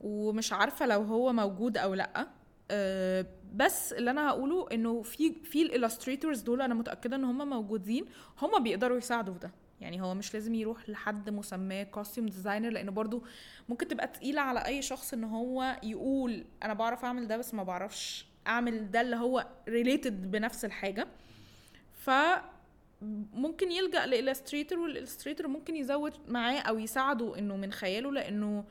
ومش 0.00 0.52
عارفة 0.52 0.86
لو 0.86 1.02
هو 1.02 1.32
موجود 1.32 1.78
أو 1.78 1.94
لأ. 1.94 2.26
أه 2.70 3.26
بس 3.54 3.92
اللي 3.92 4.10
أنا 4.10 4.28
هقوله 4.30 4.66
إنه 4.72 5.02
في 5.02 5.32
في 5.44 5.62
ال 5.62 5.68
illustrators 5.68 6.40
دول 6.40 6.62
أنا 6.62 6.74
متأكدة 6.74 7.16
إن 7.16 7.24
هم 7.24 7.50
موجودين 7.50 8.04
هم 8.42 8.62
بيقدروا 8.62 8.98
يساعدوا 8.98 9.34
في 9.34 9.40
ده. 9.40 9.50
يعني 9.80 10.02
هو 10.02 10.14
مش 10.14 10.34
لازم 10.34 10.54
يروح 10.54 10.88
لحد 10.88 11.30
مسماه 11.30 11.82
costume 11.82 12.26
designer 12.26 12.70
لأن 12.70 12.90
برضو 12.90 13.22
ممكن 13.68 13.88
تبقى 13.88 14.06
تقيلة 14.06 14.40
على 14.40 14.66
أي 14.66 14.82
شخص 14.82 15.12
إن 15.12 15.24
هو 15.24 15.76
يقول 15.82 16.44
أنا 16.62 16.74
بعرف 16.74 17.04
أعمل 17.04 17.26
ده 17.26 17.36
بس 17.36 17.54
ما 17.54 17.62
بعرفش 17.62 18.26
أعمل 18.46 18.90
ده 18.90 19.00
اللي 19.00 19.16
هو 19.16 19.46
related 19.68 20.30
بنفس 20.30 20.64
الحاجة. 20.64 21.06
ف 21.94 22.10
ممكن 23.32 23.72
يلجأ 23.72 24.06
ل 24.06 24.12
illustrator 24.12 24.78
وال 24.78 24.89
illustrator 24.89 25.48
ممكن 25.48 25.76
يزود 25.76 26.12
معاه 26.28 26.58
أو 26.60 26.78
يساعده 26.78 27.38
إنه 27.38 27.56
من 27.56 27.72
خياله 27.72 28.12
لأنه 28.12 28.64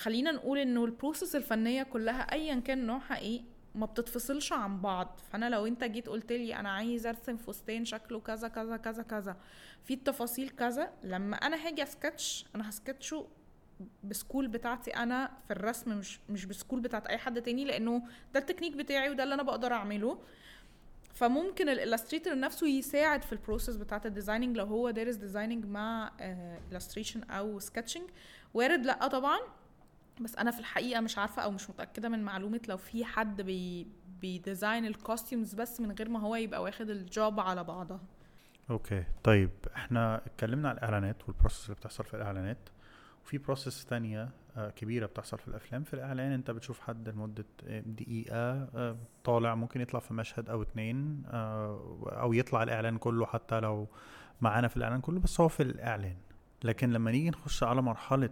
خلينا 0.00 0.32
نقول 0.32 0.58
إنه 0.58 0.84
ال 0.84 0.90
process 0.90 1.36
الفنية 1.36 1.82
كلها 1.82 2.32
ايا 2.32 2.60
كان 2.60 2.86
نوعها 2.86 3.18
إيه 3.18 3.42
ما 3.74 3.86
بتتفصلش 3.86 4.52
عن 4.52 4.80
بعض. 4.80 5.20
فأنا 5.32 5.50
لو 5.50 5.66
أنت 5.66 5.84
جيت 5.84 6.08
قلت 6.08 6.32
لي 6.32 6.56
أنا 6.56 6.70
عايز 6.70 7.06
أرسم 7.06 7.36
فستان 7.36 7.84
شكله 7.84 8.20
كذا 8.20 8.48
كذا 8.48 8.76
كذا 8.76 9.02
كذا 9.02 9.36
في 9.84 9.94
التفاصيل 9.94 10.48
كذا 10.48 10.90
لما 11.02 11.36
أنا 11.36 11.66
هاجي 11.66 11.82
أسكتش 11.82 12.46
أنا 12.54 12.68
ه 12.68 12.76
sketch 12.76 13.26
ه 14.04 14.09
بال 14.09 14.20
skill 14.20 14.48
بتاعتي 14.48 14.90
أنا 14.90 15.30
في 15.46 15.52
الرسم 15.52 15.98
مش 15.98 16.20
مش 16.28 16.46
بال 16.46 16.56
skill 16.56 16.80
بتاعت 16.80 17.06
أي 17.06 17.18
حد 17.18 17.42
تاني 17.42 17.64
لأنه 17.64 18.02
ده 18.34 18.40
التكنيك 18.40 18.76
بتاعي 18.76 19.10
وده 19.10 19.22
اللي 19.22 19.34
أنا 19.34 19.42
بقدر 19.42 19.72
أعمله. 19.72 20.18
فممكن 21.14 21.68
ال 21.68 21.74
illustrator 21.74 22.38
نفسه 22.38 22.66
يساعد 22.66 23.22
في 23.22 23.32
ال 23.32 23.37
process 23.37 23.76
بتاعت 23.76 24.06
ال 24.06 24.11
designing 24.11 24.56
لو 24.56 24.64
هو 24.64 24.90
دارس 24.90 25.14
designing 25.14 25.64
مع 25.66 26.12
illustration 26.72 27.22
أو 27.22 27.58
sketching 27.58 28.10
وارد 28.54 28.86
لأ 28.86 29.06
طبعا. 29.08 29.38
بس 30.20 30.36
أنا 30.36 30.50
في 30.50 30.60
الحقيقة 30.60 31.00
مش 31.00 31.18
عارفة 31.18 31.42
أو 31.42 31.50
مش 31.50 31.70
متأكدة 31.70 32.08
من 32.08 32.22
معلومة 32.22 32.60
لو 32.68 32.76
في 32.76 33.04
حد 33.04 33.42
بي 33.42 33.86
بي 34.20 34.36
design 34.36 34.86
ال 34.86 34.94
costumes 34.94 35.54
بس 35.54 35.80
من 35.80 35.92
غير 35.92 36.08
ما 36.08 36.20
هو 36.20 36.36
يبقى 36.36 36.62
واخد 36.62 36.90
ال 36.90 37.02
job 37.02 37.40
على 37.40 37.64
بعضها. 37.64 38.00
okay. 38.70 39.04
طيب 39.24 39.50
إحنا 39.76 40.16
اتكلمنا 40.26 40.68
على 40.68 40.78
الإعلانات 40.78 41.28
وال 41.28 41.36
process 41.36 41.64
اللي 41.64 41.74
بتحصل 41.76 42.04
في 42.04 42.14
الإعلانات. 42.14 42.68
وفي 43.24 43.38
process 43.38 43.84
تانية 43.84 44.28
آه، 44.56 44.70
كبيرة 44.70 45.06
بتحصل 45.06 45.38
في 45.38 45.48
الأفلام. 45.48 45.84
في 45.84 45.94
الإعلان 45.94 46.32
أنت 46.32 46.50
بتشوف 46.50 46.80
حد 46.80 47.08
لمدة 47.08 47.44
آه، 47.66 47.80
دقيقة 47.80 48.52
آه، 48.74 48.96
طالع 49.24 49.54
ممكن 49.54 49.80
يطلع 49.80 50.00
في 50.00 50.14
مشهد 50.14 50.48
أو 50.48 50.62
اتنين 50.62 51.22
أو 51.26 52.32
يطلع 52.32 52.62
الإعلان 52.62 52.98
كله 52.98 53.26
حتى 53.26 53.60
لو 53.60 53.88
معانا 54.40 54.68
في 54.68 54.76
الإعلان 54.76 55.00
كله 55.00 55.20
بس 55.20 55.40
هو 55.40 55.48
في 55.48 55.62
الإعلان. 55.62 56.16
لكن 56.64 56.90
لما 56.90 57.10
نيجي 57.10 57.30
نخش 57.30 57.62
على 57.62 57.82
مرحلة 57.82 58.30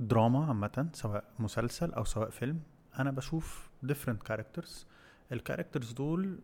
الدراما 0.00 0.44
عامة 0.46 0.88
سواء 0.92 1.24
مسلسل 1.38 1.92
أو 1.92 2.04
سواء 2.04 2.30
فيلم 2.30 2.60
أنا 2.98 3.10
بشوف 3.10 3.68
different 3.86 4.30
characters. 4.32 4.70
الكاركترز 5.32 5.92
دول 5.92 6.38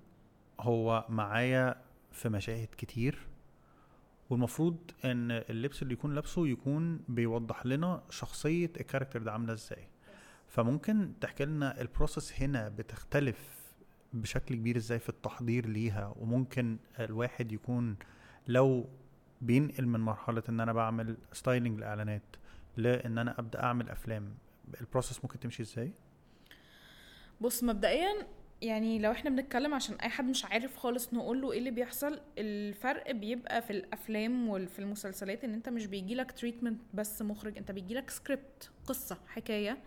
هو 0.60 1.04
معايا 1.08 1.76
في 2.12 2.28
مشاهد 2.28 2.68
كتير 2.78 3.18
والمفروض 4.30 4.76
إن 5.04 5.30
اللبس 5.30 5.82
اللي 5.82 5.92
يكون 5.94 6.14
لابسه 6.14 6.46
يكون 6.46 7.00
بيوضح 7.08 7.66
لنا 7.66 8.02
شخصية 8.10 8.70
ال 8.80 8.84
character 8.84 9.22
ده 9.22 9.32
عاملة 9.32 9.52
إزاي. 9.52 9.88
فممكن 10.48 11.12
تحكي 11.20 11.44
لنا 11.44 11.80
ال 11.80 11.88
process 11.88 12.42
هنا 12.42 12.68
بتختلف 12.68 13.38
بشكل 14.12 14.54
كبير 14.54 14.76
إزاي 14.76 14.98
في 14.98 15.08
التحضير 15.08 15.66
ليها 15.66 16.14
وممكن 16.16 16.76
الواحد 17.00 17.52
يكون 17.52 17.96
لو 18.48 18.88
بينقل 19.40 19.86
من 19.86 20.00
مرحلة 20.00 20.42
إن 20.48 20.60
أنا 20.60 20.72
بعمل 20.72 21.16
styling 21.32 21.78
لإعلانات 21.80 22.22
لأن 22.76 23.18
أنا 23.18 23.38
ابدا 23.38 23.62
اعمل 23.62 23.90
افلام. 23.90 24.34
ال 24.80 24.86
process 24.86 25.24
ممكن 25.24 25.40
تمشي 25.40 25.62
إزاي؟ 25.62 25.92
بص 27.40 27.64
مبدئيا 27.64 28.26
يعني 28.62 28.98
لو 28.98 29.10
إحنا 29.10 29.30
بنتكلم 29.30 29.74
عشان 29.74 29.94
أي 29.96 30.08
حد 30.08 30.24
مش 30.24 30.44
عارف 30.44 30.76
خالص 30.76 31.14
نقول 31.14 31.42
له 31.42 31.52
إيه 31.52 31.58
اللي 31.58 31.70
بيحصل 31.70 32.20
الفرق 32.38 33.10
بيبقى 33.10 33.62
في 33.62 33.70
الأفلام 33.70 34.48
وفي 34.48 34.78
المسلسلات 34.78 35.44
إن 35.44 35.54
أنت 35.54 35.68
مش 35.68 35.86
بيجيلك 35.86 36.32
treatment 36.32 36.80
بس 36.94 37.22
مخرج 37.22 37.58
أنت 37.58 37.70
بيجيلك 37.70 38.10
سكريبت 38.10 38.70
قصة 38.86 39.18
حكاية 39.26 39.78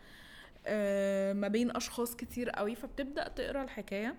آه 0.66 1.34
ما 1.34 1.48
بين 1.48 1.76
أشخاص 1.76 2.16
كتير 2.16 2.50
قوي 2.50 2.76
فبتبدأ 2.76 3.28
تقرأ 3.28 3.64
الحكاية. 3.64 4.16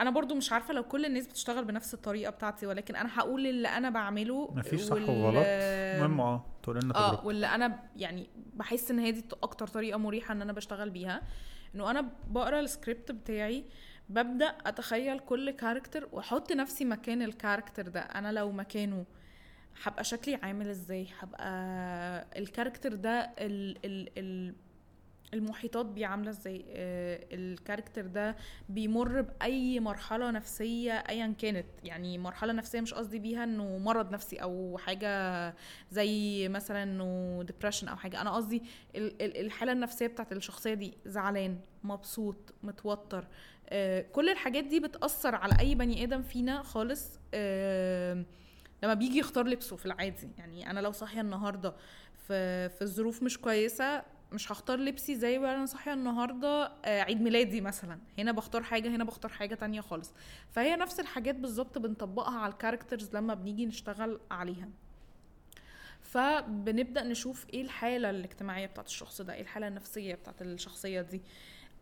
أنا 0.00 0.10
برضو 0.10 0.34
مش 0.34 0.52
عارفة 0.52 0.74
لو 0.74 0.82
كل 0.82 1.04
الناس 1.04 1.26
بتشتغل 1.26 1.64
بنفس 1.64 1.94
الطريقة 1.94 2.30
بتاعتي 2.30 2.66
ولكن 2.66 2.96
أنا 2.96 3.10
هقول 3.18 3.46
اللي 3.46 3.68
أنا 3.68 3.90
بعمله 3.90 4.50
مفيش 4.54 4.80
صح 4.80 4.96
وغلط. 5.08 5.44
المهم 5.46 6.20
آه 6.20 6.44
تقول 6.62 6.80
لنا 6.84 6.96
آه 6.96 7.26
واللي 7.26 7.46
أنا 7.46 7.82
يعني 7.96 8.30
بحس 8.54 8.90
ان 8.90 8.98
هي 8.98 9.12
دي 9.12 9.24
أكتر 9.42 9.66
طريقة 9.66 9.98
مريحة 9.98 10.32
ان 10.32 10.42
أنا 10.42 10.52
بشتغل 10.52 10.90
بيها 10.90 11.22
انه 11.74 11.90
أنا 11.90 12.08
بقرأ 12.30 12.60
السكريبت 12.60 13.12
بتاعي 13.12 13.64
ببدأ 14.08 14.46
اتخيل 14.46 15.18
كل 15.18 15.50
character 15.50 16.08
واحط 16.12 16.52
نفسي 16.52 16.84
مكان 16.84 17.22
ال 17.22 17.29
character 17.29 17.88
ده. 17.88 18.00
أنا 18.00 18.32
لو 18.32 18.52
مكانه 18.52 19.04
هبقى 19.82 20.04
شكلي 20.04 20.34
عامل 20.34 20.68
إزاي؟ 20.68 21.08
هبقى 21.18 21.48
ال 22.38 22.44
character 22.44 22.94
ده 22.94 23.20
ال 23.38 23.78
ال 23.84 24.08
ال 24.18 24.54
المحيطات 25.34 25.86
بيه 25.86 26.06
عاملة 26.06 26.30
إزاي؟ 26.30 26.64
آه 26.68 27.26
ال 27.32 27.39
character 27.39 28.06
ده 28.06 28.36
بيمر 28.68 29.20
بأي 29.20 29.80
مرحلة 29.80 30.30
نفسية 30.30 30.92
ايا 30.92 31.34
كانت. 31.38 31.66
يعني 31.84 32.18
مرحلة 32.18 32.52
نفسية 32.52 32.80
مش 32.80 32.94
قصدي 32.94 33.18
بيها 33.18 33.44
إنه 33.44 33.78
مرض 33.78 34.12
نفسي 34.12 34.36
أو 34.36 34.78
حاجة 34.78 35.54
زي 35.90 36.48
مثلا 36.48 36.82
إنه 36.82 37.42
depression 37.42 37.88
أو 37.88 37.96
حاجة. 37.96 38.20
أنا 38.20 38.30
قصدي 38.30 38.62
الحالة 39.20 39.72
النفسية 39.72 40.06
بتاعت 40.06 40.32
الشخصية 40.32 40.74
دي 40.74 40.94
زعلان 41.06 41.58
مبسوط 41.84 42.54
متوتر. 42.62 43.26
آه 43.68 44.00
كل 44.12 44.28
الحاجات 44.28 44.64
دي 44.64 44.80
بتأثر 44.80 45.34
على 45.34 45.56
أي 45.60 45.74
بني 45.74 46.04
آدم 46.04 46.22
فينا 46.22 46.62
خالص. 46.62 47.18
آه 47.34 48.24
لما 48.82 48.94
بيجي 48.94 49.18
يختار 49.18 49.46
لبسه 49.46 49.76
في 49.76 49.86
العادي. 49.86 50.28
يعني 50.38 50.70
أنا 50.70 50.80
لو 50.80 50.92
صاحية 50.92 51.20
النهارده 51.20 51.74
في 52.28 52.68
في 52.68 52.86
ظروف 52.86 53.22
مش 53.22 53.38
كويسة 53.38 54.15
مش 54.32 54.52
هختار 54.52 54.78
لبسي 54.78 55.14
زي 55.16 55.38
وأنا 55.38 55.66
صاحيه 55.66 55.92
النهارده 55.92 56.72
آه، 56.84 57.02
عيد 57.02 57.20
ميلادي 57.20 57.60
مثلا. 57.60 57.98
هنا 58.18 58.32
بختار 58.32 58.62
حاجة 58.62 58.88
هنا 58.88 59.04
بختار 59.04 59.32
حاجة 59.32 59.54
تانية 59.54 59.80
خالص. 59.80 60.12
فهي 60.50 60.76
نفس 60.76 61.00
الحاجات 61.00 61.34
بالظبط 61.34 61.78
بنطبقها 61.78 62.38
على 62.38 62.52
ال 62.52 62.58
characters 62.58 63.16
لما 63.16 63.34
بنيجي 63.34 63.66
نشتغل 63.66 64.20
عليها. 64.30 64.68
فبنبدأ 66.00 67.04
نشوف 67.04 67.46
إيه 67.54 67.62
الحالة 67.62 68.10
الاجتماعية 68.10 68.66
بتاعت 68.66 68.86
الشخص 68.86 69.20
ده 69.20 69.34
إيه 69.34 69.42
الحالة 69.42 69.68
النفسية 69.68 70.14
بتاعت 70.14 70.42
الشخصية 70.42 71.00
دي. 71.00 71.22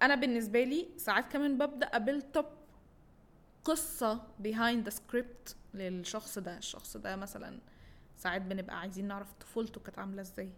أنا 0.02 0.14
بالنسبة 0.14 0.64
لي 0.64 0.88
ساعات 0.96 1.32
كمان 1.32 1.58
ببدأ 1.58 1.86
اب 1.86 2.22
قصة 3.64 4.22
behind 4.42 4.88
the 4.88 4.94
script 4.94 5.54
للشخص 5.74 6.38
ده. 6.38 6.58
الشخص 6.58 6.96
ده 6.96 7.16
مثلا 7.16 7.58
ساعات 8.16 8.42
بنبقى 8.42 8.80
عايزين 8.80 9.08
نعرف 9.08 9.32
طفولته 9.32 9.80
كانت 9.80 9.98
عاملة 9.98 10.22
إزاي. 10.22 10.50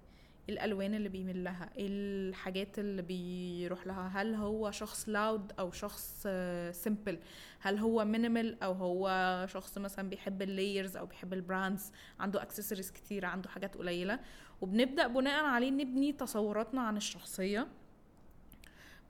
الألوان 0.49 0.95
اللي 0.95 1.09
بيميل 1.09 1.45
لها 1.45 1.71
الحاجات 1.77 2.79
اللي 2.79 3.03
بيروح 3.03 3.87
لها 3.87 4.09
هل 4.09 4.35
هو 4.35 4.71
شخص 4.71 5.09
loud 5.09 5.53
أو 5.59 5.71
شخص 5.71 6.27
simple 6.71 7.19
هل 7.61 7.79
هو 7.79 8.05
minimal 8.05 8.63
أو 8.63 8.73
هو 8.73 9.47
شخص 9.49 9.79
مثلا 9.79 10.09
بيحب 10.09 10.43
ال 10.43 10.50
layers 10.50 10.97
أو 10.97 11.07
بيحب 11.07 11.33
ال 11.33 11.41
brands 11.41 11.93
عنده 12.21 12.43
اكسسوارز 12.43 12.91
كتير 12.91 13.25
عنده 13.25 13.49
حاجات 13.49 13.77
قليلة. 13.77 14.21
وبنبدأ 14.61 15.07
بناء 15.07 15.45
عليه 15.45 15.71
نبني 15.71 16.13
تصوراتنا 16.13 16.81
عن 16.81 16.97
الشخصية. 16.97 17.67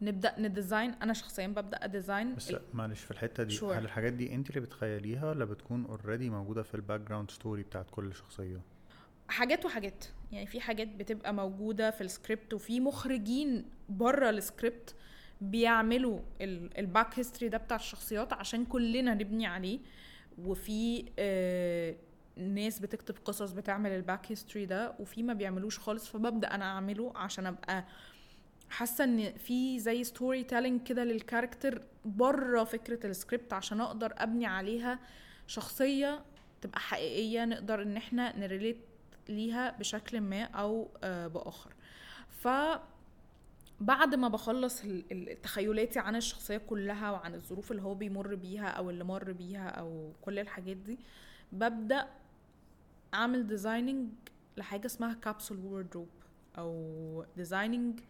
نبدأ 0.03 0.35
ن 0.41 0.47
design. 0.47 0.91
أنا 0.91 1.13
شخصيا 1.13 1.47
ببدأ 1.47 1.85
أ 1.85 1.92
design 1.92 2.35
بس 2.35 2.55
معلش 2.75 3.01
في 3.01 3.11
الحتة 3.11 3.43
دي 3.43 3.59
sure. 3.59 3.65
هل 3.65 3.85
الحاجات 3.85 4.13
دي 4.13 4.35
أنت 4.35 4.51
اللي 4.51 4.61
بتخيليها 4.61 5.31
ولا 5.31 5.45
بتكون 5.45 5.85
already 5.85 6.31
موجودة 6.31 6.63
في 6.63 6.75
ال 6.75 7.01
background 7.01 7.31
story 7.31 7.63
بتاعت 7.63 7.87
كل 7.91 8.15
شخصية؟ 8.15 8.61
حاجات 9.29 9.65
وحاجات. 9.65 10.05
يعني 10.33 10.47
في 10.47 10.61
حاجات 10.61 10.89
بتبقى 10.89 11.35
موجودة 11.35 11.91
في 11.91 12.01
السكريبت 12.01 12.55
وفي 12.55 12.81
مخرجين 12.81 13.65
بره 13.89 14.31
السكريبت 14.31 14.95
بيعملوا 15.41 16.21
ال 16.79 16.87
back 16.87 17.19
history 17.19 17.49
ده 17.49 17.59
بتاع 17.59 17.77
الشخصيات 17.77 18.33
عشان 18.33 18.65
كلنا 18.65 19.15
نبني 19.15 19.47
عليه. 19.47 19.79
وفي 20.39 21.05
آه 21.19 21.97
ناس 22.37 22.79
بتكتب 22.79 23.15
قصص 23.25 23.53
بتعمل 23.53 23.91
ال 23.91 23.99
back 23.99 24.33
history 24.33 24.67
ده 24.67 24.95
وفي 24.99 25.23
ما 25.23 25.35
بيعملوش 25.35 25.79
خالص 25.79 26.09
فببدأ 26.09 26.55
أنا 26.55 26.65
أعمله 26.65 27.13
عشان 27.17 27.47
أبقى 27.47 27.85
حاسة 28.71 29.05
إن 29.05 29.33
في 29.35 29.79
زي 29.79 30.05
storytelling 30.05 30.83
كده 30.83 31.05
لل 31.05 31.19
character 31.19 31.83
بره 32.05 32.65
فكرة 32.65 33.07
السكريبت 33.07 33.53
عشان 33.53 33.81
أقدر 33.81 34.13
أبني 34.17 34.47
عليها 34.47 34.99
شخصية 35.47 36.23
تبقى 36.61 36.81
حقيقية 36.81 37.45
نقدر 37.45 37.83
إن 37.83 37.97
إحنا 37.97 38.39
ن 38.39 38.44
relate 38.44 38.77
ليها 39.29 39.79
بشكل 39.79 40.21
ما 40.21 40.43
أو 40.43 40.89
آه، 41.05 41.27
بآخر. 41.27 41.75
ف 42.29 42.49
بعد 43.81 44.15
ما 44.15 44.29
بخلص 44.29 44.83
تخيلاتي 45.43 45.99
عن 45.99 46.17
الشخصية 46.17 46.57
كلها 46.59 47.11
وعن 47.11 47.35
الظروف 47.35 47.71
اللي 47.71 47.83
هو 47.83 47.95
بيمر 47.95 48.35
بيها 48.35 48.67
أو 48.69 48.91
اللي 48.91 49.05
مر 49.05 49.33
بيها 49.33 49.69
أو 49.69 50.13
كل 50.23 50.39
الحاجات 50.39 50.77
دي 50.77 50.99
ببدأ 51.53 52.09
أعمل 53.15 53.47
designing 53.47 54.09
لحاجة 54.57 54.87
اسمها 54.87 55.15
capsule 55.15 55.59
wardrobe 55.59 56.09
أو 56.59 57.25
designing 57.37 58.01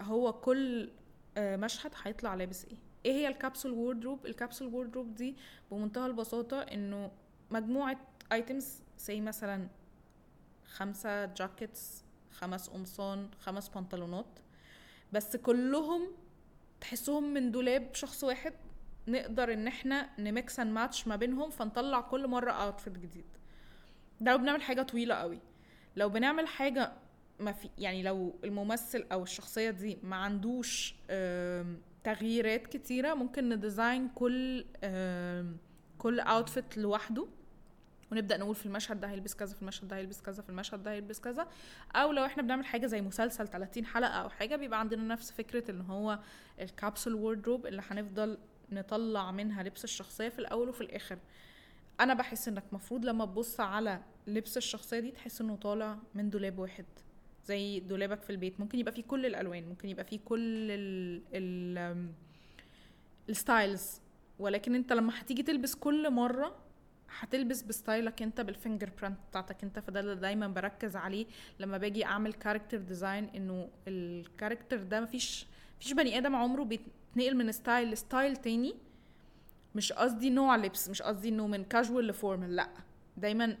هو 0.00 0.32
كل 0.32 0.90
آه، 1.36 1.56
مشهد 1.56 1.92
هيطلع 2.02 2.34
لابس 2.34 2.64
إيه. 2.64 2.76
إيه 3.06 3.12
هي 3.12 3.28
ال 3.28 3.34
capsule 3.34 3.72
wardrobe 3.72 4.26
ال 4.26 4.31
capsule 4.31 4.68
wardrobe 4.74 5.14
دي 5.14 5.36
بمنتهى 5.70 6.06
البساطة 6.06 6.60
إنه 6.60 7.10
مجموعة 7.50 7.98
items 8.32 8.82
زي 9.02 9.20
مثلا 9.20 9.68
خمسة 10.64 11.24
جاكيتس 11.24 12.04
خمس 12.32 12.68
قمصان 12.68 13.28
خمس 13.40 13.68
بنطلونات 13.68 14.38
بس 15.12 15.36
كلهم 15.36 16.02
تحسهم 16.80 17.34
من 17.34 17.50
دولاب 17.50 17.94
شخص 17.94 18.24
واحد 18.24 18.54
نقدر 19.08 19.52
إن 19.52 19.66
إحنا 19.66 20.10
ن 20.18 20.29
mix 20.29 20.60
and 20.60 20.72
match 20.72 21.08
ما 21.08 21.16
بينهم 21.16 21.50
فنطلع 21.50 22.00
كل 22.00 22.28
مرة 22.28 22.52
outfit 22.52 22.98
جديد. 22.98 23.24
ده 24.20 24.32
لو 24.32 24.38
بنعمل 24.38 24.62
حاجة 24.62 24.82
طويلة 24.82 25.14
قوي. 25.14 25.38
لو 25.96 26.08
بنعمل 26.08 26.46
حاجة 26.46 26.92
ما 27.40 27.52
في 27.52 27.70
يعني 27.78 28.02
لو 28.02 28.34
الممثل 28.44 29.06
أو 29.12 29.22
الشخصية 29.22 29.70
دي 29.70 29.98
ما 30.02 30.16
عندوش 30.16 30.94
تغييرات 32.04 32.66
كتيرة 32.66 33.14
ممكن 33.14 33.48
ن 33.48 33.57
design 33.57 34.08
كل 34.08 34.64
كل 35.98 36.20
outfit 36.20 36.78
لوحده. 36.78 37.26
ونبدأ 38.12 38.36
نقول 38.36 38.54
في 38.54 38.66
المشهد 38.66 39.00
ده 39.00 39.08
هيلبس 39.10 39.34
كذا 39.34 39.54
في 39.54 39.62
المشهد 39.62 39.88
ده 39.88 39.96
هيلبس 39.96 40.20
كذا 40.22 40.42
في 40.42 40.48
المشهد 40.48 40.82
ده 40.82 40.90
هيلبس 40.92 41.20
كذا. 41.20 41.46
أو 41.94 42.12
لو 42.12 42.24
إحنا 42.24 42.42
بنعمل 42.42 42.64
حاجة 42.64 42.86
زي 42.86 43.00
مسلسل 43.00 43.48
30 43.48 43.86
حلقة 43.86 44.10
أو 44.10 44.28
حاجة 44.28 44.56
بيبقى 44.56 44.80
عندنا 44.80 45.02
نفس 45.14 45.32
فكرة 45.32 45.70
إن 45.70 45.80
هو 45.80 46.18
ال 46.60 46.67
capsule 46.67 47.14
wardrobe 47.14 47.66
اللي 47.66 47.82
هنفضل 47.90 48.38
نطلع 48.72 49.30
منها 49.30 49.62
لبس 49.62 49.84
الشخصية 49.84 50.28
في 50.28 50.38
الأول 50.38 50.68
وفي 50.68 50.80
الآخر. 50.80 51.18
أنا 52.00 52.14
بحس 52.14 52.48
إنك 52.48 52.64
مفروض 52.72 53.04
لما 53.04 53.24
تبص 53.26 53.60
على 53.60 54.00
لبس 54.26 54.56
الشخصية 54.56 55.00
دي 55.00 55.10
تحس 55.10 55.40
إنه 55.40 55.56
طالع 55.56 55.98
من 56.14 56.30
دولاب 56.30 56.58
واحد 56.58 56.84
زي 57.44 57.80
دولابك 57.80 58.22
في 58.22 58.30
البيت. 58.30 58.60
ممكن 58.60 58.78
يبقى 58.78 58.92
فيه 58.92 59.02
كل 59.02 59.26
الألوان 59.26 59.68
ممكن 59.68 59.88
يبقى 59.88 60.04
فيه 60.04 60.18
كل 60.24 60.70
ال 60.70 61.22
ال 61.34 62.08
ال 63.28 63.38
styles 63.38 64.00
ولكن 64.38 64.74
أنت 64.74 64.92
لما 64.92 65.20
هتيجي 65.20 65.42
تلبس 65.42 65.74
كل 65.74 66.10
مرة 66.10 66.56
هتلبس 67.18 67.62
ب 67.62 67.71
style 67.71 68.13
ك 68.13 68.22
انت 68.22 68.40
بال 68.40 68.53
finger 68.53 68.90
print 69.02 69.18
بتاعتك 69.30 69.64
انت 69.64 69.78
فده 69.78 70.00
اللي 70.00 70.14
دايما 70.14 70.48
بركز 70.48 70.96
عليه 70.96 71.26
لما 71.60 71.78
باجي 71.78 72.04
اعمل 72.04 72.32
character 72.32 72.78
design 72.78 73.24
انه 73.36 73.68
ال 73.88 73.97
character 73.97 74.82
ده 74.82 75.00
مفيش 75.00 75.46
مفيش 75.80 75.92
بني 75.92 76.18
آدم 76.18 76.36
عمره 76.36 76.62
بيتنقل 76.62 77.36
من 77.36 77.52
style 77.52 77.90
ل 77.90 77.98
style 77.98 78.36
تاني. 78.36 78.74
مش 79.74 79.92
قصدي 79.92 80.30
نوع 80.30 80.56
لبس 80.56 80.88
مش 80.88 81.02
قصدي 81.02 81.28
إنه 81.28 81.46
من 81.46 81.64
casual 81.64 82.06
ل 82.06 82.13
formal 82.13 82.56
لأ. 82.56 82.68
دايما 83.16 83.56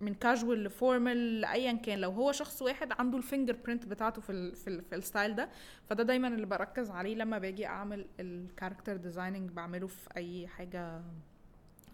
من 0.00 0.14
casual 0.14 0.64
ل 0.64 0.75
formal 0.75 1.40
لأيا 1.40 1.72
كان. 1.72 1.98
لو 1.98 2.10
هو 2.10 2.32
شخص 2.32 2.62
واحد 2.62 2.92
عنده 2.98 3.18
ال 3.18 3.23
finger 3.23 3.56
print 3.66 3.86
بتاعته 3.86 4.20
في 4.20 4.32
ال 4.32 4.56
في, 4.56 4.70
ال 4.70 4.82
في 4.82 4.94
ال 4.96 5.02
style 5.02 5.34
ده 5.34 5.48
فده 5.88 6.02
دايما 6.02 6.28
اللي 6.28 6.46
بركز 6.46 6.90
عليه 6.90 7.14
لما 7.14 7.38
باجي 7.38 7.66
أعمل 7.66 8.06
ال 8.20 8.28
character 8.28 8.96
designing 8.96 9.50
بعمله 9.50 9.86
في 9.86 10.08
أي 10.16 10.46
حاجة 10.46 11.02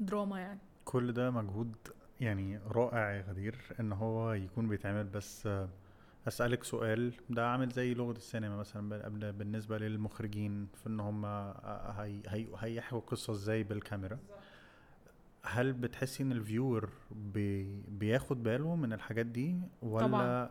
دراما 0.07 0.41
يعني. 0.41 0.61
كل 0.85 1.13
ده 1.13 1.31
مجهود 1.31 1.75
يعني 2.21 2.59
رائع 2.69 3.11
يا 3.11 3.23
غدير 3.23 3.57
إن 3.81 3.93
هو 3.93 4.33
يكون 4.33 4.69
بيتعمل. 4.69 5.05
بس 5.05 5.49
أسألك 6.29 6.65
سؤال 6.65 7.13
ده 7.31 7.49
عامل 7.49 7.69
زي 7.69 7.95
لغة 7.95 8.13
السينما 8.17 8.57
مثلا 8.57 9.09
بالنسبة 9.31 9.79
للمخرجين 9.79 10.69
في 10.75 10.87
إن 10.87 11.01
هم 11.01 11.25
هي 11.27 12.21
هي 12.29 12.47
هيحكوا 12.59 12.99
القصة 12.99 13.33
إزاي 13.33 13.63
بالكاميرا؟ 13.63 14.19
هل 15.45 15.73
بتحسي 15.73 16.23
إن 16.23 16.33
ال 16.33 16.41
viewer 16.41 16.91
بي 17.11 17.83
بياخد 17.89 18.43
باله 18.43 18.77
من 18.77 18.93
الحاجات 18.93 19.27
دي؟ 19.27 19.61
ولا 19.83 20.07
طبعاً. 20.07 20.51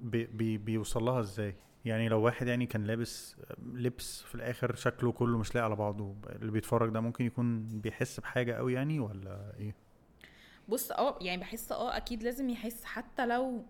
بي 0.00 0.24
بي 0.26 0.58
بيوصل 0.58 1.02
لها 1.04 1.20
إزاي؟ 1.20 1.54
يعني 1.86 2.08
لو 2.08 2.20
واحد 2.20 2.46
يعني 2.46 2.66
كان 2.66 2.84
لابس 2.84 3.36
لبس 3.74 4.22
في 4.22 4.34
الآخر 4.34 4.74
شكله 4.74 5.12
كله 5.12 5.38
مش 5.38 5.54
لايق 5.54 5.64
على 5.64 5.76
بعضه 5.76 6.14
اللي 6.28 6.52
بيتفرج 6.52 6.90
ده 6.90 7.00
ممكن 7.00 7.24
يكون 7.26 7.68
بيحس 7.68 8.20
بحاجة 8.20 8.52
قوي 8.52 8.74
يعني 8.74 9.00
ولا 9.00 9.52
إيه؟ 9.58 9.74
بص 10.68 10.92
آه 10.92 11.18
يعني 11.20 11.40
بحس 11.40 11.72
آه 11.72 11.96
أكيد 11.96 12.22
لازم 12.22 12.50
يحس 12.50 12.84
حتى 12.84 13.26
لو 13.26 13.64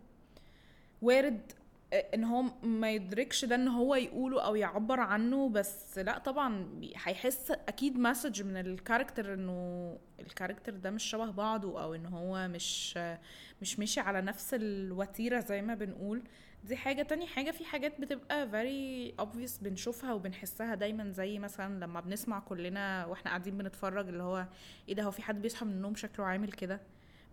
وارد 1.02 1.52
آه، 1.92 2.06
إن 2.14 2.24
هو 2.24 2.44
ما 2.62 2.90
يدركش 2.90 3.44
ده 3.44 3.54
إن 3.54 3.68
هو 3.68 3.94
يقوله 3.94 4.42
أو 4.42 4.54
يعبر 4.54 5.00
عنه 5.00 5.48
بس 5.48 5.98
لأ 5.98 6.18
طبعا 6.18 6.80
هيحس 7.04 7.50
أكيد 7.50 7.98
message 7.98 8.42
من 8.42 8.56
ال 8.56 8.64
character 8.64 9.34
إنه 9.34 9.98
ال 10.20 10.25
character 10.25 10.72
ده 10.72 10.90
مش 10.90 11.04
شبه 11.04 11.30
بعضه 11.30 11.82
أو 11.82 11.94
إن 11.94 12.06
هو 12.06 12.48
مش 12.48 12.94
آه، 12.96 13.18
مش 13.62 13.78
ماشي 13.78 14.00
على 14.00 14.20
نفس 14.20 14.54
الوتيرة 14.54 15.40
زي 15.40 15.62
ما 15.62 15.74
بنقول. 15.74 16.22
دي 16.66 16.76
حاجة. 16.76 17.02
تاني 17.02 17.26
حاجة 17.26 17.50
في 17.50 17.64
حاجات 17.64 18.00
بتبقى 18.00 18.48
very 18.50 19.14
obvious 19.24 19.62
بنشوفها 19.62 20.12
وبنحسها 20.12 20.74
دايما 20.74 21.10
زي 21.10 21.38
مثلا 21.38 21.84
لما 21.84 22.00
بنسمع 22.00 22.38
كلنا 22.38 23.06
وإحنا 23.06 23.30
قاعدين 23.30 23.58
بنتفرج 23.58 24.08
اللي 24.08 24.22
هو 24.22 24.46
إيه 24.88 24.94
ده 24.94 25.02
هو 25.02 25.10
في 25.10 25.22
حد 25.22 25.42
بيصحى 25.42 25.64
من 25.64 25.72
النوم 25.72 25.94
شكله 25.94 26.26
عامل 26.26 26.52
كده؟ 26.52 26.80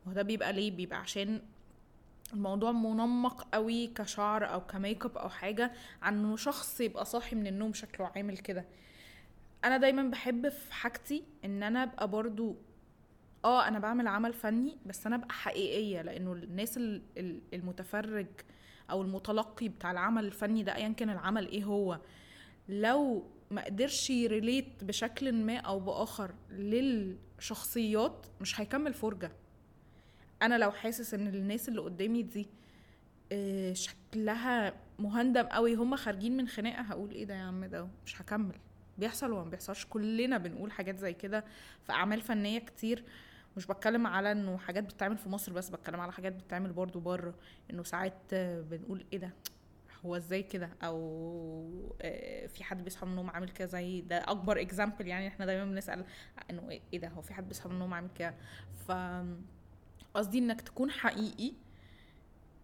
ما 0.06 0.12
هو 0.12 0.16
ده 0.16 0.22
بيبقى 0.22 0.54
ليه؟ 0.54 0.72
بيبقى 0.72 1.00
عشان 1.00 1.42
الموضوع 2.34 2.72
منمق 2.72 3.42
قوي 3.54 3.88
كشعر 3.88 4.54
أو 4.54 4.62
كميك 4.62 5.06
اب 5.06 5.18
أو 5.18 5.30
حاجة 5.30 5.72
عن 6.02 6.14
إنه 6.18 6.36
شخص 6.36 6.82
يبقى 6.82 7.06
صاحي 7.06 7.36
من 7.36 7.48
النوم 7.48 7.74
شكله 7.74 8.12
عامل 8.16 8.38
كده. 8.38 8.66
أنا 9.66 9.78
دايما 9.78 10.04
بحب 10.04 10.50
في 10.50 10.74
حاجتي 10.74 11.24
إن 11.46 11.64
أنا 11.64 11.84
أبقى 11.84 12.08
برضو 12.08 12.56
آه 13.46 13.68
أنا 13.68 13.80
بعمل 13.80 14.08
عمل 14.08 14.34
فني 14.34 14.78
بس 14.86 15.08
أنا 15.08 15.16
أبقى 15.16 15.34
حقيقية 15.34 16.02
لأنه 16.02 16.34
الناس 16.34 16.78
ال- 16.78 17.02
ال- 17.18 17.42
المتفرج 17.54 18.28
أو 18.90 19.02
المتلقي 19.02 19.68
بتاع 19.70 19.92
العمل 19.92 20.26
الفني 20.26 20.64
ده 20.64 20.76
ايا 20.76 20.90
كان 20.90 21.10
العمل 21.10 21.48
إيه 21.48 21.64
هو. 21.64 22.00
لو 22.70 23.24
ما 23.52 23.66
قدرش 23.66 24.10
يريليت 24.10 24.84
بشكل 24.84 25.32
ما 25.34 25.58
أو 25.58 25.80
بآخر 25.80 26.32
للشخصيات 26.52 28.26
مش 28.42 28.62
هيكمل 28.62 28.94
فرجة. 28.94 29.32
أنا 30.42 30.58
لو 30.58 30.72
حاسس 30.72 31.14
إن 31.14 31.28
الناس 31.28 31.70
اللي 31.70 31.82
قدامي 31.82 32.24
دي 32.24 32.48
آه، 33.32 33.74
شكلها 33.74 34.74
مهندم 35.00 35.44
قوي 35.44 35.76
هم 35.76 35.96
خارجين 35.96 36.38
من 36.38 36.48
خناقة 36.48 36.82
هقول 36.82 37.12
إيه 37.12 37.26
ده 37.26 37.34
يا 37.36 37.42
عم 37.44 37.66
ده 37.66 37.88
مش 38.06 38.22
هكمل. 38.22 38.56
بيحصل 38.98 39.32
وما 39.32 39.50
بيحصلش. 39.50 39.86
كلنا 39.86 40.38
بنقول 40.38 40.72
حاجات 40.72 40.98
زي 40.98 41.14
كده 41.14 41.46
في 41.86 41.92
أعمال 41.92 42.22
فنية 42.22 42.60
كتير. 42.60 43.04
مش 43.58 43.66
بتكلم 43.68 44.08
على 44.08 44.32
إنه 44.32 44.58
حاجات 44.58 44.84
بتتعمل 44.84 45.18
في 45.18 45.30
مصر 45.30 45.54
بس 45.54 45.70
بتكلم 45.70 46.00
على 46.00 46.12
حاجات 46.12 46.34
بتتعمل 46.34 46.74
برضو 46.74 47.00
بره. 47.00 47.36
إنه 47.72 47.84
ساعات 47.84 48.36
بنقول 48.70 49.06
إيه 49.14 49.20
ده؟ 49.20 49.34
هو 50.06 50.16
إزاي 50.16 50.44
كده؟ 50.44 50.70
أو 50.84 51.96
آه، 52.02 52.48
في 52.48 52.64
حد 52.64 52.84
بيصحى 52.84 53.06
من 53.06 53.12
النوم 53.12 53.30
عامل 53.30 53.50
كده 53.50 53.68
زي 53.68 54.02
ده 54.02 54.18
أكبر 54.18 54.62
اكزامبل 54.62 55.08
يعني 55.08 55.28
إحنا 55.28 55.46
دايما 55.46 55.66
بنسأل 55.66 56.06
إنه 56.50 56.70
إيه 56.70 56.82
إيه 56.94 57.00
ده؟ 57.00 57.08
هو 57.08 57.22
في 57.22 57.34
حد 57.34 57.48
بيصحى 57.48 57.70
من 57.70 57.76
النوم 57.76 57.94
عامل 57.94 58.10
كده؟ 58.16 58.36
ف 58.88 58.92
قصدي 60.14 60.38
إنك 60.40 60.62
تكون 60.62 60.92
حقيقي. 60.92 61.54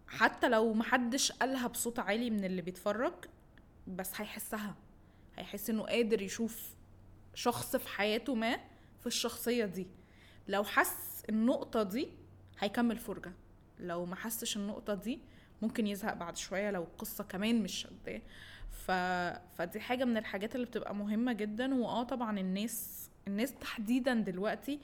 حتى 0.08 0.48
لو 0.48 0.72
محدش 0.74 1.32
قالها 1.32 1.66
بصوت 1.66 1.98
عالي 1.98 2.30
من 2.30 2.44
اللي 2.44 2.62
بيتفرج 2.62 3.14
بس 3.86 4.20
هيحسها. 4.20 4.74
هيحس 5.36 5.70
إنه 5.70 5.82
قادر 5.82 6.22
يشوف 6.22 6.74
شخص 7.34 7.76
في 7.76 7.88
حياته 7.88 8.34
ما 8.34 8.56
في 9.00 9.06
الشخصية 9.06 9.64
دي. 9.64 9.86
لو 10.50 10.64
حس 10.64 11.22
النقطة 11.28 11.82
دي 11.82 12.08
هيكمل 12.58 12.98
فرجة. 12.98 13.32
لو 13.80 14.04
ما 14.06 14.16
حسش 14.16 14.56
النقطة 14.56 14.94
دي 14.94 15.20
ممكن 15.62 15.86
يزهق 15.86 16.14
بعد 16.14 16.36
شوية 16.36 16.70
لو 16.70 16.82
القصة 16.82 17.24
كمان 17.24 17.62
مش 17.62 17.72
شداه 17.72 18.20
ف... 18.70 18.90
فدي 19.58 19.80
حاجة 19.80 20.04
من 20.04 20.16
الحاجات 20.16 20.54
اللي 20.54 20.66
بتبقى 20.66 20.94
مهمة 20.94 21.32
جدا. 21.32 21.74
وآه 21.74 22.02
طبعا 22.02 22.38
الناس 22.40 23.10
الناس 23.28 23.54
تحديدا 23.54 24.14
دلوقتي 24.14 24.80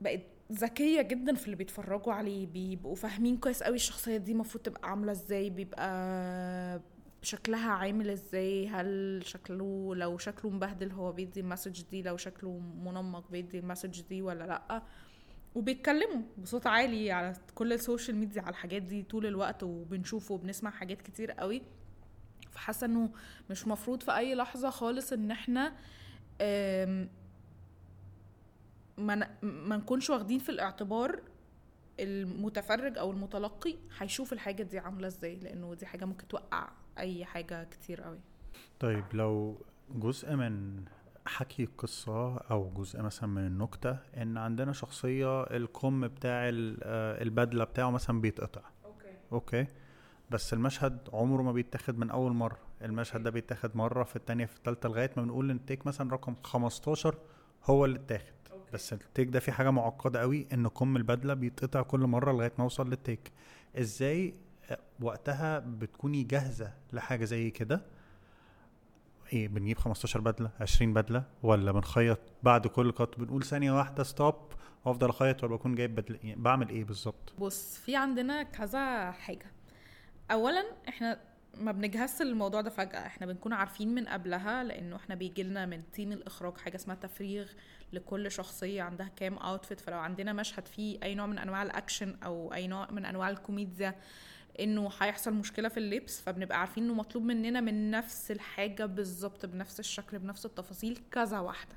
بقت 0.00 0.22
ذكية 0.52 1.02
جدا 1.02 1.34
في 1.34 1.44
اللي 1.44 1.56
بيتفرجوا 1.56 2.12
عليه. 2.12 2.46
بيبقوا 2.46 2.94
فاهمين 2.96 3.36
كويس 3.36 3.62
قوي 3.62 3.76
الشخصية 3.76 4.16
دي 4.16 4.32
المفروض 4.32 4.62
تبقى 4.64 4.90
عاملة 4.90 5.12
إزاي. 5.12 5.50
بيبقى 5.50 6.80
شكلها 7.22 7.70
عامل 7.70 8.10
إزاي؟ 8.10 8.68
هل 8.68 9.20
شكله 9.26 9.94
لو 9.96 10.18
شكله 10.18 10.50
مبهدل 10.50 10.92
هو 10.92 11.12
بيدي 11.12 11.40
ال 11.40 11.45
message 11.45 11.82
دي؟ 11.90 12.02
لو 12.02 12.16
شكله 12.16 12.58
منمق 12.58 13.30
بيدي 13.30 13.58
ال 13.58 13.63
message 13.63 14.00
دي 14.00 14.22
ولا 14.22 14.44
لأ؟ 14.46 14.82
وبيتكلموا 15.54 16.22
بصوت 16.38 16.66
عالي 16.66 17.12
على 17.12 17.32
كل 17.54 17.72
ال 17.72 17.78
social 17.78 18.16
media 18.16 18.42
على 18.42 18.50
الحاجات 18.50 18.82
دي 18.82 19.02
طول 19.02 19.26
الوقت 19.26 19.62
وبنشوف 19.62 20.30
وبنسمع 20.30 20.70
حاجات 20.70 21.02
كتير 21.02 21.32
قوي. 21.32 21.62
فحاسة 22.50 22.84
إنه 22.84 23.10
مش 23.50 23.66
مفروض 23.66 24.02
في 24.02 24.16
أي 24.16 24.34
لحظة 24.34 24.70
خالص 24.70 25.12
إن 25.12 25.30
إحنا 25.30 25.72
ما 28.98 29.28
ما 29.42 29.76
نكونش 29.76 30.10
واخدين 30.10 30.38
في 30.38 30.48
الاعتبار 30.48 31.20
المتفرج 32.00 32.98
أو 32.98 33.10
المتلقي 33.10 33.74
هيشوف 33.98 34.32
الحاجة 34.32 34.62
دي 34.62 34.78
عاملة 34.78 35.06
إزاي 35.06 35.36
لأنه 35.36 35.74
دي 35.74 35.86
حاجة 35.86 36.04
ممكن 36.04 36.28
توقع. 36.28 36.68
أي 37.00 37.24
حاجة 37.24 37.64
كتير 37.64 38.00
قوي. 38.02 38.18
طيب 38.80 39.04
لو 39.12 39.62
جزء 39.94 40.36
من 40.36 40.84
حكي 41.26 41.62
القصة 41.64 42.36
أو 42.36 42.70
جزء 42.76 43.02
مثلا 43.02 43.28
من 43.28 43.46
النكتة 43.46 43.98
إن 44.16 44.36
عندنا 44.38 44.72
شخصية 44.72 45.42
الكم 45.42 46.08
بتاع 46.08 46.48
آه، 46.48 47.22
البدلة 47.22 47.64
بتاعه 47.64 47.90
مثلا 47.90 48.20
بيتقطع. 48.20 48.60
okay. 48.84 49.16
okay. 49.32 49.66
بس 50.30 50.52
المشهد 50.52 51.08
عمره 51.12 51.42
ما 51.42 51.52
بيتاخد 51.52 51.98
من 51.98 52.10
أول 52.10 52.32
مرة. 52.32 52.58
المشهد 52.82 53.22
ده 53.22 53.30
بيتاخد 53.30 53.76
مرة 53.76 54.04
في 54.04 54.16
التانية 54.16 54.44
في 54.46 54.56
التالتة 54.56 54.88
لغاية 54.88 55.10
ما 55.16 55.22
بنقول 55.22 55.50
إن 55.50 55.56
ال 55.56 55.62
take 55.62 55.86
مثلا 55.86 56.12
رقم 56.12 56.34
15 56.42 57.14
هو 57.64 57.84
اللي 57.84 57.98
اتاخد. 57.98 58.32
okay. 58.52 58.70
بس 58.72 58.92
ال 58.92 58.99
take 58.99 59.28
ده 59.28 59.40
فيه 59.40 59.52
حاجة 59.52 59.70
معقدة 59.70 60.20
قوي 60.20 60.46
إن 60.52 60.68
كم 60.68 60.96
البدلة 60.96 61.34
بيتقطع 61.34 61.82
كل 61.82 62.00
مرة 62.00 62.32
لغاية 62.32 62.52
ما 62.58 62.64
أوصل 62.64 62.88
لل 62.90 63.02
take. 63.02 63.32
إزاي 63.78 64.34
وقتها 65.00 65.58
بتكوني 65.58 66.22
جاهزة 66.22 66.72
لحاجة 66.92 67.24
زي 67.24 67.50
كده؟ 67.50 67.82
إيه 69.32 69.48
بنجيب 69.48 69.78
15 69.78 70.20
بدلة 70.20 70.50
20 70.60 70.94
بدلة 70.94 71.24
ولا 71.42 71.72
بنخيط 71.72 72.18
بعد 72.42 72.66
كل 72.66 72.92
cut 72.92 73.18
بنقول 73.18 73.42
ثانية 73.44 73.72
واحدة 73.72 74.02
stop 74.02 74.34
وأفضل 74.84 75.08
أخيط 75.08 75.44
ولا 75.44 75.56
بكون 75.56 75.74
جايب 75.74 75.94
بدلة. 75.94 76.18
يعني 76.24 76.42
بعمل 76.42 76.68
إيه 76.68 76.84
بالظبط؟ 76.84 77.32
بص 77.38 77.76
في 77.78 77.96
عندنا 77.96 78.42
كذا 78.42 79.10
حاجة. 79.10 79.46
اولا 80.30 80.64
إحنا 80.88 81.20
ما 81.54 81.72
بنجهزش 81.72 82.22
الموضوع 82.22 82.60
ده 82.60 82.70
فجأة. 82.70 83.06
إحنا 83.06 83.26
بنكون 83.26 83.52
عارفين 83.52 83.94
من 83.94 84.08
قبلها 84.08 84.64
لأنه 84.64 84.96
إحنا 84.96 85.14
بيجي 85.14 85.42
لنا 85.42 85.66
من 85.66 85.82
team 85.92 86.12
الإخراج 86.12 86.58
حاجة 86.58 86.76
اسمها 86.76 86.96
تفريغ 86.96 87.46
لكل 87.92 88.30
شخصية 88.30 88.82
عندها 88.82 89.10
كام 89.16 89.34
outfit 89.34 89.80
فلو 89.80 89.98
عندنا 89.98 90.32
مشهد 90.32 90.66
فيه 90.68 90.98
أي 91.02 91.14
نوع 91.14 91.26
من 91.26 91.38
أنواع 91.38 91.62
الأكشن 91.62 92.16
أو 92.24 92.54
أي 92.54 92.66
نوع 92.66 92.90
من 92.90 93.04
أنواع 93.04 93.30
الكوميديا 93.30 93.94
انه 94.60 94.90
هيحصل 95.00 95.32
مشكلة 95.34 95.68
في 95.68 95.76
اللبس 95.76 96.20
فبنبقى 96.20 96.60
عارفين 96.60 96.84
إنه 96.84 96.94
مطلوب 96.94 97.24
مننا 97.24 97.60
من 97.60 97.90
نفس 97.90 98.30
الحاجة 98.30 98.86
بالظبط 98.86 99.46
بنفس 99.46 99.80
الشكل 99.80 100.18
بنفس 100.18 100.46
التفاصيل 100.46 100.98
كذا 101.12 101.38
واحدة. 101.38 101.74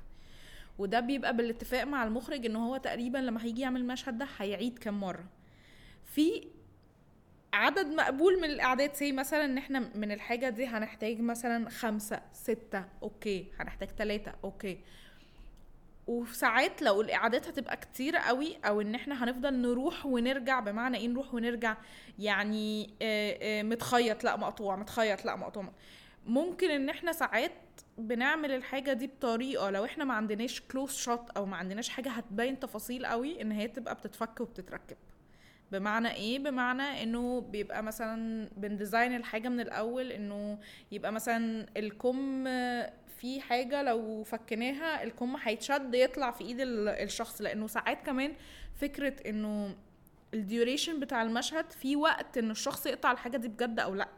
وده 0.78 1.00
بيبقى 1.00 1.36
بالاتفاق 1.36 1.84
مع 1.84 2.04
المخرج 2.04 2.46
ان 2.46 2.56
هو 2.56 2.76
تقريبا 2.76 3.18
لما 3.18 3.44
هيجي 3.44 3.60
يعمل 3.62 3.80
المشهد 3.80 4.18
ده 4.18 4.26
هيعيد 4.38 4.78
كام 4.78 5.00
مرة. 5.00 5.24
في 6.04 6.48
عدد 7.52 7.86
مقبول 7.86 8.36
من 8.40 8.44
الأعداد 8.50 8.94
say 8.94 9.12
مثلا 9.12 9.44
إن 9.44 9.58
إحنا 9.58 9.90
من 9.94 10.12
الحاجة 10.12 10.48
دي 10.48 10.66
هنحتاج 10.66 11.20
مثلا 11.20 11.68
خمسة 11.70 12.20
ستة 12.32 12.84
okay. 13.02 13.46
هنحتاج 13.60 13.88
ثلاثة 13.88 14.34
okay. 14.44 14.80
وفي 16.06 16.36
ساعات 16.36 16.82
لو 16.82 17.00
الاعادات 17.00 17.48
هتبقى 17.48 17.76
كتير 17.76 18.16
قوي 18.16 18.56
أو 18.64 18.80
إن 18.80 18.94
إحنا 18.94 19.24
هنفضل 19.24 19.54
نروح 19.54 20.06
ونرجع 20.06 20.60
بمعنى 20.60 20.96
إيه 20.96 21.08
نروح 21.08 21.34
ونرجع؟ 21.34 21.76
يعني 22.18 22.94
آه، 23.02 23.38
آه، 23.42 23.62
متخيط 23.62 24.24
لأ 24.24 24.36
مقطوع 24.36 24.76
متخيط 24.76 25.24
لأ 25.24 25.36
مقطوع. 25.36 25.72
ممكن 26.26 26.70
إن 26.70 26.88
إحنا 26.88 27.12
ساعات 27.12 27.52
بنعمل 27.98 28.50
الحاجة 28.52 28.92
دي 28.92 29.06
بطريقة 29.06 29.70
لو 29.70 29.84
إحنا 29.84 30.04
ما 30.04 30.14
عندناش 30.14 30.60
close 30.60 30.92
shot 30.96 31.30
أو 31.30 31.46
ما 31.46 31.56
عندناش 31.56 31.88
حاجة 31.88 32.08
هتبين 32.10 32.58
تفاصيل 32.60 33.06
قوي 33.06 33.42
إن 33.42 33.52
هي 33.52 33.68
تبقى 33.68 33.94
بتتفك 33.94 34.40
وبتتركب. 34.40 34.96
بمعنى 35.72 36.14
إيه؟ 36.14 36.38
بمعنى 36.38 37.02
إنه 37.02 37.40
بيبقى 37.40 37.82
مثلا 37.82 38.48
بن 38.56 38.71
design 38.71 39.16
الحاجة 39.16 39.48
من 39.48 39.60
الأول 39.60 40.12
إنه 40.12 40.58
يبقى 40.92 41.12
مثلا 41.12 41.66
الكم 41.76 42.44
في 43.24 43.40
حاجة 43.40 43.82
لو 43.82 44.22
فكناها 44.22 45.02
الكم 45.02 45.36
هيتشد 45.42 45.94
يطلع 45.94 46.30
في 46.30 46.44
ايد 46.44 46.56
الشخص 46.60 47.40
لأنه 47.40 47.66
ساعات 47.66 48.06
كمان 48.06 48.34
فكرة 48.74 49.28
انه 49.30 49.76
ال 50.34 50.41
duration 50.41 51.00
بتاع 51.00 51.22
المشهد 51.22 51.70
في 51.72 51.96
وقت 51.96 52.38
إن 52.38 52.50
الشخص 52.50 52.86
يقطع 52.86 53.12
الحاجة 53.12 53.36
دي 53.36 53.48
بجد 53.48 53.80
أو 53.80 53.94
لأ. 53.94 54.08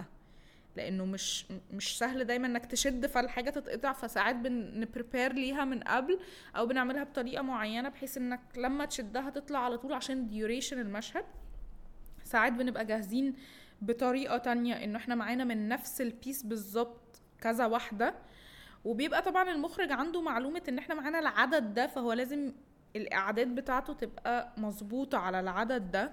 لأنه 0.77 1.05
مش 1.05 1.47
مش 1.73 1.99
سهل 1.99 2.25
دايما 2.25 2.47
إنك 2.47 2.67
تشد 2.67 3.07
فالحاجة 3.07 3.51
تتقطع 3.51 3.93
فساعات 3.93 4.37
بن 4.37 4.58
prepare 4.58 5.33
ليها 5.33 5.65
من 5.65 5.81
قبل 5.81 6.19
أو 6.57 6.67
بنعملها 6.67 7.05
بطريقة 7.05 7.43
معينة 7.43 7.89
بحيث 7.89 8.17
إنك 8.17 8.41
لما 8.57 8.85
تشدها 8.85 9.31
تطلع 9.31 9.59
على 9.59 9.79
طول 9.79 9.93
عشان 9.93 10.29
duration 10.29 10.81
المشهد. 10.81 11.25
ساعات 12.25 12.53
بنبقى 12.53 12.85
جاهزين 12.85 13.35
بطريقة 13.83 14.39
تانية 14.39 14.85
إنه 14.85 14.99
إحنا 14.99 15.15
معانا 15.15 15.45
من 15.45 15.69
نفس 15.69 16.01
ال 16.01 16.08
piece 16.08 16.43
بالظبط 16.43 17.21
كذا 17.41 17.67
واحدة. 17.67 18.15
وبيبقى 18.87 19.23
طبعا 19.23 19.51
المخرج 19.51 19.93
عنده 19.93 20.21
معلومة 20.23 20.63
إن 20.69 20.79
إحنا 20.79 20.95
معانا 20.95 21.19
العدد 21.19 21.75
ده 21.75 21.87
فهو 21.87 22.13
لازم 22.13 22.53
الإعادات 22.97 23.55
بتاعته 23.55 23.93
تبقى 23.93 24.53
مظبوطة 24.57 25.19
على 25.19 25.41
العدد 25.41 25.91
ده. 25.91 26.13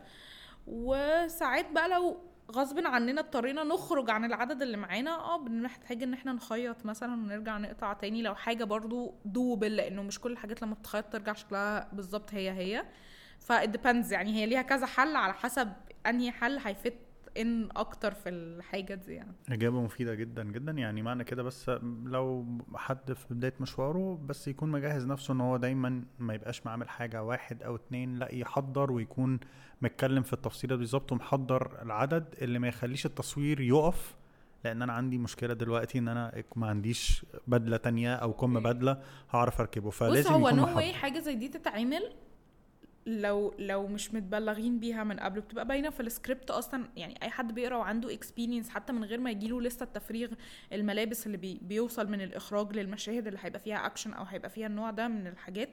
وساعات 0.67 1.71
بقى 1.71 1.89
لو 1.89 2.17
غصب 2.51 2.79
عننا 2.85 3.21
اضطرينا 3.21 3.63
نخرج 3.63 4.09
عن 4.09 4.25
العدد 4.25 4.61
اللي 4.61 4.77
معانا 4.77 5.11
آه 5.15 5.37
بنحتاج 5.37 6.03
إن 6.03 6.13
إحنا 6.13 6.33
نخيط 6.33 6.85
مثلا 6.85 7.13
ونرجع 7.13 7.57
نقطع 7.57 7.93
تاني 7.93 8.21
لو 8.21 8.35
حاجة 8.35 8.63
برضو 8.63 9.13
double 9.25 9.75
لأنه 9.75 10.03
مش 10.03 10.19
كل 10.19 10.31
الحاجات 10.31 10.61
لما 10.61 10.73
بتخيط 10.75 11.05
ترجع 11.05 11.33
شكلها 11.33 11.89
بالظبط 11.93 12.33
هي 12.33 12.51
هي. 12.51 12.85
فال 13.39 13.55
depends 13.55 14.13
يعني 14.13 14.33
هي 14.35 14.45
ليها 14.45 14.61
كذا 14.61 14.85
حل 14.85 15.15
على 15.15 15.33
حسب 15.33 15.73
أنهي 16.07 16.31
حل 16.31 16.57
هي 16.59 16.73
fit 16.73 16.93
in 17.37 17.69
أكتر 17.75 18.13
في 18.13 18.29
الحاجة 18.29 18.93
دي 18.93 19.13
يعني. 19.13 19.35
إجابة 19.49 19.81
مفيدة 19.81 20.15
جدا 20.15 20.43
جدا. 20.43 20.71
يعني 20.71 21.01
معنى 21.01 21.23
كده 21.23 21.43
بس 21.43 21.69
لو 22.05 22.45
حد 22.75 23.13
في 23.13 23.33
بداية 23.33 23.53
مشواره 23.59 24.19
بس 24.25 24.47
يكون 24.47 24.71
مجهز 24.71 25.05
نفسه 25.05 25.33
إن 25.33 25.41
هو 25.41 25.57
دايما 25.57 26.03
ما 26.19 26.33
يبقاش 26.33 26.65
معامل 26.65 26.89
حاجة 26.89 27.23
واحد 27.23 27.63
أو 27.63 27.75
اتنين 27.75 28.19
لا 28.19 28.35
يحضر 28.35 28.91
ويكون 28.91 29.39
متكلم 29.81 30.23
في 30.23 30.33
التفصيله 30.33 30.75
بالظبط 30.75 31.11
ومحضر 31.11 31.81
العدد 31.81 32.25
اللي 32.41 32.59
ما 32.59 32.67
يخليش 32.67 33.05
التصوير 33.05 33.61
يقف. 33.61 34.15
لأن 34.63 34.81
أنا 34.81 34.93
عندي 34.93 35.17
مشكلة 35.17 35.53
دلوقتي 35.53 35.99
إن 35.99 36.07
أنا 36.07 36.43
ما 36.55 36.67
عنديش 36.67 37.25
بدلة 37.47 37.77
تانية 37.77 38.15
أو 38.15 38.33
كم 38.33 38.59
بدلة 38.59 39.01
هعرف 39.31 39.59
أركبه. 39.61 39.89
فلازم 39.89 40.21
بص 40.21 40.31
هو 40.31 40.49
no 40.49 40.75
way 40.77 40.93
حاجة 40.93 41.19
زي 41.19 41.35
دي 41.35 41.47
تتعمل 41.47 42.13
لو 43.05 43.53
لو 43.59 43.87
مش 43.87 44.13
متبلغين 44.13 44.79
بيها 44.79 45.03
من 45.03 45.19
قبل 45.19 45.41
بتبقى 45.41 45.65
باينة 45.67 45.89
في 45.89 45.99
السكريبت 45.99 46.51
أصلا 46.51 46.85
يعني 46.95 47.19
أي 47.23 47.29
حد 47.29 47.53
بيقرأ 47.53 47.75
وعنده 47.77 48.13
experience 48.13 48.69
حتى 48.69 48.93
من 48.93 49.03
غير 49.03 49.19
ما 49.19 49.31
يجيله 49.31 49.61
لسه 49.61 49.83
التفريغ 49.83 50.29
الملابس 50.73 51.25
اللي 51.25 51.37
بي 51.37 51.59
بيوصل 51.61 52.11
من 52.11 52.21
الإخراج 52.21 52.73
للمشاهد 52.75 53.27
اللي 53.27 53.39
هيبقى 53.41 53.59
فيها 53.59 53.85
اكشن 53.85 54.13
أو 54.13 54.23
هيبقى 54.23 54.49
فيها 54.49 54.67
النوع 54.67 54.91
ده 54.91 55.07
من 55.07 55.27
الحاجات 55.27 55.69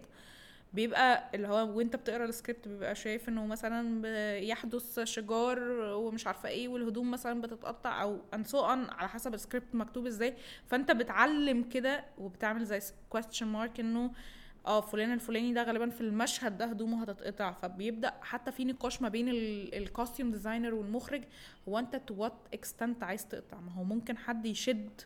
بيبقى 0.72 1.30
اللي 1.34 1.48
هو 1.48 1.76
وأنت 1.78 1.96
بتقرأ 1.96 2.24
السكريبت 2.24 2.68
بيبقى 2.68 2.94
شايف 2.94 3.28
إنه 3.28 3.46
مثلا 3.46 4.06
يحدث 4.38 5.00
شجار 5.00 5.58
ومش 5.94 6.26
عارفة 6.26 6.48
إيه 6.48 6.68
والهدوم 6.68 7.10
مثلا 7.10 7.40
بتتقطع 7.40 8.02
أو 8.02 8.20
ان 8.34 8.44
على 8.90 9.08
حسب 9.08 9.34
السكريبت 9.34 9.74
مكتوب 9.74 10.06
إزاي 10.06 10.34
فأنت 10.66 10.90
بتعلم 10.90 11.62
كده 11.62 12.04
وبتعمل 12.18 12.64
زي 12.64 12.80
question 13.10 13.46
mark 13.46 13.80
إنه 13.80 14.10
آه 14.66 14.80
فلان 14.80 15.12
الفلاني 15.12 15.52
ده 15.52 15.62
غالبا 15.62 15.90
في 15.90 16.00
المشهد 16.00 16.58
ده 16.58 16.64
هدومه 16.64 17.02
هتتقطع. 17.02 17.52
فبيبدأ 17.52 18.12
حتى 18.22 18.52
في 18.52 18.64
نقاش 18.64 19.02
ما 19.02 19.08
بين 19.08 19.28
ال 19.28 19.41
costume 19.41 20.30
designer 20.30 20.74
والمخرج. 20.74 21.22
هو 21.68 21.78
انت 21.78 21.96
to 21.96 22.14
what 22.14 22.32
extent 22.54 23.02
عايز 23.02 23.28
تقطع؟ 23.28 23.60
ما 23.60 23.72
هو 23.72 23.84
ممكن 23.84 24.16
حد 24.16 24.46
يشد 24.46 25.00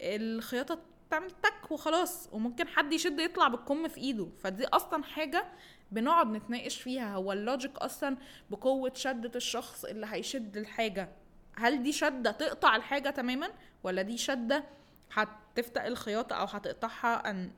الخياطة 0.00 0.78
تعمل 1.10 1.30
تك 1.30 1.70
وخلاص 1.70 2.28
وممكن 2.32 2.68
حد 2.68 2.92
يشد 2.92 3.20
يطلع 3.20 3.48
بالكم 3.48 3.88
في 3.88 4.00
ايده. 4.00 4.28
فدي 4.38 4.66
أصلا 4.66 5.04
حاجة 5.04 5.44
بنقعد 5.92 6.26
نتناقش 6.26 6.82
فيها. 6.82 7.14
هو 7.14 7.32
ال 7.32 7.39
logic 7.39 7.76
أصلا 7.78 8.16
بقوة 8.50 8.92
شدة 8.94 9.30
الشخص 9.36 9.84
اللي 9.84 10.06
هيشد 10.10 10.56
الحاجة. 10.56 11.08
هل 11.56 11.82
دي 11.82 11.92
شدة 11.92 12.30
تقطع 12.30 12.76
الحاجة 12.76 13.10
تماما 13.10 13.48
ولا 13.82 14.02
دي 14.02 14.18
شدة 14.18 14.64
هتفتق 15.12 15.84
الخياطة 15.84 16.36
أو 16.36 16.44
هتقطعها 16.44 17.30
ان 17.30 17.50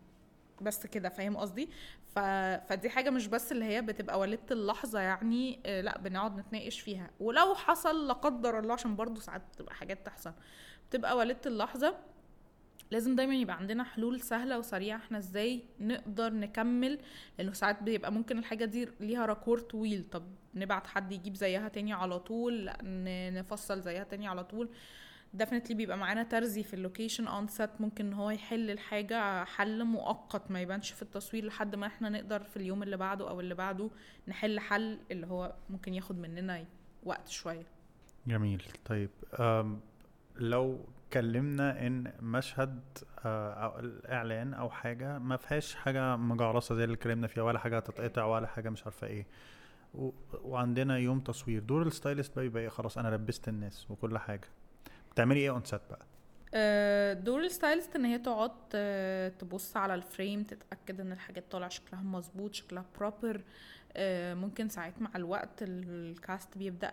بس 0.63 0.87
كده 0.87 1.09
فاهم 1.09 1.37
قصدي؟ 1.37 1.69
ف... 2.15 2.19
فدي 2.69 2.91
حاجة 2.91 3.11
مش 3.11 3.27
بس 3.27 3.53
اللي 3.53 3.65
هي 3.65 3.83
بتبقى 3.83 4.19
وليده 4.19 4.43
اللحظة 4.51 5.01
يعني 5.01 5.61
آه، 5.67 5.81
لا 5.81 5.99
بنقعد 5.99 6.39
نتناقش 6.39 6.81
فيها. 6.81 7.11
ولو 7.21 7.55
حصل 7.55 8.07
لا 8.07 8.13
قدر 8.13 8.59
الله 8.59 8.73
عشان 8.73 8.97
برضو 8.97 9.21
ساعات 9.21 9.43
بتبقى 9.53 9.75
حاجات 9.75 10.07
تحصل 10.07 10.33
بتبقى 10.91 11.17
وليده 11.17 11.41
اللحظة 11.47 11.97
لازم 12.91 13.17
دايما 13.17 13.35
يبقى 13.35 13.57
عندنا 13.57 13.85
حلول 13.85 14.21
سهلة 14.21 14.59
وسريعة 14.59 14.97
إحنا 14.97 15.19
إزاي 15.19 15.63
نقدر 15.81 16.33
نكمل 16.33 16.99
لأنه 17.39 17.53
ساعات 17.53 17.83
بيبقى 17.83 18.13
ممكن 18.13 18.39
الحاجة 18.39 18.65
دي 18.65 18.89
ليها 19.01 19.27
raccord 19.27 19.59
طويل. 19.61 20.05
طب 20.13 20.23
نبعت 20.55 20.87
حد 20.87 21.13
يجيب 21.13 21.35
زيها 21.35 21.69
تاني 21.69 21.93
على 21.93 22.19
طول 22.19 22.71
نفصل 23.35 23.81
زيها 23.81 24.05
تاني 24.05 24.29
على 24.29 24.45
طول. 24.45 24.69
definitely 25.35 25.75
بيبقى 25.77 25.99
معانا 25.99 26.23
ترزي 26.23 26.63
في 26.63 26.75
ال 26.75 26.80
location 26.80 27.27
on 27.27 27.47
set 27.47 27.71
ممكن 27.81 28.07
ان 28.07 28.13
هو 28.13 28.31
يحل 28.31 28.71
الحاجة 28.71 29.45
حل 29.45 29.85
مؤقت 29.85 30.51
ما 30.51 30.61
يبانش 30.61 30.91
في 30.93 31.03
التصوير 31.03 31.45
لحد 31.47 31.75
ما 31.75 31.87
إحنا 31.87 32.09
نقدر 32.09 32.43
في 32.43 32.57
اليوم 32.57 32.83
اللي 32.83 32.97
بعده 32.97 33.29
أو 33.29 33.41
اللي 33.41 33.55
بعده 33.55 33.91
نحل 34.29 34.61
حل 34.61 34.99
اللي 35.11 35.27
هو 35.27 35.55
ممكن 35.71 35.95
ياخد 35.95 36.19
مننا 36.19 36.65
وقت 37.05 37.29
شوية. 37.29 37.67
جميل. 38.27 38.63
طيب 38.85 39.11
لو 40.37 40.81
كلمنا 41.13 41.87
إن 41.87 42.13
مشهد 42.21 42.81
آه، 43.25 43.53
أو 43.53 43.79
الإعلان 43.79 44.55
أو 44.55 44.71
حاجة 44.71 45.19
ما 45.19 45.37
فيهاش 45.37 45.75
حاجة 45.75 46.17
مجعرصة 46.17 46.75
زي 46.75 46.85
اللي 46.85 46.95
اتكلمنا 46.95 47.27
فيها 47.27 47.43
ولا 47.43 47.59
حاجة 47.59 47.77
هتتقطع 47.77 48.25
ولا 48.25 48.47
حاجة 48.47 48.71
مش 48.71 48.85
عارفة 48.85 49.07
إيه. 49.07 49.27
وعندنا 50.43 50.99
يوم 50.99 51.21
تصوير. 51.21 51.63
دور 51.63 51.83
ال 51.87 51.93
stylist 51.93 52.37
بقى 52.37 52.47
يبقى 52.47 52.63
إيه؟ 52.63 52.69
خلاص 52.69 52.99
أنا 52.99 53.09
لبست 53.15 53.49
الناس 53.49 53.91
وكل 53.91 54.19
حاجة. 54.19 54.49
بتعملي 55.17 55.41
إيه 55.41 55.51
on 55.51 55.65
set 55.65 55.81
بقى؟ 55.91 56.07
آه، 56.55 57.13
دور 57.13 57.41
ال 57.41 57.48
stylist 57.48 57.97
ان 57.97 58.05
هي 58.05 58.19
تقعد 58.19 58.51
آه، 58.75 59.29
تبص 59.29 59.77
على 59.77 59.95
ال 59.95 60.03
frame 60.03 60.43
تتأكد 60.43 61.01
ان 61.01 61.13
الحاجات 61.13 61.45
طالعة 61.51 61.69
شكلها 61.69 62.03
مظبوط 62.03 62.55
شكلها 62.55 62.85
proper 62.99 63.41
ممكن 64.35 64.69
ساعات 64.69 65.03
مع 65.03 65.11
الوقت 65.17 65.51
ال 65.63 65.82
cast 65.82 66.59
بيبدأ 66.59 66.93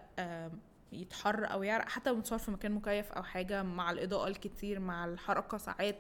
يتحر 0.96 1.52
أو 1.52 1.64
يعرق 1.64 1.90
حتى 1.90 2.10
لو 2.10 2.16
متصور 2.16 2.40
في 2.40 2.52
مكان 2.52 2.72
مكيف 2.72 3.12
أو 3.12 3.24
حاجة 3.24 3.64
مع 3.64 3.92
الإضاءة 3.92 4.28
الكتير 4.28 4.80
مع 4.80 5.06
الحركة 5.06 5.58
ساعات 5.58 5.96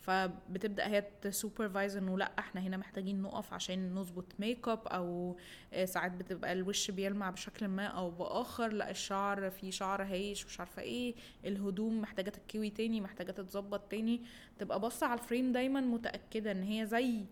فبتبدأ 0.00 0.86
هي 0.86 1.04
ت 1.22 1.29
supervise 1.29 1.96
إنه 1.96 2.18
لأ 2.18 2.32
إحنا 2.38 2.60
هنا 2.60 2.76
محتاجين 2.76 3.22
نقف 3.22 3.52
عشان 3.52 3.94
نظبط 3.94 4.24
ميك 4.38 4.68
اب 4.68 4.86
أو 4.86 5.36
آه، 5.72 5.84
ساعات 5.84 6.12
بتبقى 6.12 6.52
الوش 6.52 6.90
بيلمع 6.90 7.30
بشكل 7.30 7.68
ما 7.68 7.86
أو 7.86 8.10
بآخر 8.10 8.72
لأ 8.72 8.90
الشعر 8.90 9.50
في 9.50 9.72
شعر 9.72 10.02
هايش 10.02 10.46
مش 10.46 10.60
عارفة 10.60 10.82
إيه 10.82 11.14
الهدوم 11.44 12.00
محتاجة 12.00 12.30
تتكوي 12.30 12.70
تاني 12.70 13.00
محتاجة 13.00 13.30
تتظبط 13.32 13.80
تاني. 13.80 14.20
تبقى 14.58 14.80
باصة 14.80 15.06
على 15.06 15.20
ال 15.20 15.25
frame 15.25 15.52
دايما 15.52 15.80
متأكدة 15.80 16.50
إن 16.52 16.62
هي 16.62 16.86
زي 16.86 17.24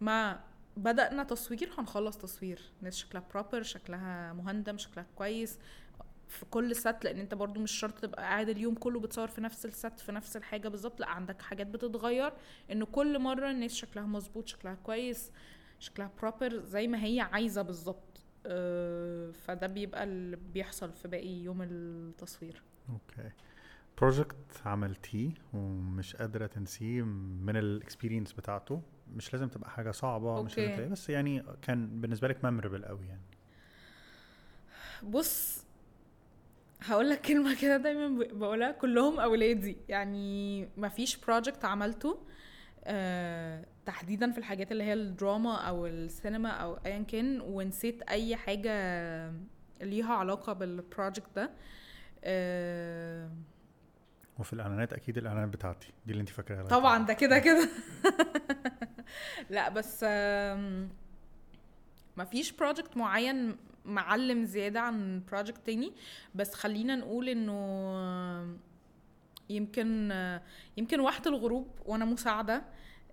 ما 0.00 0.40
بدأنا 0.76 1.22
تصوير 1.24 1.70
هنخلص 1.78 2.18
تصوير. 2.18 2.60
الناس 2.78 2.96
شكلها 2.96 3.24
proper 3.32 3.62
شكلها 3.62 4.32
مهندم 4.32 4.78
شكلها 4.78 5.06
كويس. 5.16 5.58
في 6.34 6.44
كل 6.44 6.76
set 6.76 6.96
لأن 7.04 7.18
أنت 7.18 7.34
برضو 7.34 7.60
مش 7.60 7.72
شرط 7.72 7.98
تبقى 7.98 8.22
قاعد 8.22 8.48
اليوم 8.48 8.74
كله 8.74 9.00
بتصور 9.00 9.28
في 9.28 9.40
نفس 9.40 9.66
ال 9.66 9.74
set 9.74 10.00
في 10.00 10.12
نفس 10.12 10.36
الحاجة 10.36 10.68
بالظبط 10.68 11.00
لأ 11.00 11.08
عندك 11.08 11.42
حاجات 11.42 11.66
بتتغير 11.66 12.32
إن 12.72 12.84
كل 12.84 13.18
مرة 13.18 13.50
الناس 13.50 13.74
شكلها 13.74 14.06
مظبوط 14.06 14.48
شكلها 14.48 14.74
كويس 14.74 15.32
شكلها 15.78 16.10
proper 16.22 16.60
زي 16.64 16.88
ما 16.88 17.04
هي 17.04 17.20
عايزة 17.20 17.62
بالظبط. 17.62 18.20
آه، 18.46 19.30
فده 19.30 19.66
بيبقى 19.66 20.04
اللي 20.04 20.36
بيحصل 20.36 20.92
في 20.92 21.08
باقي 21.08 21.28
يوم 21.42 21.62
التصوير. 21.62 22.62
okay. 22.90 23.30
project 23.98 24.36
عملتيه 24.64 25.30
ومش 25.52 26.16
قادرة 26.16 26.46
تنسيه 26.46 27.02
من 27.42 27.56
ال 27.56 27.63
experience 27.63 28.32
بتاعته 28.32 28.82
مش 29.14 29.32
لازم 29.32 29.48
تبقى 29.48 29.70
حاجة 29.70 29.90
صعبة 29.90 30.42
مش 30.42 30.58
لازم 30.58 30.72
okay. 30.72 30.88
بس 30.88 31.10
يعني 31.10 31.44
كان 31.62 32.00
بالنسبة 32.00 32.28
لك 32.28 32.44
memorable 32.44 32.84
قوي 32.84 33.06
يعني. 33.06 33.22
بص 35.02 35.63
هقول 36.82 37.10
لك 37.10 37.20
كلمة 37.20 37.60
كده 37.60 37.76
دايما 37.76 38.24
بقولها 38.32 38.72
كلهم 38.72 39.20
اولادي 39.20 39.76
يعني 39.88 40.68
ما 40.76 40.88
فيش 40.88 41.16
project 41.16 41.64
عملته 41.64 42.18
آه 42.84 43.64
تحديدا 43.86 44.30
في 44.32 44.38
الحاجات 44.38 44.72
اللي 44.72 44.84
هي 44.84 44.92
الدراما 44.92 45.56
أو 45.56 45.86
السينما 45.86 46.48
أو 46.48 46.78
ايا 46.86 47.02
كان 47.02 47.40
ونسيت 47.40 48.02
أي 48.02 48.36
حاجة 48.36 48.72
ليها 49.80 50.14
علاقة 50.14 50.52
بال 50.52 50.69
project 50.69 51.30
ده. 51.36 51.50
آه 52.24 53.30
وفي 54.38 54.52
الإعلانات 54.52 54.92
أكيد 54.92 55.18
الإعلانات 55.18 55.48
بتاعتي 55.48 55.92
دي 56.06 56.12
اللي 56.12 56.20
أنت 56.20 56.28
فاكراها 56.28 56.64
طبعا. 56.64 57.06
ده 57.06 57.12
كده 57.14 57.38
كده. 57.38 57.68
لا 59.50 59.68
بس 59.68 60.04
مفيش 62.16 62.52
project 62.52 62.96
معين 62.96 63.56
معلم 63.84 64.44
زيادة 64.44 64.80
عن 64.80 65.22
project 65.32 65.66
تاني. 65.66 65.92
بس 66.34 66.54
خلينا 66.54 66.96
نقول 66.96 67.28
إنه 67.28 68.56
يمكن 69.50 70.12
يمكن 70.76 71.00
وقت 71.00 71.26
الغروب 71.26 71.68
وأنا 71.86 72.04
مساعدة. 72.04 72.64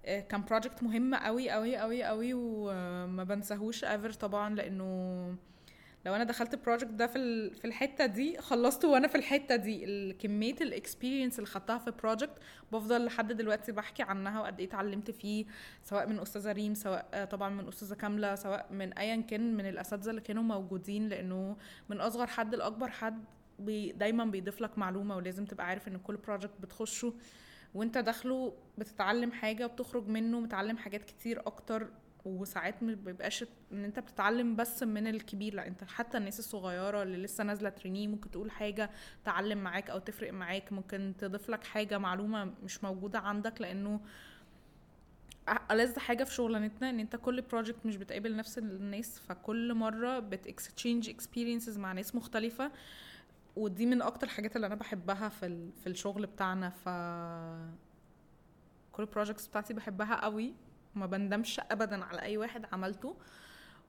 آه، 0.05 0.19
كان 0.19 0.43
project 0.45 0.83
مهم 0.83 1.15
قوي 1.15 1.49
قوي 1.49 1.77
قوي 1.77 2.03
قوي 2.03 2.33
وما 2.33 3.23
بنساهوش 3.23 3.83
ever 3.83 4.11
طبعا 4.11 4.55
لأنه 4.55 5.35
لو 6.05 6.15
أنا 6.15 6.23
دخلت 6.23 6.53
ال 6.53 6.58
project 6.58 6.91
ده 6.91 7.07
في 7.07 7.49
في 7.49 7.65
الحتة 7.65 8.05
دي 8.05 8.37
خلصته 8.41 8.87
وأنا 8.87 9.07
في 9.07 9.15
الحتة 9.15 9.55
دي. 9.55 10.13
كميه 10.13 10.55
ال 10.61 10.68
experience 10.68 11.35
اللي 11.39 11.47
خدتها 11.47 11.77
في 11.77 11.87
ال 11.87 11.93
project 11.93 12.33
بفضل 12.71 13.05
لحد 13.05 13.31
دلوقتي 13.33 13.71
بحكي 13.71 14.03
عنها 14.03 14.41
وقد 14.41 14.59
إيه 14.59 14.67
اتعلمت 14.67 15.11
فيه 15.11 15.45
سواء 15.83 16.07
من 16.09 16.19
أستاذة 16.19 16.51
ريم 16.51 16.73
سواء 16.73 17.05
آه، 17.13 17.25
طبعا 17.25 17.49
من 17.49 17.67
أستاذة 17.67 17.93
كاملة 17.95 18.35
سواء 18.35 18.67
من 18.71 18.93
ايا 18.93 19.15
كان 19.21 19.57
من 19.57 19.65
الأساتذة 19.69 20.09
اللي 20.09 20.21
كانوا 20.21 20.43
موجودين 20.43 21.09
لأنه 21.09 21.57
من 21.89 22.01
أصغر 22.01 22.27
حد 22.27 22.55
لأكبر 22.55 22.89
حد 22.89 23.23
بي 23.59 23.91
دايما 23.91 24.25
بيضيف 24.25 24.61
لك 24.61 24.77
معلومة 24.77 25.15
ولازم 25.15 25.45
تبقى 25.45 25.67
عارف 25.67 25.87
إن 25.87 25.97
كل 25.97 26.17
project 26.17 26.53
بتخشه. 26.61 27.13
وأنت 27.73 27.97
داخله 27.97 28.53
بتتعلم 28.77 29.31
حاجة 29.31 29.65
وبتخرج 29.65 30.07
منه 30.07 30.39
متعلم 30.39 30.77
حاجات 30.77 31.03
كتير 31.03 31.39
أكتر. 31.39 31.87
وساعات 32.25 32.83
ما 32.83 32.93
بيبقاش 32.93 33.45
ان 33.71 33.83
انت 33.85 33.99
بتتعلم 33.99 34.55
بس 34.55 34.83
من 34.83 35.07
الكبير 35.07 35.53
لا 35.53 35.67
انت 35.67 35.83
حتى 35.83 36.17
الناس 36.17 36.39
الصغيرة 36.39 37.03
اللي 37.03 37.17
لسه 37.17 37.43
نازلة 37.43 37.69
trainee 37.69 38.07
ممكن 38.07 38.31
تقول 38.31 38.51
حاجة 38.51 38.89
تعلّم 39.25 39.57
معاك 39.57 39.89
أو 39.89 39.99
تفرق 39.99 40.33
معاك 40.33 40.73
ممكن 40.73 41.13
تضيف 41.17 41.49
لك 41.49 41.63
حاجة 41.63 41.97
معلومة 41.97 42.53
مش 42.63 42.83
موجودة 42.83 43.19
عندك 43.19 43.61
لأنه 43.61 43.99
ألذ 45.71 45.99
حاجة 45.99 46.23
في 46.23 46.33
شغلانتنا 46.33 46.89
إن 46.89 46.99
أنت 46.99 47.15
كل 47.15 47.41
project 47.41 47.85
مش 47.85 47.95
بتقابل 47.97 48.35
نفس 48.35 48.57
الناس 48.57 49.19
فكل 49.19 49.73
مرة 49.73 50.19
بت 50.19 50.37
exchange 50.37 51.09
experiences 51.09 51.77
مع 51.77 51.91
ناس 51.93 52.15
مختلفة 52.15 52.71
ودي 53.55 53.85
من 53.85 54.01
أكتر 54.01 54.27
الحاجات 54.27 54.55
اللي 54.55 54.67
أنا 54.67 54.75
بحبها 54.75 55.29
في 55.29 55.71
في 55.83 55.87
الشغل 55.87 56.25
بتاعنا 56.25 56.69
ف 56.69 56.89
كل 58.91 59.03
ال 59.03 59.08
projects 59.08 59.47
بتاعتي 59.47 59.73
بحبها 59.73 60.15
قوي. 60.23 60.53
ما 60.95 61.05
بندمش 61.05 61.59
ابدا 61.59 62.05
على 62.05 62.21
أي 62.21 62.37
واحد 62.37 62.65
عملته. 62.71 63.15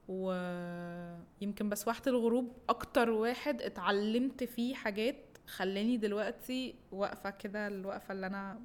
ويمكن 0.07 1.69
بس 1.69 1.87
وقت 1.87 2.07
الغروب 2.07 2.57
أكتر 2.69 3.09
واحد 3.09 3.61
اتعلمت 3.61 4.43
فيه 4.43 4.75
حاجات 4.75 5.15
خلاني 5.47 5.97
دلوقتي 5.97 6.75
واقفة 6.91 7.29
كده 7.29 7.67
الوقفة 7.67 8.11
اللي 8.11 8.27
أنا 8.27 8.59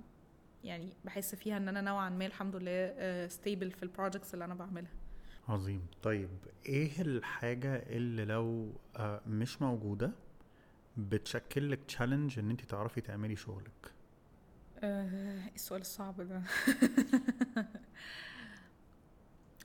يعني 0.64 0.92
بحس 1.04 1.34
فيها 1.34 1.56
إن 1.56 1.68
أنا 1.68 1.80
نوعا 1.80 2.10
ما 2.10 2.26
الحمد 2.26 2.56
لله 2.56 3.28
stable 3.28 3.70
في 3.70 3.82
ال 3.82 3.88
projects 3.88 4.34
اللي 4.34 4.44
أنا 4.44 4.54
بعملها. 4.54 4.92
عظيم. 5.48 5.86
طيب 6.02 6.30
إيه 6.66 7.00
الحاجة 7.00 7.76
اللي 7.76 8.24
لو 8.24 8.72
آه، 8.96 9.20
مش 9.26 9.62
موجودة 9.62 10.10
بتشكل 10.96 11.70
لك 11.70 11.80
challenge 11.88 12.38
إن 12.38 12.50
انت 12.50 12.60
تعرفي 12.60 13.00
تعملي 13.00 13.36
شغلك؟ 13.36 13.92
آه، 14.78 15.48
السؤال 15.54 15.80
الصعب 15.80 16.20
ده. 16.20 16.42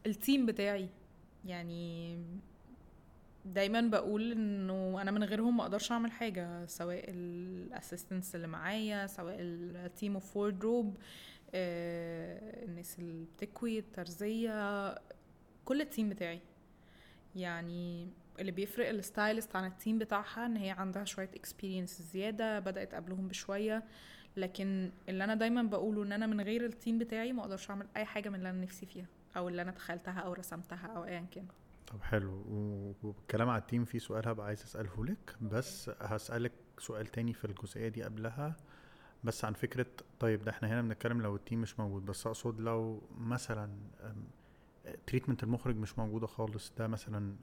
ال 0.06 0.14
team 0.14 0.46
بتاعي. 0.46 0.90
يعني 1.46 2.18
دايما 3.46 3.82
بقول 3.82 4.32
إنه 4.32 5.02
أنا 5.02 5.12
من 5.12 5.24
غيرهم 5.24 5.58
ما 5.58 5.64
أقدرش 5.64 5.92
أعمل 5.92 6.12
حاجة 6.12 6.66
سواء 6.66 7.04
ال 7.08 7.19
assistants 7.19 8.36
اللي 8.36 8.48
معايا 8.48 9.08
سواء 9.08 9.36
ال 9.40 9.54
team 9.54 10.14
of 10.14 10.38
wardrobe 10.38 10.98
الناس 11.54 13.00
اللي 13.00 13.26
بتكوي 13.38 13.80
الترزيه 13.80 14.96
كل 15.66 15.82
ال 15.82 15.87
team 15.87 16.10
بتاعي. 16.10 16.40
يعني 17.36 18.08
اللي 18.40 18.52
بيفرق 18.52 18.90
ال 18.90 18.98
stylist 18.98 19.56
عن 19.56 19.66
ال 19.66 19.72
team 19.72 19.98
بتاعها 20.00 20.46
إن 20.46 20.58
هي 20.58 20.70
عندها 20.70 21.06
شوية 21.06 21.30
experience 21.36 22.02
زيادة 22.02 22.60
بدأت 22.60 22.96
قبلهم 22.96 23.28
بشوية. 23.28 23.84
لكن 24.38 24.92
اللي 25.10 25.24
أنا 25.24 25.36
دايما 25.36 25.64
بقوله 25.64 26.04
إن 26.04 26.12
أنا 26.12 26.26
من 26.26 26.42
غير 26.42 26.66
ال 26.66 26.72
team 26.72 26.98
بتاعي 26.98 27.34
ما 27.34 27.42
أقدرش 27.42 27.70
أعمل 27.70 27.88
أي 27.98 28.06
حاجة 28.06 28.30
من 28.30 28.36
اللي 28.36 28.50
أنا 28.50 28.62
نفسي 28.62 28.86
فيها. 28.86 29.06
أو 29.38 29.50
اللي 29.50 29.62
أنا 29.62 29.72
تخيلتها 29.72 30.20
أو 30.20 30.34
رسمتها 30.34 30.88
أو 30.88 31.06
ايا 31.06 31.26
كان. 31.32 31.46
طب 31.88 32.02
حلو. 32.02 32.44
والكلام 33.04 33.50
على 33.50 33.62
ال 33.62 33.66
team 33.66 33.86
في 33.86 34.00
سؤال 34.00 34.28
هبقى 34.28 34.46
عايز 34.48 34.64
أسأله 34.64 35.06
لك. 35.06 35.36
بس 35.42 35.92
هسألك 36.02 36.52
سؤال 36.80 37.08
تاني 37.08 37.34
في 37.34 37.46
الجزئية 37.46 37.88
دي 37.88 38.04
قبلها. 38.04 38.56
بس 39.24 39.46
عن 39.46 39.54
فكرة 39.54 39.86
طيب 40.20 40.44
ده 40.44 40.52
إحنا 40.52 40.68
هنا 40.68 40.82
بنتكلم 40.82 41.22
لو 41.22 41.36
ال 41.36 41.41
team 41.41 41.62
مش 41.62 41.80
موجود. 41.80 42.06
بس 42.06 42.28
أقصد 42.28 42.60
لو 42.62 43.02
مثلا 43.18 43.70
treatment 45.08 45.44
المخرج 45.44 45.76
مش 45.76 46.00
موجودة 46.00 46.28
خالص 46.28 46.72
ده 46.78 46.88
مثلا 46.88 47.36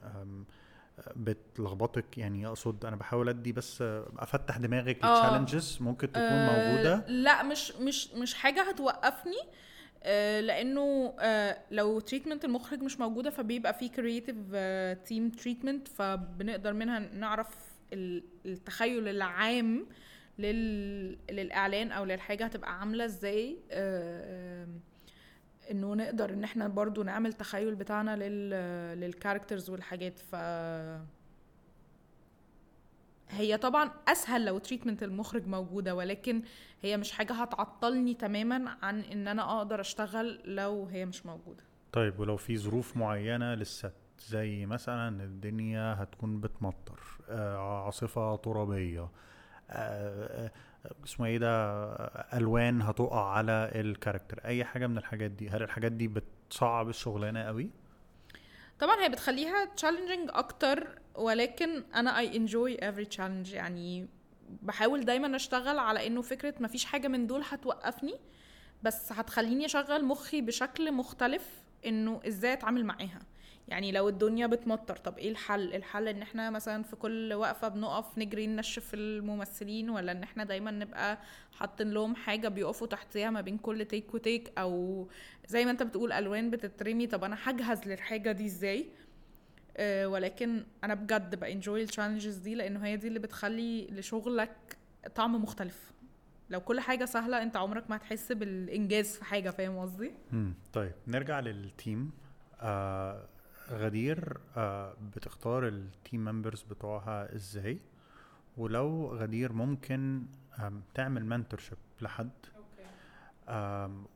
بتلخبطك؟ 1.16 2.18
يعني 2.18 2.46
أقصد 2.46 2.84
أنا 2.84 2.96
بحاول 2.96 3.28
أدي 3.28 3.52
بس 3.52 3.82
أفتح 4.18 4.56
دماغك 4.56 5.04
آه. 5.04 5.08
لل 5.22 5.32
challenges 5.32 5.78
ممكن 5.80 6.12
تكون 6.12 6.22
آه، 6.22 6.70
موجودة. 6.70 7.04
لا 7.08 7.42
مش 7.42 7.72
مش 7.72 8.12
مش 8.12 8.34
حاجة 8.34 8.70
هتوقفني. 8.70 9.40
آه، 9.42 9.69
لأنه 10.40 11.14
آه، 11.20 11.58
لو 11.70 12.00
treatment 12.00 12.44
المخرج 12.44 12.82
مش 12.82 13.00
موجودة 13.00 13.30
فبيبقى 13.30 13.74
في 13.74 13.88
creative 13.88 14.36
team 15.04 15.30
treatment 15.30 15.88
فبنقدر 15.88 16.72
منها 16.72 16.98
نعرف 16.98 17.48
ال- 17.92 18.24
التخيل 18.46 19.08
العام 19.08 19.86
لل... 20.38 21.18
للإعلان 21.30 21.92
أو 21.92 22.04
للحاجة 22.04 22.44
هتبقى 22.44 22.80
عاملة 22.80 23.04
إزاي. 23.04 23.56
آه، 23.70 24.68
إنه 25.70 25.94
نقدر 25.94 26.30
إن 26.30 26.44
إحنا 26.44 26.68
برضو 26.68 27.02
نعمل 27.02 27.32
تخيل 27.32 27.74
بتاعنا 27.74 28.16
لل 28.16 28.50
لل 29.00 29.12
characters 29.12 29.70
والحاجات. 29.70 30.18
ف 30.18 30.34
هي 33.30 33.56
طبعا 33.56 33.90
أسهل 34.08 34.44
لو 34.44 34.58
treatment 34.58 35.02
المخرج 35.02 35.46
موجودة 35.46 35.94
ولكن 35.94 36.42
هي 36.82 36.96
مش 36.96 37.12
حاجة 37.12 37.32
هتعطلني 37.32 38.14
تماما 38.14 38.76
عن 38.82 39.00
إن 39.00 39.28
أنا 39.28 39.58
أقدر 39.58 39.80
أشتغل 39.80 40.40
لو 40.44 40.86
هي 40.86 41.06
مش 41.06 41.26
موجودة. 41.26 41.62
طيب 41.92 42.20
ولو 42.20 42.36
في 42.36 42.58
ظروف 42.58 42.96
معينة 42.96 43.54
لل 43.54 43.70
set 43.70 43.92
زي 44.28 44.66
مثلا 44.66 45.24
الدنيا 45.24 46.02
هتكون 46.02 46.40
بتمطر 46.40 47.00
آه، 47.28 47.84
عاصفة 47.84 48.36
ترابية 48.36 49.00
آه، 49.00 49.10
آه، 49.70 50.50
اسمه 51.04 51.26
إيه 51.26 51.38
ده 51.38 51.84
ألوان 52.36 52.82
هتقع 52.82 53.30
على 53.30 53.70
ال 53.74 53.81
character 53.81 54.40
أي 54.44 54.64
حاجة 54.64 54.86
من 54.86 54.98
الحاجات 54.98 55.30
دي 55.30 55.48
هل 55.48 55.62
الحاجات 55.62 55.92
دي 55.92 56.08
بتصعب 56.08 56.88
الشغلانة 56.88 57.42
قوي؟ 57.42 57.70
طبعا 58.80 59.02
هي 59.02 59.08
بتخليها 59.08 59.64
challenging 59.64 60.30
أكتر 60.32 60.98
ولكن 61.14 61.84
أنا 61.94 62.18
I 62.18 62.36
enjoy 62.36 62.76
every 62.76 63.16
challenge. 63.16 63.52
يعني 63.54 64.08
بحاول 64.62 65.04
دايما 65.04 65.36
أشتغل 65.36 65.78
على 65.78 66.06
إنه 66.06 66.22
فكرة 66.22 66.54
مفيش 66.60 66.84
حاجة 66.84 67.08
من 67.08 67.26
دول 67.26 67.42
هتوقفني 67.48 68.14
بس 68.82 69.12
هتخليني 69.12 69.64
أشغل 69.64 70.04
مخي 70.04 70.40
بشكل 70.40 70.92
مختلف 70.92 71.42
إنه 71.86 72.20
إزاي 72.28 72.52
أتعامل 72.52 72.84
معاها. 72.84 73.20
يعني 73.68 73.92
لو 73.92 74.08
الدنيا 74.08 74.46
بتمطر 74.46 74.96
طب 74.96 75.18
إيه 75.18 75.30
الحل؟ 75.30 75.74
الحل 75.74 76.08
إن 76.08 76.22
إحنا 76.22 76.50
مثلا 76.50 76.82
في 76.82 76.96
كل 76.96 77.32
وقفة 77.34 77.68
بنقف 77.68 78.18
نجري 78.18 78.46
ننشف 78.46 78.94
الممثلين 78.94 79.90
ولا 79.90 80.12
إن 80.12 80.22
إحنا 80.22 80.44
دايما 80.44 80.70
نبقى 80.70 81.18
حاطين 81.52 81.90
لهم 81.90 82.14
حاجة 82.14 82.48
بيقفوا 82.48 82.86
تحتيها 82.86 83.30
ما 83.30 83.40
بين 83.40 83.58
كل 83.58 83.84
take 83.84 84.14
و 84.14 84.22
take 84.22 84.52
أو 84.58 85.08
زي 85.48 85.64
ما 85.64 85.70
أنت 85.70 85.82
بتقول 85.82 86.12
ألوان 86.12 86.50
بتترمي 86.50 87.06
طب 87.06 87.24
أنا 87.24 87.36
هجهز 87.44 87.88
للحاجة 87.88 88.32
دي 88.32 88.46
إزاي؟ 88.46 88.86
أه 89.76 90.06
ولكن 90.06 90.64
أنا 90.84 90.94
بجد 90.94 91.40
ب 91.40 91.47
enjoy 91.47 91.82
ال 91.82 91.87
challenges 91.87 92.36
دي 92.36 92.54
لأنه 92.54 92.86
هي 92.86 92.96
دي 92.96 93.08
اللي 93.08 93.18
بتخلي 93.18 93.86
لشغلك 93.86 94.76
طعم 95.14 95.42
مختلف. 95.42 95.92
لو 96.50 96.60
كل 96.60 96.80
حاجة 96.80 97.04
سهلة 97.04 97.42
أنت 97.42 97.56
عمرك 97.56 97.90
ما 97.90 97.96
هتحس 97.96 98.32
بالإنجاز 98.32 99.16
في 99.16 99.24
حاجة 99.24 99.50
فاهم 99.50 99.78
قصدي. 99.78 100.12
طيب 100.72 100.92
نرجع 101.06 101.40
لل 101.40 101.64
team 101.64 102.10
آه 102.60 103.28
غدير 103.70 104.36
آه 104.56 104.94
بتختار 105.16 105.68
ال 105.68 105.80
team 105.80 106.24
members 106.24 106.62
بتوعها 106.62 107.34
إزاي؟ 107.34 107.78
ولو 108.56 109.06
غدير 109.14 109.52
ممكن 109.52 110.22
تعمل 110.94 111.26
mentorship 111.26 111.78
لحد 112.00 112.30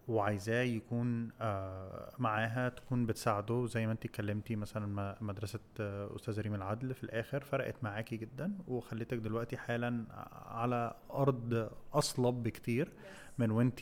وعايزاه 0.08 0.62
يكون 0.62 1.30
آه، 1.40 2.12
معاها 2.18 2.68
تكون 2.68 3.06
بتساعده 3.06 3.66
زي 3.66 3.86
ما 3.86 3.92
انت 3.92 4.04
اتكلمتي 4.04 4.56
مثلا 4.56 4.86
م- 5.20 5.26
مدرسة 5.26 5.58
آه، 5.80 6.16
أستاذة 6.16 6.40
ريم 6.40 6.54
العدل 6.54 6.94
في 6.94 7.04
الآخر 7.04 7.40
فرقت 7.44 7.74
معاكي 7.84 8.16
جدا 8.16 8.52
وخلتك 8.68 9.16
دلوقتي 9.18 9.56
حالا 9.56 10.04
على 10.46 10.94
أرض 11.10 11.70
أصلب 11.94 12.42
بكتير 12.42 12.92
من 13.38 13.50
وانت 13.50 13.80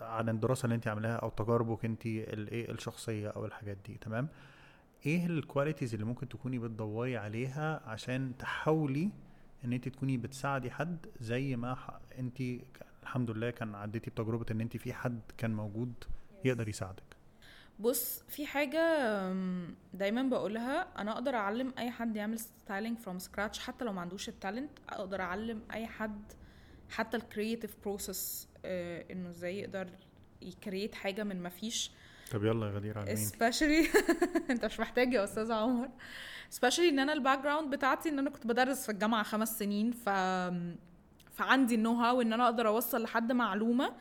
عن 0.00 0.28
الدراسة 0.28 0.64
اللي 0.64 0.74
انت 0.74 0.88
عاملاها 0.88 1.16
أو 1.16 1.28
تجاربك 1.28 1.84
انت 1.84 2.06
الايه 2.06 2.70
الشخصية 2.70 3.28
أو 3.28 3.44
الحاجات 3.46 3.76
دي 3.86 3.94
تمام؟ 4.00 4.28
إيه 5.06 5.26
ال 5.26 5.33
qualities 5.33 5.94
اللي 5.94 6.06
ممكن 6.06 6.28
تكوني 6.28 6.58
بتدوري 6.58 7.16
عليها 7.16 7.82
عشان 7.86 8.32
تحاولي 8.38 9.10
ان 9.64 9.72
انت 9.72 9.88
تكوني 9.88 10.16
بتساعدي 10.16 10.70
حد 10.70 11.06
زي 11.20 11.56
ما 11.56 12.00
انت 12.18 12.40
الحمد 13.02 13.30
لله 13.30 13.50
كان 13.50 13.74
عديتي 13.74 14.10
بتجربة 14.10 14.46
ان 14.50 14.60
انت 14.60 14.76
في 14.76 14.92
حد 14.92 15.20
كان 15.38 15.54
موجود 15.54 15.92
يقدر 16.44 16.68
يساعدك. 16.68 17.02
بص 17.80 18.22
في 18.28 18.46
حاجة 18.46 18.80
دايما 19.94 20.22
بقولها 20.22 21.00
أنا 21.00 21.12
أقدر 21.12 21.34
أعلم 21.34 21.74
أي 21.78 21.90
حد 21.90 22.16
يعمل 22.16 22.38
styling 22.38 22.98
from 22.98 23.18
scratch 23.18 23.58
حتى 23.58 23.84
لو 23.84 23.92
ما 23.92 24.00
عندوش 24.00 24.28
ال 24.28 24.34
talent 24.34 24.70
أقدر 24.88 25.20
أعلم 25.20 25.62
أي 25.72 25.86
حد 25.86 26.32
حتى 26.90 27.16
ال 27.16 27.23
creative 27.23 27.76
process 27.84 28.48
إنه 28.64 29.28
إزاي 29.28 29.58
يقدر 29.60 29.88
ي 30.42 30.49
create 30.49 30.94
حاجة 30.94 31.24
من 31.24 31.42
ما 31.42 31.48
فيش. 31.48 31.90
طب 32.32 32.44
يلا 32.44 32.66
يا 32.66 32.72
غدير 32.72 32.98
علميني 32.98 33.26
especially 33.26 33.96
انت 34.50 34.64
مش 34.64 34.80
محتاج 34.80 35.12
يا 35.12 35.24
أستاذ 35.24 35.52
عمر. 35.52 35.88
Especially 36.54 36.78
إن 36.78 36.98
أنا 36.98 37.12
ال 37.12 37.38
background 37.42 37.70
بتاعتي 37.74 38.08
إن 38.08 38.18
أنا 38.18 38.30
كنت 38.30 38.46
بدرس 38.46 38.86
في 38.86 38.92
الجامعة 38.92 39.22
خمس 39.22 39.58
سنين 39.58 39.92
ف 39.92 40.08
فعندي 41.32 41.74
ال 41.74 41.92
know-how 41.94 42.20
إن 42.22 42.32
أنا 42.32 42.44
أقدر 42.44 42.68
أوصل 42.68 43.02
لحد 43.02 43.32
معلومة 43.32 43.92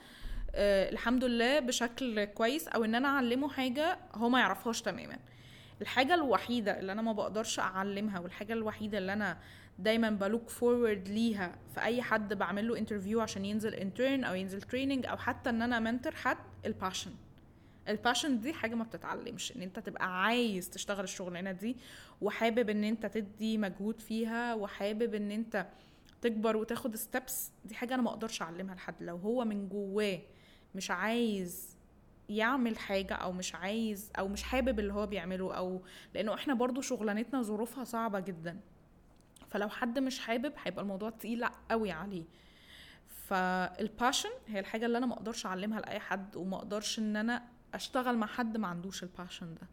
آه 0.56 0.90
الحمد 0.90 1.24
لله 1.24 1.60
بشكل 1.60 2.26
كويس 2.26 2.68
أو 2.68 2.84
إن 2.86 2.96
أنا 2.96 3.08
أعلمه 3.08 3.50
حاجة 3.50 3.98
هو 4.16 4.30
ما 4.30 4.40
يعرفهاش 4.40 4.82
تماما. 4.82 5.18
الحاجة 5.82 6.14
الوحيدة 6.14 6.80
اللي 6.80 6.92
أنا 6.92 7.02
ما 7.02 7.12
بقدرش 7.12 7.60
أعلمها 7.60 8.20
والحاجة 8.20 8.54
الوحيدة 8.54 8.98
اللي 8.98 9.14
أنا 9.14 9.38
دايما 9.80 10.10
ب 10.10 10.18
look 10.18 10.50
forward 10.50 11.08
ليها 11.08 11.56
في 11.76 11.82
أي 11.82 12.02
حد 12.02 12.34
بعمل 12.34 12.68
له 12.68 12.78
interview 12.78 13.22
عشان 13.22 13.46
ينزل 13.46 13.74
intern 13.74 14.24
أو 14.24 14.36
ينزل 14.36 14.62
training 14.62 15.06
أو 15.06 15.18
حتى 15.18 15.50
إن 15.50 15.62
أنا 15.62 15.80
mentor 15.80 16.16
حد 16.16 16.38
ال 16.66 16.71
passion 16.71 17.12
ال 17.88 17.94
passion 17.94 18.40
دي 18.40 18.54
حاجة 18.54 18.76
ما 18.76 18.84
بتتعلمش 18.84 19.56
إن 19.56 19.62
أنت 19.62 19.80
تبقى 19.80 20.24
عايز 20.24 20.70
تشتغل 20.70 21.04
الشغلانة 21.04 21.52
دي 21.52 21.78
وحابب 22.22 22.70
إن 22.70 22.84
أنت 22.84 23.06
تدي 23.06 23.58
مجهود 23.58 24.02
فيها 24.02 24.54
وحابب 24.54 25.14
إن 25.16 25.32
أنت 25.32 25.68
تكبر 26.22 26.58
وتاخد 26.58 26.96
steps 26.96 27.52
دي 27.66 27.76
حاجة 27.76 27.94
أنا 27.94 28.02
ما 28.02 28.10
أقدرش 28.10 28.42
أعلمها 28.42 28.76
لحد. 28.76 28.96
لو 29.04 29.18
هو 29.18 29.46
من 29.46 29.70
جواه 29.70 30.20
مش 30.76 30.92
عايز 30.92 31.78
يعمل 32.30 32.78
حاجة 32.78 33.14
أو 33.14 33.32
مش 33.32 33.56
عايز 33.56 34.12
أو 34.20 34.28
مش 34.28 34.44
حابب 34.44 34.80
اللي 34.80 34.94
هو 34.94 35.08
بيعمله 35.08 35.54
أو 35.54 35.82
لأنه 36.14 36.34
إحنا 36.34 36.54
برضو 36.54 36.82
شغلانتنا 36.82 37.42
ظروفها 37.42 37.84
صعبة 37.84 38.20
جدا. 38.20 38.60
فلو 39.50 39.70
حد 39.70 40.00
مش 40.00 40.20
حابب 40.20 40.54
هيبقى 40.64 40.82
الموضوع 40.82 41.10
تقيل 41.10 41.46
قوي 41.72 41.92
عليه. 41.92 42.24
فال 43.08 43.35
passion 43.35 44.30
هي 44.48 44.60
الحاجة 44.60 44.86
اللي 44.86 44.98
أنا 44.98 45.06
ما 45.06 45.14
أقدرش 45.14 45.46
أعلمها 45.46 45.80
لأي 45.80 46.00
حد 46.00 46.36
وما 46.36 46.58
أقدرش 46.58 47.00
إن 47.00 47.16
أنا 47.16 47.44
أشتغل 47.74 48.18
مع 48.18 48.28
حد 48.28 48.58
ما 48.58 48.68
عندوش 48.68 49.04
ال 49.04 49.10
passion 49.10 49.56
ده. 49.56 49.68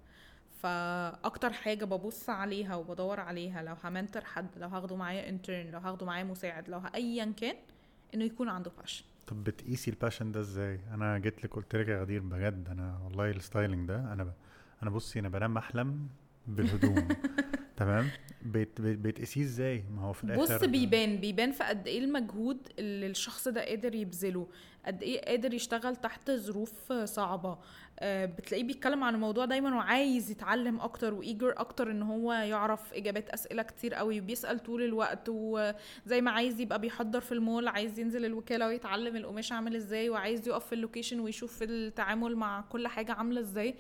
فأكتر 0.63 1.53
حاجة 1.53 1.85
ببص 1.85 2.31
عليها 2.31 2.75
وبدور 2.77 3.21
عليها 3.21 3.63
لو 3.63 3.75
ه 3.85 3.90
mentor 3.90 4.25
حد 4.25 4.47
لو 4.57 4.69
هاخده 4.69 4.97
معايا 4.97 5.29
intern 5.29 5.71
لو 5.71 5.79
هاخده 5.79 6.07
معايا 6.07 6.25
مساعد 6.25 6.69
لو 6.69 6.83
ايا 6.95 7.33
كان 7.37 7.57
إنه 8.15 8.25
يكون 8.25 8.49
عنده 8.49 8.71
passion 8.81 9.05
طب 9.27 9.45
بتقيسي 9.45 9.91
ال 9.91 9.96
passion 9.96 10.33
ده 10.33 10.41
إزاي؟ 10.41 10.81
أنا 10.95 11.19
جيت 11.19 11.45
لك 11.45 11.55
قلت 11.55 11.77
لك 11.77 11.89
يا 11.89 12.01
غدير 12.03 12.21
بجد 12.21 12.69
أنا 12.69 12.99
والله 13.05 13.31
ال 13.31 13.38
styling 13.38 13.89
ده 13.89 14.13
أنا 14.13 14.25
ب... 14.25 14.33
أنا 14.83 14.91
بصي 14.91 15.19
أنا 15.21 15.29
بنام 15.29 15.57
أحلم 15.59 16.09
بالهدوم. 16.47 17.09
تمام؟ 17.77 18.09
بت... 18.43 18.81
بت... 18.81 18.99
بتقيسيه 18.99 19.43
إزاي؟ 19.43 19.85
ما 19.97 20.03
هو 20.03 20.13
في 20.13 20.25
الآخر 20.25 20.43
بص 20.57 20.65
بيبان 20.65 21.17
بيبان 21.17 21.53
في 21.53 21.65
قد 21.65 21.87
إيه 21.87 21.99
المجهود 21.99 22.69
اللي 22.79 23.07
الشخص 23.07 23.49
ده 23.49 23.65
قادر 23.65 23.95
يبذله. 23.95 24.47
قد 24.87 25.03
إيه 25.03 25.21
قادر 25.25 25.55
يشتغل 25.55 25.97
تحت 25.97 26.31
ظروف 26.31 26.93
صعبة. 26.93 27.59
آه، 28.01 28.25
بتلاقيه 28.27 28.65
بيتكلم 28.65 29.05
عن 29.05 29.15
الموضوع 29.15 29.45
دايما 29.45 29.77
وعايز 29.77 30.31
يتعلم 30.31 30.81
أكتر 30.81 31.15
و 31.15 31.21
eager 31.21 31.55
أكتر 31.57 31.91
إن 31.91 32.03
هو 32.03 32.33
يعرف 32.33 32.95
إجابات 32.95 33.29
أسئلة 33.31 33.63
كتير 33.63 33.95
قوي 33.95 34.21
وبيسأل 34.21 34.59
طول 34.63 34.83
الوقت 34.83 35.29
وزي 35.29 36.21
ما 36.21 36.31
عايز 36.31 36.61
يبقى 36.61 36.81
بيحضر 36.81 37.21
في 37.21 37.33
المول 37.33 37.69
عايز 37.69 37.99
ينزل 37.99 38.25
الوكالة 38.25 38.67
ويتعلم 38.67 39.17
القماش 39.17 39.53
عامل 39.53 39.77
إزاي 39.77 40.11
وعايز 40.11 40.49
يقف 40.49 40.67
في 40.67 40.75
ال 40.75 40.80
location 40.80 41.21
ويشوف 41.21 41.63
التعامل 41.63 42.37
مع 42.37 42.61
كل 42.61 42.89
حاجة 42.89 43.13
عاملة 43.13 43.41
إزاي. 43.41 43.75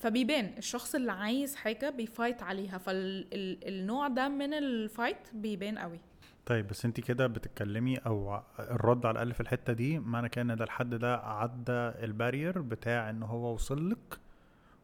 فبيبان 0.00 0.54
الشخص 0.58 0.94
اللي 0.94 1.12
عايز 1.12 1.54
حاجة 1.56 1.90
بي 1.90 2.05
fight 2.05 2.42
عليها 2.42 2.78
فالنوع 2.78 4.08
ده 4.08 4.28
من 4.28 4.54
ال 4.54 4.64
fight 4.64 5.16
بيبان 5.32 5.78
قوي. 5.78 6.00
طيب 6.46 6.66
بس 6.68 6.84
انت 6.84 7.00
كده 7.00 7.26
بتتكلمي 7.26 7.96
أو 7.96 8.42
الرد 8.58 9.06
على 9.06 9.12
الاقل 9.12 9.34
في 9.34 9.40
الحتة 9.40 9.72
دي 9.72 9.98
معنى 9.98 10.28
كده 10.28 10.42
ان 10.42 10.56
ده 10.56 10.64
الحد 10.64 10.94
ده 10.94 11.16
عدى 11.16 11.72
ال 11.72 11.83
barrier 11.83 12.60
بتاع 12.60 13.10
ان 13.10 13.22
هو 13.22 13.54
وصل 13.54 13.90
لك 13.90 14.18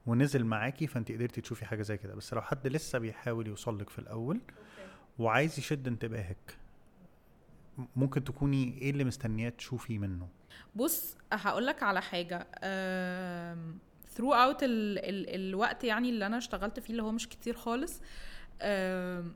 ونزل 0.07 0.45
معاكي 0.45 0.87
فانت 0.87 1.12
قدرتي 1.12 1.41
تشوفي 1.41 1.64
حاجة 1.64 1.83
زي 1.83 1.97
كده. 1.97 2.14
بس 2.14 2.35
لو 2.35 2.41
حد 2.43 2.67
لسه 2.67 2.99
بيحاول 2.99 3.47
يوصل 3.47 3.79
لك 3.79 3.91
في 3.91 3.99
الأول 3.99 4.41
وعايز 5.19 5.59
يشد 5.59 5.89
انتباهك 5.89 6.57
ممكن 7.97 8.25
تكوني 8.25 8.79
إيه 8.83 8.91
اللي 8.91 9.05
مستنياه 9.05 9.49
تشوفي 9.51 9.99
منه؟ 9.99 10.29
بص 10.75 11.17
هقولك 11.33 11.83
على 11.83 12.03
حاجة. 12.03 12.47
throughout 14.16 14.62
ال 14.62 14.99
ال 14.99 15.35
الوقت 15.35 15.85
يعني 15.85 16.09
اللي 16.11 16.27
أنا 16.27 16.39
اشتغلت 16.39 16.81
فيه 16.81 16.91
اللي 16.91 17.03
هو 17.03 17.12
مش 17.12 17.29
كتير 17.29 17.55
خالص 17.57 18.01
آم، 18.62 19.35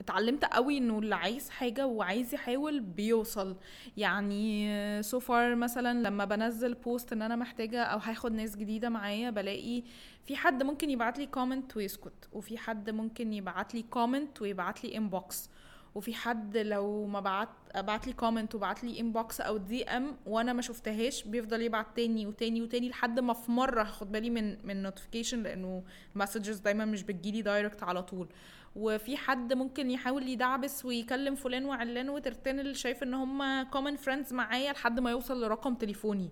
اتعلمت 0.00 0.44
قوي 0.44 0.78
إنه 0.78 0.98
اللي 0.98 1.14
عايز 1.14 1.50
حاجة 1.50 1.86
وعايز 1.86 2.34
يحاول 2.34 2.80
بيوصل. 2.80 3.56
يعني 3.96 5.02
so 5.02 5.20
far 5.20 5.54
مثلا 5.54 6.02
لما 6.08 6.24
بنزل 6.24 6.74
post 6.74 7.12
إن 7.12 7.22
أنا 7.22 7.36
محتاجة 7.36 7.82
أو 7.82 7.98
هاخد 7.98 8.32
ناس 8.32 8.56
جديدة 8.56 8.88
معايا 8.88 9.30
بلاقي 9.30 9.82
في 10.24 10.36
حد 10.36 10.62
ممكن 10.62 10.90
يبعت 10.90 11.18
لي 11.18 11.26
comment 11.26 11.76
ويسكت 11.76 12.28
وفي 12.32 12.58
حد 12.58 12.90
ممكن 12.90 13.32
يبعت 13.32 13.74
لي 13.74 13.82
comment 13.82 14.42
ويبعت 14.42 14.84
لي 14.84 14.96
inbox 14.96 15.50
وفي 15.94 16.14
حد 16.14 16.56
لو 16.56 17.06
ما 17.06 17.20
بعت 17.20 17.48
بعت 17.76 18.06
لي 18.06 18.12
comment 18.12 18.54
وبعت 18.54 18.84
لي 18.84 19.00
inbox 19.00 19.40
أو 19.40 19.56
DM 19.56 20.16
وأنا 20.26 20.52
ما 20.52 20.62
شفتهاش 20.62 21.24
بيفضل 21.24 21.62
يبعت 21.62 21.86
تاني 21.96 22.26
وتاني 22.26 22.62
وتاني 22.62 22.88
لحد 22.88 23.20
ما 23.20 23.32
في 23.32 23.50
مرة 23.50 23.82
هاخد 23.82 24.12
بالي 24.12 24.30
من 24.30 24.66
من 24.66 24.82
notification 24.82 25.42
لأنه 25.42 25.82
ال 26.16 26.21
messages 26.21 26.58
دايما 26.58 26.84
مش 26.84 27.02
بتجيلي 27.02 27.42
direct 27.42 27.82
على 27.82 28.02
طول. 28.02 28.28
وفي 28.76 29.16
حد 29.16 29.52
ممكن 29.52 29.90
يحاول 29.90 30.28
يدعبس 30.28 30.84
ويكلم 30.84 31.34
فلان 31.34 31.64
وعلان 31.64 32.08
وترتان 32.08 32.57
لو 32.57 32.76
شايف 32.76 33.02
إن 33.02 33.14
هم 33.14 33.62
common 33.62 33.96
friends 33.96 34.32
معايا 34.32 34.72
لحد 34.72 35.00
ما 35.00 35.10
يوصل 35.10 35.44
لرقم 35.44 35.74
تليفوني. 35.74 36.30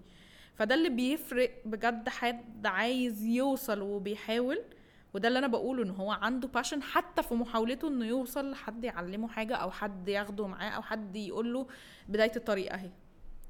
فده 0.55 0.75
اللي 0.75 0.89
بيفرق 0.89 1.51
بجد 1.65 2.09
حد 2.09 2.67
عايز 2.67 3.23
يوصل 3.25 3.81
وبيحاول 3.81 4.59
وده 5.17 5.29
اللي 5.29 5.39
أنا 5.39 5.47
بقوله 5.47 5.83
إن 5.83 5.91
هو 5.91 6.11
عنده 6.13 6.49
باشن 6.49 6.83
حتى 6.83 7.23
في 7.23 7.35
محاولته 7.35 7.89
إنه 7.89 8.07
يوصل 8.07 8.51
لحد 8.51 8.85
يعلمه 8.85 9.29
حاجة 9.29 9.55
أو 9.55 9.71
حد 9.71 10.09
ياخده 10.09 10.47
معاه 10.47 10.71
أو 10.71 10.83
حد 10.83 11.17
يقول 11.17 11.53
له 11.53 11.67
بداية 12.09 12.33
الطريق 12.37 12.73
أهي. 12.73 12.91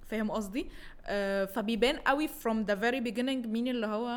فاهم 0.06 0.30
قصدي؟ 0.30 0.66
آه 1.06 1.44
فبيبان 1.44 1.96
قوي 1.96 2.28
from 2.28 2.66
the 2.68 2.74
very 2.74 3.00
beginning 3.10 3.46
مين 3.46 3.68
اللي 3.68 3.86
هو 3.86 4.10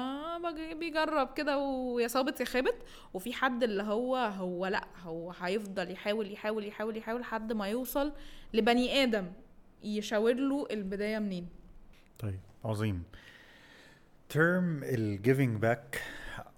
بيجرب 0.73 1.33
كده 1.33 1.57
ويا 1.57 2.07
صابت 2.07 2.39
يا 2.39 2.45
خابت 2.45 2.75
وفي 3.13 3.33
حد 3.33 3.63
اللي 3.63 3.83
هو 3.83 4.15
هو 4.15 4.67
لأ 4.67 4.87
هو 5.03 5.31
هيفضل 5.31 5.91
يحاول 5.91 6.31
يحاول 6.31 6.65
يحاول 6.65 6.97
يحاول 6.97 7.21
لحد 7.21 7.53
ما 7.53 7.67
يوصل 7.67 8.13
لبني 8.53 9.03
آدم 9.03 9.31
يشاور 9.83 10.33
له 10.33 10.67
البداية 10.71 11.19
منين. 11.19 11.49
طيب 12.19 12.39
عظيم. 12.65 13.03
term 14.29 14.83
ال 14.83 14.95
giving 14.95 15.61
back 15.61 16.01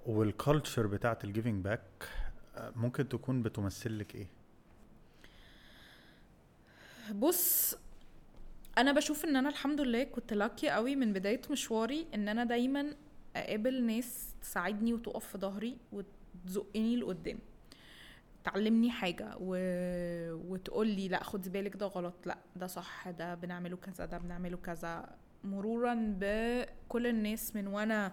وال 0.06 0.24
culture 0.24 0.88
بتاعت 0.88 1.24
ال 1.24 1.30
giving 1.30 1.64
back 1.64 2.10
ممكن 2.76 3.10
تكون 3.10 3.42
بتمثل 3.44 4.00
لك 4.00 4.16
إيه؟ 4.16 4.28
بص 7.16 7.76
أنا 8.78 8.92
بشوف 8.92 9.26
إن 9.26 9.36
أنا 9.36 9.50
الحمد 9.50 9.82
لله 9.82 10.04
كنت 10.04 10.34
lucky 10.34 10.70
قوي 10.70 10.96
من 10.96 11.14
بداية 11.14 11.42
مشواري 11.52 12.08
إن 12.14 12.28
أنا 12.28 12.44
دايما 12.44 12.94
أقابل 13.36 13.84
ناس 13.84 14.36
تساعدني 14.42 14.94
وتقف 14.94 15.28
في 15.28 15.38
ظهري 15.38 15.78
وتزقني 15.92 16.96
لقدام. 16.96 17.40
تعلمني 18.44 18.92
حاجة 18.92 19.36
و... 19.40 19.56
وتقول 20.54 20.88
لي 20.88 21.08
لأ 21.08 21.24
خدي 21.24 21.50
بالك 21.50 21.76
ده 21.78 21.86
غلط 21.86 22.14
لأ 22.26 22.38
ده 22.56 22.68
صح 22.68 23.10
ده 23.10 23.36
بنعمله 23.36 23.78
كذا 23.78 24.06
ده 24.06 24.18
بنعمله 24.18 24.58
كذا. 24.58 25.10
مرورا 25.44 26.16
بكل 26.20 27.08
الناس 27.08 27.56
من 27.56 27.68
وأنا 27.68 28.12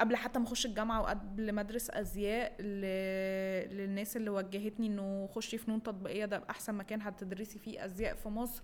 قبل 0.00 0.16
حتى 0.16 0.38
ما 0.38 0.44
أخش 0.46 0.66
الجامعة 0.66 1.00
وقبل 1.00 1.52
ما 1.52 1.60
ادرس 1.60 1.90
ازياء. 1.90 2.56
للناس 3.72 4.16
اللي 4.16 4.30
وجهتني 4.30 4.86
إنه 4.86 5.26
خشي 5.26 5.58
فنون 5.58 5.82
تطبيقية 5.82 6.24
ده 6.24 6.42
أحسن 6.50 6.74
مكان 6.74 7.02
هتدرسي 7.02 7.58
فيه 7.58 7.84
أزياء 7.84 8.14
في 8.14 8.28
مصر 8.28 8.62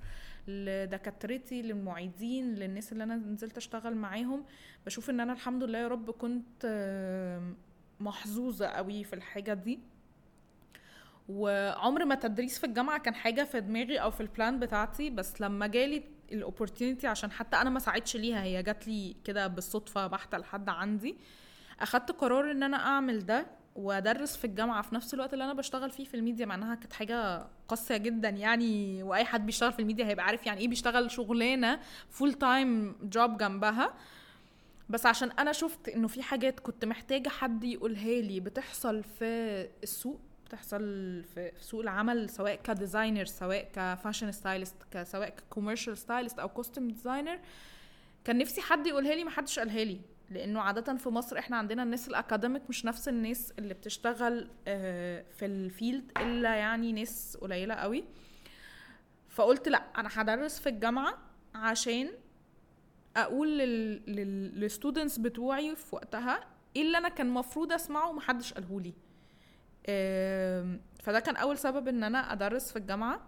لدكاترتي 0.49 1.63
للمعيدين 1.63 2.55
للناس 2.55 2.93
اللي 2.93 3.05
أنا 3.05 3.17
نزلت 3.17 3.57
أشتغل 3.57 3.95
معاهم 3.95 4.45
بشوف 4.87 5.11
إن 5.11 5.21
أنا 5.21 5.33
الحمد 5.33 5.65
لله 5.65 5.79
يا 5.79 5.89
رب 5.89 6.11
كنت 6.11 6.65
آه، 6.65 7.53
محظوظة 8.01 8.67
قوي 8.67 9.05
في 9.05 9.13
الحاجة 9.13 9.55
دي 9.55 9.79
وعمر 11.29 12.05
ما 12.05 12.15
تدريس 12.15 12.59
في 12.59 12.67
الجامعة 12.67 12.99
كان 12.99 13.15
حاجة 13.15 13.45
في 13.45 13.61
دماغي 13.61 13.99
أو 13.99 14.11
في 14.11 14.21
البلان 14.21 14.59
بتاعتي 14.61 15.11
بس 15.11 15.41
لما 15.41 15.67
جالي 15.67 16.03
ال 16.33 16.39
opportunity 16.39 17.07
عشان 17.07 17.31
حتى 17.31 17.57
أنا 17.57 17.71
ما 17.71 17.79
سعيتش 17.79 18.17
ليها. 18.17 18.43
هي 18.43 18.63
جات 18.63 18.89
لي 18.89 19.17
كده 19.25 19.47
بالصدفة 19.47 20.07
بحتة 20.07 20.39
لحد 20.39 20.69
عندي. 20.69 21.17
أخدت 21.81 22.11
قرار 22.11 22.51
إن 22.51 22.63
أنا 22.63 22.77
أعمل 22.77 23.27
ده 23.27 23.47
وأدرس 23.77 24.37
في 24.37 24.45
الجامعة. 24.47 24.83
في 24.83 24.95
نفس 24.95 25.15
الوقت 25.15 25.33
اللي 25.33 25.45
أنا 25.45 25.53
بشتغل 25.55 25.91
فيه 25.91 26.05
في 26.05 26.15
الميديا 26.15 26.47
مع 26.47 26.55
إنها 26.55 26.75
كانت 26.75 26.93
حاجة 26.93 27.47
قاسية 27.69 27.97
جدا 27.97 28.29
يعني 28.29 29.03
وأي 29.03 29.25
حد 29.25 29.47
بيشتغل 29.47 29.73
في 29.73 29.79
الميديا 29.79 30.07
هيبقى 30.07 30.25
عارف 30.27 30.47
يعني 30.47 30.61
إيه 30.61 30.69
بيشتغل 30.69 31.11
شغلانة 31.11 31.81
full 32.11 32.33
time 32.33 32.97
job 33.03 33.37
جنبها. 33.39 33.95
بس 34.89 35.07
عشان 35.07 35.31
أنا 35.31 35.53
شفت 35.53 35.89
إنه 35.89 36.09
في 36.09 36.23
حاجات 36.23 36.61
كنت 36.61 36.85
محتاجة 36.85 37.29
حد 37.29 37.65
يقولها 37.65 38.21
لي 38.21 38.41
بتحصل 38.41 39.03
في 39.03 39.25
السوق 39.83 40.21
بتحصل 40.53 40.81
في 41.35 41.53
سوق 41.61 41.81
العمل 41.81 42.31
سواء 42.31 42.55
ك 42.55 42.62
designer 42.62 43.25
سواء 43.25 43.69
ك 43.73 43.80
fashion 43.80 44.33
stylist 44.33 44.77
سواء 45.03 45.29
ك 45.29 45.35
commercial 45.35 45.99
stylist 45.99 46.39
أو 46.39 46.49
costume 46.49 46.89
designer. 46.89 47.39
كان 48.25 48.39
نفسي 48.39 48.61
حد 48.61 48.87
يقولها 48.87 49.15
لي 49.15 49.25
ما 49.25 49.31
حدش 49.31 49.59
قالها 49.59 49.85
لي 49.85 50.01
لأنه 50.31 50.61
عادة 50.61 50.97
في 50.97 51.09
مصر 51.09 51.39
إحنا 51.39 51.57
عندنا 51.57 51.83
الناس 51.83 52.09
ال 52.09 52.15
academic 52.15 52.63
مش 52.69 52.85
نفس 52.85 53.09
الناس 53.09 53.53
اللي 53.59 53.75
بتشتغل 53.75 54.49
آه، 54.69 55.25
في 55.37 55.47
ال 55.47 55.58
field 55.58 56.13
إلا 56.19 56.55
يعني 56.55 56.93
ناس 56.93 57.37
قليلة 57.41 57.75
قوي. 57.75 58.05
فقلت 59.29 59.69
لأ 59.69 59.83
أنا 59.99 60.09
هدرس 60.13 60.59
في 60.59 60.69
الجامعة 60.69 61.19
عشان 61.55 62.09
أقول 63.17 63.59
لل... 63.59 64.03
لل... 64.07 64.61
لل 64.61 64.72
students 64.72 65.19
بتوعي 65.19 65.77
في 65.77 65.97
وقتها 65.97 66.41
إيه 66.77 66.83
اللي 66.83 66.99
أنا 66.99 67.09
كان 67.09 67.31
مفروض 67.31 67.73
أسمعه 67.73 68.09
ومحدش 68.11 68.53
قالهولي 68.53 68.93
فده 71.03 71.21
كان 71.21 71.37
أول 71.37 71.59
سبب 71.59 71.89
إن 71.89 72.05
أنا 72.05 72.33
أدرس 72.33 72.71
في 72.73 72.79
الجامعة. 72.79 73.21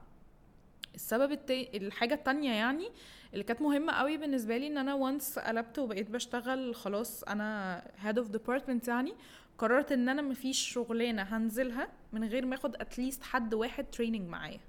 السبب 0.95 1.33
التاني 1.33 1.77
الحاجة 1.77 2.15
التانية 2.15 2.53
يعني 2.53 2.89
اللي 3.33 3.45
كانت 3.45 3.63
مهمة 3.63 3.93
قوي 3.93 4.17
بالنسبة 4.17 4.57
لي 4.57 4.67
إن 4.67 4.79
أنا 4.79 4.95
once 4.95 5.39
قلبت 5.39 5.79
وبقيت 5.79 6.11
بشتغل 6.11 6.75
خلاص 6.75 7.23
أنا 7.23 7.83
head 8.05 8.17
of 8.17 8.27
department 8.29 8.89
يعني 8.89 9.15
قررت 9.59 9.93
إن 9.93 10.09
أنا 10.09 10.23
مفيش 10.23 10.59
شغلانة 10.59 11.23
هنزلها 11.23 11.89
من 12.13 12.25
غير 12.25 12.47
ما 12.47 12.55
آخد 12.55 12.77
at 12.77 12.90
least 12.90 13.23
حد 13.23 13.55
واحد 13.55 13.85
training 13.85 14.29
معايا. 14.29 14.61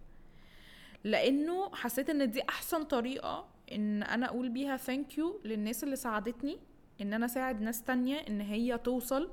لأنه 1.03 1.75
حسيت 1.75 2.09
إن 2.09 2.31
دي 2.31 2.41
أحسن 2.49 2.83
طريقة 2.83 3.47
إن 3.71 4.03
أنا 4.03 4.25
أقول 4.25 4.49
بيها 4.49 4.77
thank 4.77 5.17
you 5.17 5.41
للناس 5.45 5.83
اللي 5.83 5.95
ساعدتني 5.95 6.57
إن 7.01 7.13
أنا 7.13 7.25
أساعد 7.25 7.61
ناس 7.61 7.83
تانية 7.83 8.15
إن 8.17 8.41
هي 8.41 8.77
توصل 8.77 9.31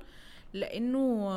لأنه 0.53 1.29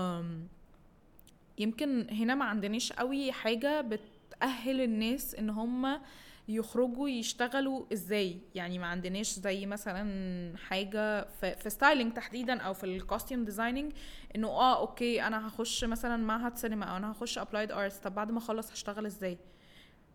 يمكن 1.58 2.06
هنا 2.10 2.34
ما 2.34 2.44
عندناش 2.44 2.92
قوي 2.92 3.32
حاجة 3.32 3.80
بتأهل 3.80 4.80
الناس 4.80 5.34
إن 5.34 5.50
هم 5.50 6.00
يخرجوا 6.48 7.08
يشتغلوا 7.08 7.84
إزاي. 7.92 8.40
يعني 8.54 8.78
ما 8.78 8.86
عندناش 8.86 9.32
زي 9.32 9.66
مثلا 9.66 10.56
حاجة 10.56 11.24
في, 11.40 11.54
في 11.56 11.70
styling 11.70 12.12
تحديدا 12.12 12.60
أو 12.60 12.74
في 12.74 12.84
ال 12.84 12.92
costume 12.92 13.44
designing 13.44 13.92
إنه 14.36 14.48
آه 14.48 14.78
okay 14.80 15.22
أنا 15.22 15.48
هخش 15.48 15.84
مثلا 15.84 16.16
معهد 16.16 16.56
سينما 16.56 16.84
أو 16.86 16.96
أنا 16.96 17.12
هخش 17.12 17.38
applied 17.38 17.72
arts 17.72 17.96
طب 17.98 18.14
بعد 18.14 18.30
ما 18.30 18.38
أخلص 18.38 18.72
هشتغل 18.72 19.06
إزاي؟ 19.06 19.38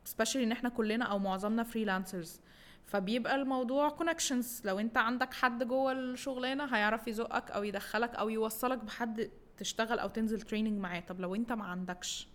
Especially 0.07 0.35
إن 0.35 0.51
إحنا 0.51 0.69
كلنا 0.69 1.05
أو 1.05 1.19
معظمنا 1.19 1.63
freelancers 1.63 2.39
فبيبقى 2.87 3.35
الموضوع 3.35 3.89
connections 3.89 4.61
لو 4.65 4.79
أنت 4.79 4.97
عندك 4.97 5.33
حد 5.33 5.63
جوه 5.63 5.91
الشغلانة 5.91 6.65
هيعرف 6.75 7.07
يزقك 7.07 7.51
أو 7.51 7.63
يدخلك 7.63 8.15
أو 8.15 8.29
يوصلك 8.29 8.77
بحد 8.77 9.29
تشتغل 9.61 9.99
أو 9.99 10.07
تنزل 10.09 10.41
training 10.41 10.79
معاه. 10.79 10.99
طب 10.99 11.19
لو 11.19 11.35
أنت 11.35 11.51
ما 11.51 11.63
عندكش. 11.63 12.27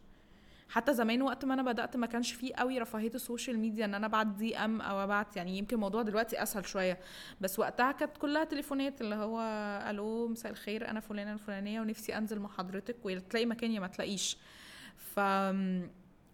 حتى 0.68 0.94
زمان 0.94 1.22
وقت 1.22 1.44
ما 1.44 1.54
أنا 1.54 1.62
بدأت 1.62 1.96
ما 1.96 2.06
كانش 2.06 2.32
فيه 2.32 2.54
قوي 2.54 2.78
رفاهية 2.78 3.14
ال 3.14 3.20
social 3.20 3.58
media 3.58 3.84
إن 3.84 3.94
أنا 3.94 4.06
أبعت 4.06 4.26
DM 4.26 4.80
أو 4.80 5.04
أبعت 5.04 5.36
يعني 5.36 5.58
يمكن 5.58 5.76
الموضوع 5.76 6.02
دلوقتي 6.02 6.42
أسهل 6.42 6.66
شوية. 6.66 6.98
بس 7.40 7.58
وقتها 7.58 7.92
كانت 7.92 8.16
كلها 8.16 8.44
تليفونات 8.44 9.00
اللي 9.00 9.14
هو 9.14 9.40
ألو 9.90 10.28
مساء 10.28 10.52
الخير 10.52 10.90
أنا 10.90 11.00
فلانة 11.00 11.32
الفلانيه 11.32 11.80
ونفسي 11.80 12.18
أنزل 12.18 12.38
مع 12.38 12.48
حضرتك 12.48 12.96
وتلاقي 13.04 13.46
مكان 13.46 13.70
يا 13.70 13.80
ما 13.80 13.86
تلاقيش. 13.86 14.36
ف 14.96 15.20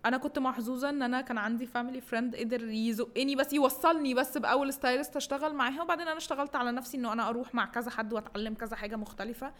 أنا 0.06 0.16
كنت 0.16 0.38
محظوظة 0.38 0.90
إن 0.90 1.02
أنا 1.02 1.20
كان 1.20 1.38
عندي 1.38 1.66
family 1.66 2.00
friend 2.00 2.36
قدر 2.36 2.64
يزقني 2.68 3.36
بس 3.36 3.52
يوصلني 3.52 4.14
بس 4.14 4.38
بأول 4.38 4.72
stylist 4.72 5.16
أشتغل 5.16 5.54
معاها 5.54 5.82
وبعدين 5.82 6.08
أنا 6.08 6.16
اشتغلت 6.16 6.56
على 6.56 6.72
نفسي 6.72 6.96
إنه 6.96 7.12
أنا 7.12 7.28
أروح 7.28 7.54
مع 7.54 7.66
كذا 7.66 7.90
حد 7.90 8.12
وأتعلم 8.12 8.54
كذا 8.54 8.76
حاجة 8.76 8.96
مختلفة. 8.96 9.52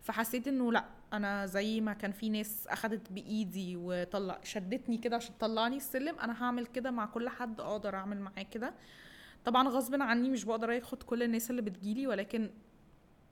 فحسيت 0.00 0.48
إنه 0.48 0.72
لأ 0.72 0.84
أنا 1.12 1.46
زي 1.46 1.80
ما 1.80 1.92
كان 1.92 2.12
في 2.12 2.28
ناس 2.28 2.66
أخدت 2.66 3.12
بإيدي 3.12 3.76
وطلع 3.76 4.40
شدتني 4.44 4.98
كده 4.98 5.16
عشان 5.16 5.38
تطلعني 5.38 5.76
السلم 5.76 6.18
أنا 6.18 6.42
هعمل 6.44 6.66
كده 6.66 6.90
مع 6.90 7.06
كل 7.06 7.28
حد 7.28 7.60
أقدر 7.60 7.94
أعمل 7.94 8.20
معاه 8.20 8.42
كده. 8.50 8.74
طبعا 9.44 9.68
غصب 9.68 10.02
عني 10.02 10.30
مش 10.30 10.44
بقدر 10.44 10.78
آخد 10.78 11.02
كل 11.02 11.22
الناس 11.22 11.50
اللي 11.50 11.62
بتجيلي 11.62 12.06
ولكن 12.06 12.50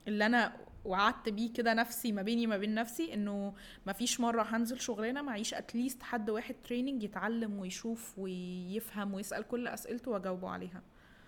اللي 0.07 0.25
أنا 0.25 0.53
وعدت 0.85 1.29
بيه 1.29 1.53
كده 1.53 1.73
نفسي 1.73 2.11
ما 2.11 2.21
بيني 2.21 2.47
ما 2.47 2.57
بين 2.57 2.73
نفسي 2.75 3.13
إنه 3.13 3.53
ما 3.87 3.93
فيش 3.93 4.19
مرة 4.19 4.41
هنزل 4.43 4.79
شغلانة 4.79 5.21
معيش 5.21 5.53
at 5.53 5.67
least 5.67 6.03
حد 6.03 6.29
واحد 6.29 6.55
training 6.63 7.03
يتعلم 7.03 7.59
ويشوف 7.59 8.19
ويفهم 8.19 9.13
ويسأل 9.13 9.43
كل 9.47 9.67
أسئلته 9.67 10.11
وأجاوبه 10.11 10.49
عليها 10.49 10.81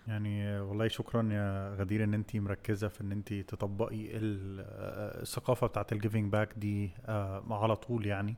يعني 0.08 0.60
والله 0.60 0.88
شكرا 0.88 1.28
يا 1.32 1.74
غدير 1.74 2.04
إن 2.04 2.14
انت 2.14 2.36
مركزة 2.36 2.88
في 2.88 3.00
إن 3.00 3.12
انت 3.12 3.32
تطبقي 3.34 4.16
ال- 4.16 4.60
الثقافة 5.22 5.66
بتاعت 5.66 5.92
ال 5.92 5.98
giving 5.98 6.32
back 6.32 6.48
دي 6.56 6.90
آه، 7.06 7.44
على 7.50 7.76
طول 7.76 8.06
يعني 8.06 8.36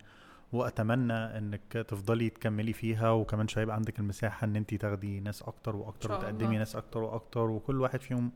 وأتمنى 0.53 1.13
إنك 1.13 1.73
تفضلي 1.73 2.31
تكملي 2.31 2.73
فيها 2.73 3.11
وكمان 3.11 3.49
شوية 3.49 3.63
يبقى 3.63 3.77
عندك 3.77 3.99
المساحة 3.99 4.45
إن 4.45 4.57
انت 4.57 4.75
تاخدي 4.75 5.21
ناس 5.21 5.43
أكتر 5.43 5.77
وأكتر 5.77 6.13
وتقدمي. 6.13 6.59
ناس 6.59 6.77
أكتر 6.77 7.03
وأكتر 7.03 7.41
وكل 7.51 7.81
واحد 7.81 8.01
فيهم 8.01 8.33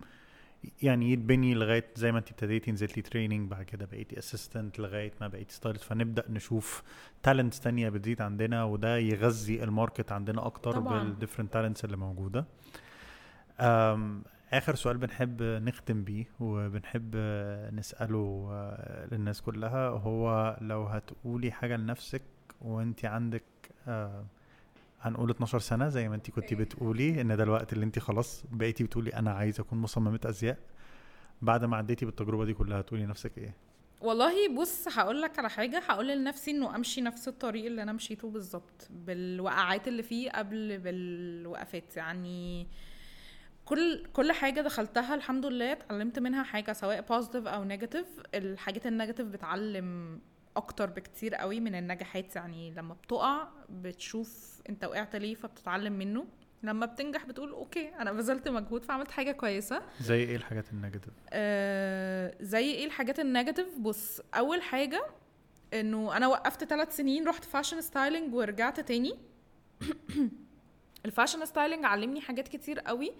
يعني 0.82 1.12
يتبني 1.12 1.54
لغاية 1.54 1.84
زي 1.96 2.12
ما 2.12 2.18
انت 2.18 2.30
ابتديتي 2.30 2.72
نزلتي 2.72 3.02
training 3.02 3.50
بعد 3.50 3.62
كده 3.62 3.86
بقيتي 3.86 4.18
assistant 4.18 4.78
لغاية 4.78 5.12
ما 5.20 5.28
بقيتي 5.28 5.54
stylist 5.54 5.84
فنبدأ 5.84 6.24
نشوف 6.30 6.82
talents 7.22 7.60
تانية 7.60 7.88
بتزيد 7.88 8.22
عندنا 8.22 8.64
وده 8.64 8.96
يغذي 8.98 9.64
ال 9.64 9.71
market 9.71 10.12
عندنا 10.12 10.46
أكتر. 10.46 10.80
بال 10.80 10.93
different 10.93 11.52
talents 11.52 11.84
اللي 11.84 11.96
موجودة 11.96 12.44
أم 13.60 14.22
آخر 14.52 14.74
سؤال 14.74 14.98
بنحب 14.98 15.42
نختم 15.42 16.04
بيه 16.04 16.24
وبنحب 16.40 17.16
نسأله 17.72 18.48
آه، 18.52 19.06
للناس 19.12 19.42
كلها 19.42 19.88
هو 19.88 20.56
لو 20.60 20.84
هتقولي 20.84 21.50
حاجة 21.52 21.76
لنفسك 21.76 22.22
وانت 22.60 23.04
عندك 23.04 23.42
آه، 23.88 24.24
هنقول 25.00 25.30
12 25.30 25.58
سنة 25.58 25.88
زي 25.88 26.08
ما 26.08 26.14
انت 26.14 26.30
كنتي 26.30 26.54
بتقولي 26.54 27.20
إن 27.20 27.36
ده 27.36 27.42
الوقت 27.44 27.72
اللي 27.72 27.84
انت 27.84 27.98
خلاص 27.98 28.44
بقيتي 28.50 28.84
بتقولي 28.84 29.14
أنا 29.14 29.30
عايزه 29.32 29.60
أكون 29.62 29.78
مصممة 29.78 30.20
أزياء. 30.24 30.58
بعد 31.42 31.64
ما 31.64 31.76
عديتي 31.76 32.04
بالتجربة 32.06 32.44
دي 32.44 32.54
كلها 32.54 32.80
هتقولي 32.80 33.04
لنفسك 33.04 33.38
إيه؟ 33.38 33.54
والله 34.00 34.54
بص 34.54 34.98
هقول 34.98 35.22
لك 35.22 35.38
على 35.38 35.50
حاجة. 35.50 35.82
هقول 35.88 36.08
لنفسي 36.08 36.50
إنه 36.50 36.76
أمشي 36.76 37.00
نفس 37.00 37.28
الطريق 37.28 37.66
اللي 37.66 37.82
أنا 37.82 37.92
مشيته 37.92 38.30
بالظبط 38.30 38.88
بالوقعات 38.90 39.88
اللي 39.88 40.02
فيه 40.02 40.30
قبل 40.30 40.78
بالوقفات. 40.78 41.96
يعني 41.96 42.66
كل 43.64 44.04
كل 44.12 44.32
حاجة 44.32 44.60
دخلتها 44.60 45.14
الحمد 45.14 45.46
لله 45.46 45.72
اتعلمت 45.72 46.18
منها 46.18 46.42
حاجة 46.42 46.72
سواء 46.72 47.00
positive 47.00 47.46
أو 47.46 47.64
negative 47.64 48.06
الحاجات 48.34 48.86
ال 48.86 48.91
negative 48.91 49.26
بتعلم 49.26 50.20
أكتر 50.56 50.90
بكتير 50.90 51.34
قوي 51.34 51.60
من 51.60 51.74
النجاحات 51.74 52.36
يعني 52.36 52.70
لما 52.70 52.94
بتقع 52.94 53.48
بتشوف 53.68 54.60
أنت 54.68 54.84
وقعت 54.84 55.16
ليه 55.16 55.34
فبتتعلم 55.34 55.92
منه. 55.92 56.26
لما 56.62 56.86
بتنجح 56.86 57.26
بتقول 57.26 57.50
okay 57.50 57.88
أنا 57.88 58.12
بذلت 58.12 58.48
مجهود 58.48 58.84
فعملت 58.84 59.10
حاجة 59.10 59.32
كويسة. 59.32 59.82
زي 60.00 60.14
إيه 60.24 60.36
الحاجات 60.36 60.64
ال 60.72 60.76
negatives 60.76 61.12
آه 61.30 62.34
زي 62.40 62.70
إيه 62.74 62.86
الحاجات 62.86 63.20
ال 63.20 63.26
negatives 63.26 63.78
بص 63.78 64.20
أول 64.34 64.62
حاجة 64.62 65.06
إنه 65.74 66.16
أنا 66.16 66.26
وقفت 66.26 66.64
ثلاث 66.64 66.96
سنين 66.96 67.28
رحت 67.28 67.44
fashion 67.44 67.80
styling 67.80 68.34
ورجعت 68.34 68.80
تاني. 68.80 69.14
ال 71.06 71.11
fashion 71.11 71.44
styling 71.44 71.84
علمني 71.84 72.20
حاجات 72.20 72.48
كتير 72.48 72.80
قوي 72.80 73.12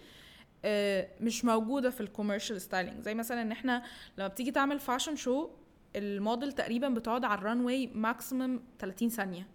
آه 0.65 1.09
مش 1.21 1.45
موجودة 1.45 1.91
في 1.91 2.01
ال 2.01 2.06
commercial 2.06 2.61
styling 2.61 3.01
زي 3.01 3.15
مثلا 3.15 3.43
إن 3.43 3.53
إحنا 3.53 3.83
لما 4.19 4.29
بتيجي 4.29 4.51
تعمل 4.51 4.79
fashion 4.79 5.17
show 5.17 5.51
الموديل 5.99 6.53
تقريبا 6.53 6.89
بتقعد 6.89 7.25
على 7.25 7.39
ال 7.39 7.61
runway 7.61 7.91
maximum 7.95 8.61
30 8.79 9.09
ثانية. 9.09 9.47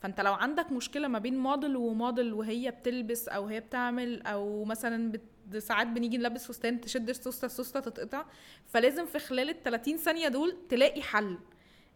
فأنت 0.00 0.20
لو 0.20 0.32
عندك 0.34 0.72
مشكلة 0.72 1.08
ما 1.08 1.18
بين 1.18 1.38
موديل 1.38 1.76
وموديل 1.76 2.32
وهي 2.32 2.70
بتلبس 2.70 3.28
أو 3.28 3.46
هي 3.46 3.60
بتعمل 3.60 4.22
أو 4.22 4.64
مثلا 4.64 5.12
بت... 5.12 5.56
ساعات 5.58 5.86
بنيجي 5.86 6.18
نلبس 6.18 6.46
فستان 6.46 6.80
تشد 6.80 7.08
السوسته 7.08 7.46
السوسته 7.46 7.80
تتقطع 7.80 8.24
فلازم 8.66 9.06
في 9.06 9.18
خلال 9.18 9.50
ال 9.50 9.62
30 9.62 9.96
ثانية 9.96 10.28
دول 10.28 10.56
تلاقي 10.68 11.02
حل. 11.02 11.38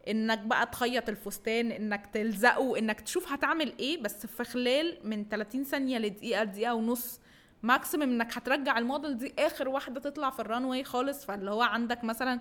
إنك 0.09 0.39
بقى 0.39 0.67
تخيط 0.67 1.09
الفستان 1.09 1.71
إنك 1.73 2.07
تلزقه 2.07 2.79
إنك 2.79 3.01
تشوف 3.01 3.33
هتعمل 3.33 3.73
إيه 3.79 4.03
بس 4.03 4.27
في 4.27 4.45
خلال 4.45 4.99
من 5.05 5.25
30 5.29 5.65
ثانية 5.65 5.99
لدقيقة 5.99 6.45
دقيقة 6.45 6.75
ونص 6.75 7.21
maximum 7.63 8.03
إنك 8.03 8.37
هترجع 8.39 8.79
الموديل 8.79 9.19
دي 9.19 9.35
آخر 9.39 9.69
واحدة 9.69 10.01
تطلع 10.01 10.31
في 10.31 10.41
ال 10.41 10.65
runway 10.65 10.85
خالص. 10.85 11.25
فاللي 11.25 11.51
هو 11.51 11.63
عندك 11.63 12.05
مثلا 12.05 12.41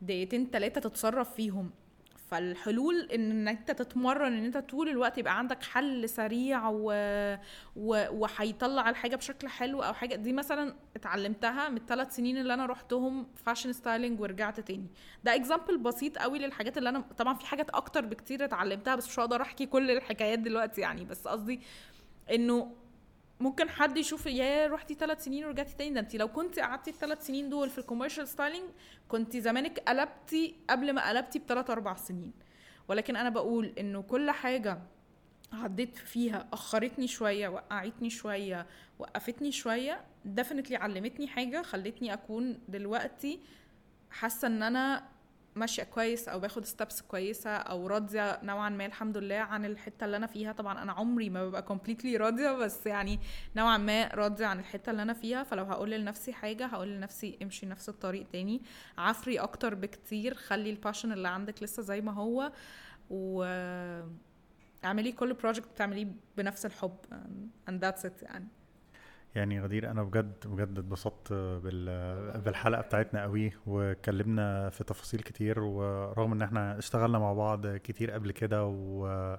دقيقتين 0.00 0.50
تلاتة 0.50 0.80
تتصرف 0.80 1.34
فيهم. 1.34 1.70
فالحلول 2.30 3.08
إن 3.14 3.48
أنت 3.48 3.70
تتمرن 3.70 4.32
إن 4.32 4.44
أنت 4.44 4.56
طول 4.56 4.88
الوقت 4.88 5.18
يبقى 5.18 5.38
عندك 5.38 5.62
حل 5.62 6.08
سريع 6.08 6.68
و... 6.68 6.92
و... 7.76 8.04
وهيطلع 8.10 8.90
الحاجة 8.90 9.16
بشكل 9.16 9.48
حلو 9.48 9.82
أو 9.82 9.92
حاجة. 9.92 10.14
دي 10.14 10.32
مثلا 10.32 10.74
اتعلمتها 10.96 11.68
من 11.68 11.76
الثلاث 11.76 12.16
سنين 12.16 12.38
اللي 12.38 12.54
أنا 12.54 12.66
رحتهم 12.66 13.26
fashion 13.34 13.72
styling 13.72 14.20
ورجعت 14.20 14.60
تاني. 14.60 14.86
ده 15.24 15.34
example 15.34 15.78
بسيط 15.78 16.18
قوي 16.18 16.38
للحاجات 16.38 16.78
اللي 16.78 16.88
أنا 16.88 17.00
طبعا 17.18 17.34
في 17.34 17.46
حاجات 17.46 17.70
أكتر 17.70 18.06
بكتير 18.06 18.44
اتعلمتها 18.44 18.94
بس 18.96 19.08
مش 19.08 19.18
هقدر 19.18 19.42
أحكي 19.42 19.66
كل 19.66 19.90
الحكايات 19.90 20.38
دلوقتي 20.38 20.80
يعني. 20.80 21.04
بس 21.04 21.28
قصدي 21.28 21.60
إنه 22.30 22.72
ممكن 23.40 23.68
حد 23.68 23.96
يشوف 23.96 24.26
يا 24.26 24.66
رحتي 24.66 24.94
ثلاث 24.94 25.24
سنين 25.24 25.44
ورجعتي 25.44 25.76
تاني؟ 25.76 25.94
ده 25.94 26.00
انت 26.00 26.16
لو 26.16 26.28
كنت 26.28 26.58
قعدتي 26.58 26.90
الثلاث 26.90 27.26
سنين 27.26 27.48
دول 27.50 27.70
في 27.70 27.78
ال 27.78 27.82
commercial 27.82 28.28
styling 28.28 28.70
كنت 29.08 29.36
زمانك 29.36 29.78
قلبتي 29.78 30.56
قبل 30.70 30.92
ما 30.92 31.08
قلبتي 31.08 31.38
بثلاث 31.38 31.70
أربع 31.70 31.94
سنين. 31.94 32.32
ولكن 32.88 33.16
أنا 33.16 33.28
بقول 33.28 33.72
إنه 33.78 34.02
كل 34.02 34.30
حاجة 34.30 34.78
عديت 35.52 35.96
فيها 35.96 36.48
أخرتني 36.52 37.06
شوية 37.06 37.48
وقعتني 37.48 38.10
شوية 38.10 38.66
وقفتني 38.98 39.52
شوية 39.52 40.04
definitely 40.24 40.76
علمتني 40.76 41.28
حاجة 41.28 41.62
خلتني 41.62 42.12
أكون 42.12 42.58
دلوقتي 42.68 43.40
حاسة 44.10 44.48
إن 44.48 44.62
أنا 44.62 45.08
ماشية 45.54 45.82
كويس 45.82 46.28
أو 46.28 46.40
باخد 46.40 46.64
steps 46.64 47.02
كويسة 47.02 47.50
أو 47.50 47.86
راضية 47.86 48.40
نوعا 48.42 48.68
ما 48.68 48.86
الحمد 48.86 49.16
لله 49.16 49.34
عن 49.36 49.64
الحتة 49.64 50.04
اللي 50.04 50.16
أنا 50.16 50.26
فيها. 50.26 50.52
طبعا 50.52 50.82
أنا 50.82 50.92
عمري 50.92 51.30
ما 51.30 51.48
ببقى 51.48 51.62
completely 51.62 52.16
راضية 52.16 52.52
بس 52.52 52.86
يعني 52.86 53.20
نوعا 53.56 53.76
ما 53.76 54.08
راضية 54.08 54.46
عن 54.46 54.60
الحتة 54.60 54.90
اللي 54.90 55.02
أنا 55.02 55.12
فيها. 55.12 55.42
فلو 55.42 55.64
هقول 55.64 55.90
لنفسي 55.90 56.32
حاجة 56.32 56.66
هقول 56.66 56.88
لنفسي 56.88 57.38
امشي 57.42 57.66
نفس 57.66 57.88
الطريق 57.88 58.26
تاني. 58.32 58.62
عافري 58.98 59.38
أكتر 59.38 59.74
بكتير 59.74 60.34
خلي 60.34 60.70
ال 60.70 60.75
passion 60.75 61.12
اللي 61.12 61.28
عندك 61.28 61.62
لسه 61.62 61.82
زي 61.82 62.00
ما 62.00 62.12
هو 62.12 62.52
و 63.10 63.42
اعملي 64.84 65.12
كل 65.12 65.34
project 65.34 65.68
بتعمليه 65.68 66.06
بنفس 66.36 66.66
الحب. 66.66 66.96
And 67.68 67.72
that's 67.72 68.02
it 68.04 68.22
يعني. 68.22 68.48
يعني 69.34 69.60
غدير 69.60 69.90
أنا 69.90 70.02
بجد 70.02 70.46
بجد 70.46 70.78
اتبسطت 70.78 71.32
بالحلقة 72.44 72.80
بتاعتنا 72.82 73.22
قوي 73.22 73.52
واتكلمنا 73.66 74.70
في 74.70 74.84
تفاصيل 74.84 75.20
كتير 75.20 75.60
ورغم 75.60 76.32
إن 76.32 76.42
إحنا 76.42 76.78
اشتغلنا 76.78 77.18
مع 77.18 77.32
بعض 77.32 77.66
كتير 77.66 78.10
قبل 78.10 78.30
كده 78.30 78.66
و 78.66 79.36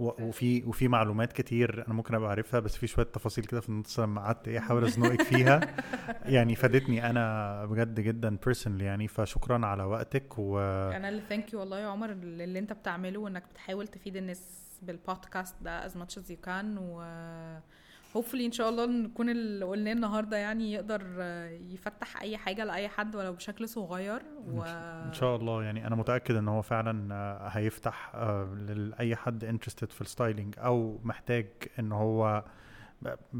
وفي 0.00 0.62
وفي 0.64 0.88
معلومات 0.88 1.32
كتير 1.32 1.84
أنا 1.86 1.94
ممكن 1.94 2.14
أبقى 2.14 2.30
عارفها 2.30 2.60
بس 2.60 2.76
في 2.76 2.86
شوية 2.86 3.06
تفاصيل 3.06 3.44
كده 3.44 3.60
في 3.60 3.68
النص 3.68 4.00
لما 4.00 4.20
قعدت 4.20 4.48
إيه 4.48 4.58
أحاول 4.58 4.84
أزنقك 4.84 5.22
فيها. 5.22 5.60
يعني 6.36 6.54
فادتني 6.54 7.10
أنا 7.10 7.66
بجد 7.66 8.00
جدا 8.00 8.36
personally 8.44 8.84
يعني 8.84 9.08
فشكرا 9.08 9.66
على 9.66 9.82
وقتك 9.82 10.38
و 10.38 10.58
أنا 10.60 11.08
اللي 11.08 11.22
thank 11.28 11.52
you 11.52 11.60
والله 11.60 11.78
يا 11.78 11.86
عمر 11.86 12.10
اللي 12.10 12.58
أنت 12.58 12.72
بتعمله 12.72 13.20
وإنك 13.20 13.44
بتحاول 13.50 13.88
تفيد 13.88 14.16
الناس 14.16 14.70
بالبودكاست 14.82 15.54
ده 15.62 15.88
as 15.88 15.92
much 15.92 16.22
as 16.22 16.30
you 16.30 16.46
can 16.46 16.78
و 16.78 17.02
hopefully 18.16 18.46
إن 18.46 18.52
شاء 18.52 18.68
الله 18.68 18.86
نكون 18.86 19.30
اللي 19.30 19.64
قلناه 19.64 19.92
النهارده 19.92 20.36
يعني 20.36 20.72
يقدر 20.72 21.02
يفتح 21.70 22.20
أي 22.22 22.36
حاجة 22.36 22.64
لأي 22.64 22.88
حد 22.88 23.16
ولو 23.16 23.32
بشكل 23.32 23.68
صغير 23.68 24.22
و... 24.46 24.62
إن 25.06 25.12
شاء 25.12 25.36
الله. 25.36 25.62
يعني 25.62 25.86
أنا 25.86 25.96
متأكد 25.96 26.34
إن 26.34 26.48
هو 26.48 26.62
فعلا 26.62 27.14
هيفتح 27.58 28.16
لأي 28.66 29.16
حد 29.16 29.44
interested 29.44 29.92
في 29.92 30.00
ال 30.00 30.07
styling 30.07 30.54
أو 30.58 31.00
محتاج 31.04 31.46
إن 31.78 31.92
هو 31.92 32.44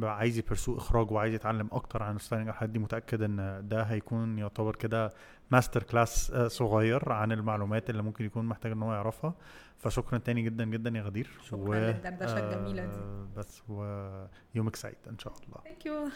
عايز 0.03 0.39
يpursue 0.39 0.77
إخراج 0.77 1.11
وعايز 1.11 1.35
يتعلم 1.35 1.69
أكتر 1.73 2.03
عن 2.03 2.17
ال 2.17 2.21
styling 2.21 2.49
الحاجات 2.49 2.71
دي 2.71 2.79
متأكد 2.79 3.23
إن 3.23 3.69
ده 3.69 3.83
هيكون 3.83 4.39
يعتبر 4.39 4.77
كده 4.77 5.13
master 5.51 5.83
class 5.83 6.33
صغير 6.47 7.13
عن 7.13 7.33
المعلومات 7.33 7.91
اللي 7.91 8.03
ممكن 8.03 8.25
يكون 8.25 8.45
محتاج 8.45 8.73
إن 8.73 8.83
هو 8.83 8.93
يعرفها. 8.93 9.35
فشكرا 9.81 10.19
تاني 10.19 10.43
جدا 10.43 10.65
جدا 10.65 10.99
يا 10.99 11.03
غدير. 11.03 11.31
شكرا 11.43 11.59
و... 11.59 11.75
للدردشه 11.75 12.39
الجميله 12.39 12.87
دي. 12.87 13.01
بس 13.37 13.63
ويومك 13.69 14.77
سعيد 14.77 14.97
إن 15.09 15.19
شاء 15.19 15.33
الله. 15.33 15.61
ثانك 15.65 15.87
يو 15.87 16.09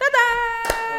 تادا 0.00 0.89